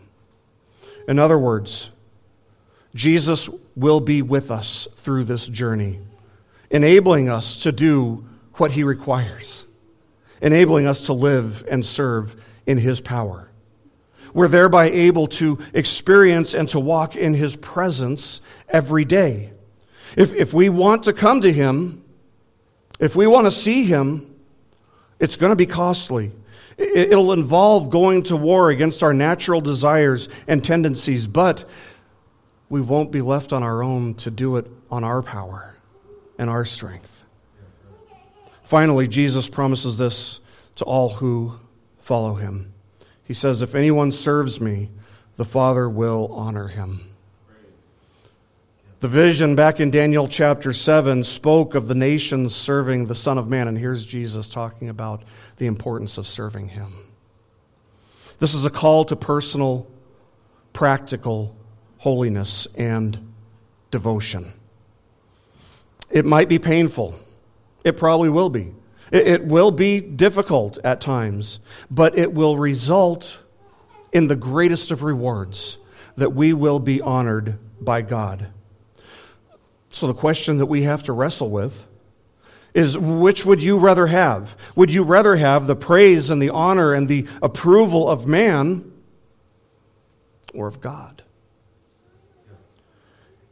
In 1.08 1.20
other 1.20 1.38
words, 1.38 1.92
Jesus 2.96 3.50
will 3.76 4.00
be 4.00 4.22
with 4.22 4.52
us 4.52 4.88
through 4.98 5.26
this 5.26 5.48
journey, 5.48 6.00
enabling 6.70 7.30
us 7.30 7.56
to 7.64 7.72
do 7.72 8.28
what 8.56 8.72
he 8.72 8.84
requires, 8.84 9.66
enabling 10.42 10.88
us 10.88 11.06
to 11.08 11.14
live 11.14 11.66
and 11.70 11.86
serve 11.86 12.36
in 12.66 12.78
his 12.78 13.02
power. 13.02 13.50
We're 14.34 14.48
thereby 14.48 14.90
able 14.90 15.28
to 15.28 15.60
experience 15.74 16.54
and 16.54 16.68
to 16.70 16.80
walk 16.80 17.16
in 17.16 17.34
His 17.34 17.56
presence 17.56 18.42
every 18.68 19.06
day. 19.06 19.52
If, 20.18 20.34
if 20.34 20.54
we 20.54 20.70
want 20.70 21.04
to 21.04 21.14
come 21.14 21.42
to 21.42 21.52
Him, 21.52 22.04
if 23.00 23.16
we 23.16 23.28
want 23.28 23.48
to 23.48 23.52
see 23.52 23.84
Him, 23.84 24.36
it's 25.20 25.36
going 25.36 25.52
to 25.52 25.56
be 25.56 25.66
costly. 25.66 26.32
It'll 26.78 27.34
involve 27.34 27.90
going 27.90 28.24
to 28.24 28.36
war 28.36 28.72
against 28.72 29.04
our 29.04 29.14
natural 29.14 29.62
desires 29.62 30.28
and 30.48 30.64
tendencies, 30.64 31.28
but 31.28 31.66
we 32.70 32.82
won't 32.82 33.12
be 33.12 33.22
left 33.22 33.54
on 33.54 33.62
our 33.62 33.84
own 33.84 34.16
to 34.16 34.32
do 34.32 34.58
it 34.58 34.66
on 34.90 35.04
our 35.04 35.22
power 35.22 35.76
and 36.40 36.50
our 36.50 36.66
strength. 36.66 37.24
Finally, 38.64 39.08
Jesus 39.08 39.48
promises 39.48 40.00
this 40.00 40.40
to 40.78 40.86
all 40.86 41.10
who 41.10 41.60
follow 42.02 42.34
him. 42.34 42.73
He 43.34 43.36
says, 43.36 43.64
If 43.64 43.74
anyone 43.74 44.12
serves 44.12 44.62
me, 44.62 44.92
the 45.38 45.44
Father 45.44 45.90
will 45.90 46.28
honor 46.34 46.68
him. 46.68 47.02
The 49.00 49.08
vision 49.08 49.56
back 49.56 49.80
in 49.80 49.90
Daniel 49.90 50.28
chapter 50.28 50.72
7 50.72 51.24
spoke 51.24 51.74
of 51.74 51.88
the 51.88 51.96
nations 51.96 52.54
serving 52.54 53.08
the 53.08 53.16
Son 53.16 53.40
of 53.40 53.48
Man, 53.48 53.68
and 53.68 53.76
here's 53.76 54.06
Jesus 54.06 54.48
talking 54.48 54.88
about 54.88 55.24
the 55.58 55.66
importance 55.66 56.20
of 56.20 56.28
serving 56.28 56.68
him. 56.68 56.94
This 58.38 58.54
is 58.54 58.66
a 58.66 58.70
call 58.70 59.04
to 59.06 59.16
personal, 59.16 59.88
practical 60.72 61.56
holiness 61.98 62.68
and 62.76 63.34
devotion. 63.90 64.54
It 66.12 66.24
might 66.24 66.50
be 66.50 66.60
painful, 66.60 67.16
it 67.84 67.98
probably 67.98 68.30
will 68.30 68.52
be. 68.52 68.76
It 69.14 69.46
will 69.46 69.70
be 69.70 70.02
difficult 70.02 70.80
at 70.84 71.00
times, 71.00 71.60
but 71.92 72.18
it 72.18 72.34
will 72.34 72.58
result 72.58 73.38
in 74.12 74.26
the 74.26 74.36
greatest 74.36 74.90
of 74.90 75.04
rewards 75.04 75.78
that 76.18 76.34
we 76.34 76.54
will 76.54 76.80
be 76.80 77.00
honored 77.00 77.60
by 77.80 78.02
God. 78.02 78.48
So, 79.92 80.08
the 80.08 80.16
question 80.16 80.58
that 80.58 80.66
we 80.66 80.82
have 80.82 81.04
to 81.04 81.14
wrestle 81.14 81.52
with 81.52 81.86
is 82.74 82.98
which 82.98 83.46
would 83.46 83.62
you 83.62 83.78
rather 83.78 84.08
have? 84.08 84.56
Would 84.76 84.92
you 84.92 85.04
rather 85.04 85.36
have 85.36 85.68
the 85.68 85.76
praise 85.76 86.32
and 86.32 86.42
the 86.42 86.50
honor 86.50 86.96
and 86.96 87.08
the 87.08 87.28
approval 87.44 88.10
of 88.10 88.26
man 88.26 88.92
or 90.56 90.66
of 90.66 90.82
God? 90.82 91.22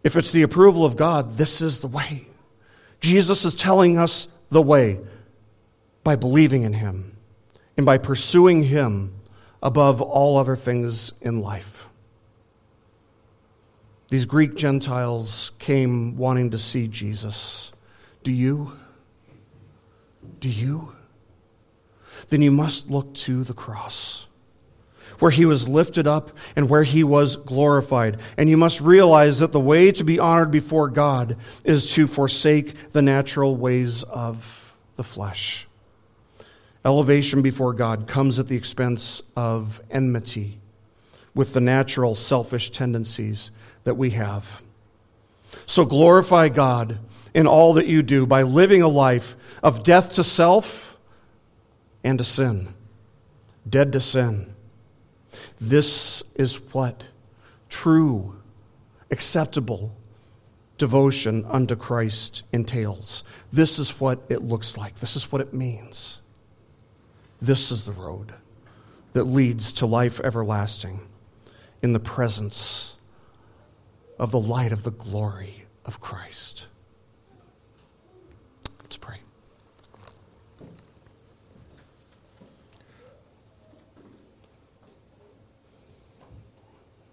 If 0.03 0.15
it's 0.15 0.31
the 0.31 0.41
approval 0.41 0.85
of 0.85 0.97
God, 0.97 1.37
this 1.37 1.61
is 1.61 1.81
the 1.81 1.87
way. 1.87 2.25
Jesus 2.99 3.45
is 3.45 3.53
telling 3.53 3.99
us 3.99 4.27
the 4.49 4.61
way 4.61 4.99
by 6.03 6.15
believing 6.15 6.63
in 6.63 6.73
Him 6.73 7.17
and 7.77 7.85
by 7.85 7.97
pursuing 7.97 8.63
Him 8.63 9.13
above 9.61 10.01
all 10.01 10.37
other 10.37 10.55
things 10.55 11.13
in 11.21 11.39
life. 11.39 11.85
These 14.09 14.25
Greek 14.25 14.55
Gentiles 14.55 15.53
came 15.57 16.17
wanting 16.17 16.51
to 16.51 16.57
see 16.57 16.87
Jesus. 16.87 17.71
Do 18.23 18.31
you? 18.31 18.73
Do 20.39 20.49
you? 20.49 20.93
Then 22.29 22.41
you 22.41 22.51
must 22.51 22.89
look 22.89 23.13
to 23.15 23.43
the 23.43 23.53
cross, 23.53 24.27
where 25.19 25.31
he 25.31 25.45
was 25.45 25.67
lifted 25.67 26.07
up 26.07 26.31
and 26.55 26.69
where 26.69 26.83
he 26.83 27.03
was 27.03 27.35
glorified. 27.37 28.19
And 28.37 28.49
you 28.49 28.57
must 28.57 28.81
realize 28.81 29.39
that 29.39 29.53
the 29.53 29.59
way 29.59 29.91
to 29.93 30.03
be 30.03 30.19
honored 30.19 30.51
before 30.51 30.89
God 30.89 31.37
is 31.63 31.91
to 31.93 32.05
forsake 32.07 32.91
the 32.91 33.01
natural 33.01 33.55
ways 33.55 34.03
of 34.03 34.73
the 34.97 35.03
flesh. 35.03 35.67
Elevation 36.83 37.41
before 37.41 37.73
God 37.73 38.07
comes 38.07 38.39
at 38.39 38.47
the 38.47 38.55
expense 38.55 39.21
of 39.35 39.81
enmity 39.91 40.59
with 41.35 41.53
the 41.53 41.61
natural 41.61 42.15
selfish 42.15 42.71
tendencies 42.71 43.51
that 43.83 43.95
we 43.95 44.11
have. 44.11 44.61
So 45.65 45.85
glorify 45.85 46.49
God 46.49 46.99
in 47.33 47.47
all 47.47 47.73
that 47.75 47.87
you 47.87 48.01
do 48.01 48.25
by 48.25 48.41
living 48.43 48.81
a 48.81 48.87
life 48.87 49.35
of 49.61 49.83
death 49.83 50.13
to 50.13 50.23
self 50.23 50.97
and 52.03 52.17
to 52.17 52.23
sin, 52.23 52.73
dead 53.69 53.93
to 53.93 53.99
sin. 53.99 54.55
This 55.59 56.23
is 56.35 56.55
what 56.73 57.03
true, 57.69 58.35
acceptable 59.11 59.95
devotion 60.77 61.45
unto 61.47 61.75
Christ 61.75 62.41
entails. 62.51 63.23
This 63.53 63.77
is 63.77 63.99
what 63.99 64.23
it 64.29 64.41
looks 64.41 64.77
like. 64.77 64.99
This 64.99 65.15
is 65.15 65.31
what 65.31 65.41
it 65.41 65.53
means. 65.53 66.20
This 67.41 67.71
is 67.71 67.85
the 67.85 67.91
road 67.91 68.33
that 69.13 69.23
leads 69.23 69.73
to 69.73 69.87
life 69.87 70.19
everlasting 70.19 70.99
in 71.81 71.91
the 71.91 71.99
presence 71.99 72.95
of 74.19 74.29
the 74.29 74.39
light 74.39 74.71
of 74.71 74.83
the 74.83 74.91
glory 74.91 75.65
of 75.83 75.99
Christ. 75.99 76.67
Let's 78.83 78.97
pray. 78.97 79.17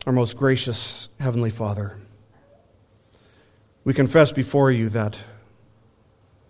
Our 0.06 0.12
most 0.12 0.36
gracious 0.36 1.08
Heavenly 1.18 1.50
Father, 1.50 1.96
We 3.84 3.94
confess 3.94 4.32
before 4.32 4.70
you 4.70 4.90
that 4.90 5.16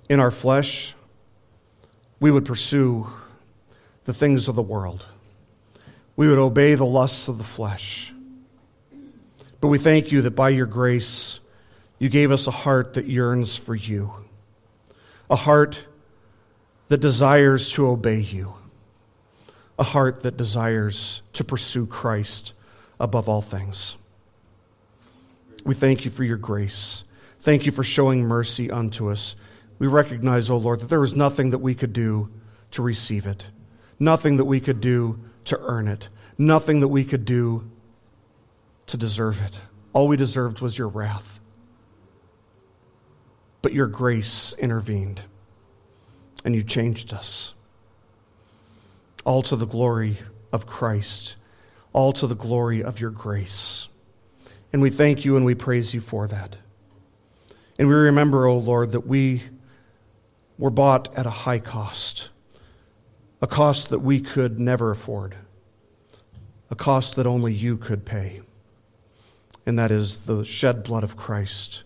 in 0.08 0.18
our 0.18 0.32
flesh, 0.32 0.96
we 2.18 2.32
would 2.32 2.44
pursue 2.44 3.06
the 4.08 4.14
things 4.14 4.48
of 4.48 4.54
the 4.54 4.62
world. 4.62 5.04
We 6.16 6.28
would 6.28 6.38
obey 6.38 6.74
the 6.74 6.86
lusts 6.86 7.28
of 7.28 7.36
the 7.36 7.44
flesh. 7.44 8.10
But 9.60 9.68
we 9.68 9.76
thank 9.76 10.10
you 10.10 10.22
that 10.22 10.30
by 10.30 10.48
your 10.48 10.64
grace, 10.64 11.40
you 11.98 12.08
gave 12.08 12.30
us 12.30 12.46
a 12.46 12.50
heart 12.50 12.94
that 12.94 13.04
yearns 13.04 13.56
for 13.56 13.74
you, 13.74 14.14
a 15.28 15.36
heart 15.36 15.80
that 16.88 17.02
desires 17.02 17.70
to 17.72 17.86
obey 17.86 18.20
you, 18.20 18.54
a 19.78 19.84
heart 19.84 20.22
that 20.22 20.38
desires 20.38 21.20
to 21.34 21.44
pursue 21.44 21.84
Christ 21.84 22.54
above 22.98 23.28
all 23.28 23.42
things. 23.42 23.98
We 25.66 25.74
thank 25.74 26.06
you 26.06 26.10
for 26.10 26.24
your 26.24 26.38
grace. 26.38 27.04
Thank 27.42 27.66
you 27.66 27.72
for 27.72 27.84
showing 27.84 28.24
mercy 28.24 28.70
unto 28.70 29.10
us. 29.10 29.36
We 29.78 29.86
recognize, 29.86 30.48
O 30.48 30.54
oh 30.54 30.56
Lord, 30.56 30.80
that 30.80 30.88
there 30.88 31.04
is 31.04 31.14
nothing 31.14 31.50
that 31.50 31.58
we 31.58 31.74
could 31.74 31.92
do 31.92 32.30
to 32.70 32.80
receive 32.80 33.26
it, 33.26 33.48
nothing 33.98 34.36
that 34.36 34.44
we 34.44 34.60
could 34.60 34.80
do 34.80 35.18
to 35.44 35.58
earn 35.60 35.88
it, 35.88 36.08
nothing 36.36 36.80
that 36.80 36.88
we 36.88 37.04
could 37.04 37.24
do 37.24 37.68
to 38.86 38.96
deserve 38.96 39.40
it. 39.42 39.58
All 39.92 40.08
we 40.08 40.16
deserved 40.16 40.60
was 40.60 40.76
your 40.76 40.88
wrath. 40.88 41.40
But 43.62 43.72
your 43.72 43.86
grace 43.86 44.54
intervened, 44.58 45.22
and 46.44 46.54
you 46.54 46.62
changed 46.62 47.12
us. 47.12 47.54
All 49.24 49.42
to 49.44 49.56
the 49.56 49.66
glory 49.66 50.18
of 50.52 50.66
Christ, 50.66 51.36
all 51.92 52.12
to 52.14 52.26
the 52.26 52.36
glory 52.36 52.82
of 52.82 53.00
your 53.00 53.10
grace. 53.10 53.88
And 54.72 54.82
we 54.82 54.90
thank 54.90 55.24
you 55.24 55.36
and 55.36 55.44
we 55.44 55.54
praise 55.54 55.92
you 55.92 56.00
for 56.00 56.26
that. 56.28 56.56
And 57.78 57.88
we 57.88 57.94
remember, 57.94 58.46
O 58.46 58.54
oh 58.54 58.58
Lord, 58.58 58.92
that 58.92 59.06
we 59.06 59.42
were 60.58 60.70
bought 60.70 61.14
at 61.16 61.26
a 61.26 61.30
high 61.30 61.60
cost, 61.60 62.30
a 63.40 63.46
cost 63.46 63.90
that 63.90 64.00
we 64.00 64.20
could 64.20 64.58
never 64.58 64.90
afford, 64.90 65.36
a 66.70 66.74
cost 66.74 67.16
that 67.16 67.26
only 67.26 67.52
you 67.52 67.76
could 67.76 68.04
pay. 68.04 68.42
And 69.64 69.78
that 69.78 69.90
is 69.90 70.18
the 70.18 70.44
shed 70.44 70.82
blood 70.82 71.04
of 71.04 71.16
Christ 71.16 71.82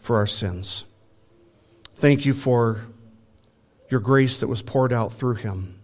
for 0.00 0.16
our 0.16 0.26
sins. 0.26 0.84
Thank 1.96 2.26
you 2.26 2.34
for 2.34 2.80
your 3.88 4.00
grace 4.00 4.40
that 4.40 4.48
was 4.48 4.62
poured 4.62 4.92
out 4.92 5.12
through 5.12 5.34
him. 5.34 5.80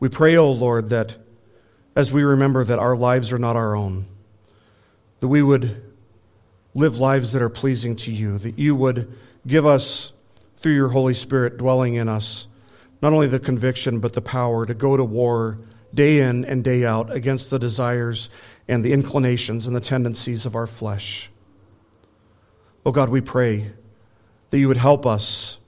We 0.00 0.08
pray, 0.08 0.36
O 0.36 0.44
oh 0.44 0.52
Lord, 0.52 0.90
that 0.90 1.16
as 1.96 2.12
we 2.12 2.22
remember 2.22 2.64
that 2.64 2.78
our 2.78 2.96
lives 2.96 3.32
are 3.32 3.38
not 3.38 3.56
our 3.56 3.74
own, 3.74 4.06
that 5.20 5.28
we 5.28 5.42
would 5.42 5.82
live 6.74 6.98
lives 6.98 7.32
that 7.32 7.42
are 7.42 7.48
pleasing 7.48 7.96
to 7.96 8.12
you, 8.12 8.38
that 8.38 8.58
you 8.58 8.74
would 8.74 9.16
give 9.46 9.64
us, 9.64 10.12
through 10.58 10.74
your 10.74 10.88
Holy 10.88 11.14
Spirit 11.14 11.56
dwelling 11.56 11.94
in 11.94 12.08
us, 12.08 12.46
not 13.04 13.12
only 13.12 13.26
the 13.26 13.38
conviction, 13.38 14.00
but 14.00 14.14
the 14.14 14.22
power 14.22 14.64
to 14.64 14.72
go 14.72 14.96
to 14.96 15.04
war 15.04 15.58
day 15.92 16.20
in 16.20 16.42
and 16.46 16.64
day 16.64 16.86
out 16.86 17.12
against 17.12 17.50
the 17.50 17.58
desires 17.58 18.30
and 18.66 18.82
the 18.82 18.94
inclinations 18.94 19.66
and 19.66 19.76
the 19.76 19.80
tendencies 19.80 20.46
of 20.46 20.56
our 20.56 20.66
flesh. 20.66 21.28
Oh 22.86 22.92
God, 22.92 23.10
we 23.10 23.20
pray 23.20 23.72
that 24.48 24.58
you 24.58 24.68
would 24.68 24.78
help 24.78 25.04
us 25.04 25.58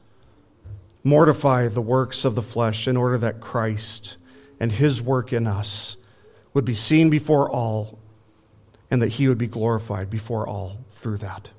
mortify 1.04 1.68
the 1.68 1.82
works 1.82 2.24
of 2.24 2.34
the 2.34 2.40
flesh 2.40 2.88
in 2.88 2.96
order 2.96 3.18
that 3.18 3.42
Christ 3.42 4.16
and 4.58 4.72
his 4.72 5.02
work 5.02 5.34
in 5.34 5.46
us 5.46 5.98
would 6.54 6.64
be 6.64 6.72
seen 6.72 7.10
before 7.10 7.50
all 7.50 7.98
and 8.90 9.02
that 9.02 9.08
he 9.08 9.28
would 9.28 9.36
be 9.36 9.46
glorified 9.46 10.08
before 10.08 10.48
all 10.48 10.78
through 10.94 11.18
that. 11.18 11.50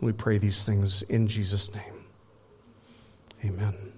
We 0.00 0.12
pray 0.12 0.38
these 0.38 0.64
things 0.64 1.02
in 1.02 1.28
Jesus' 1.28 1.70
name. 1.74 2.06
Amen. 3.44 3.95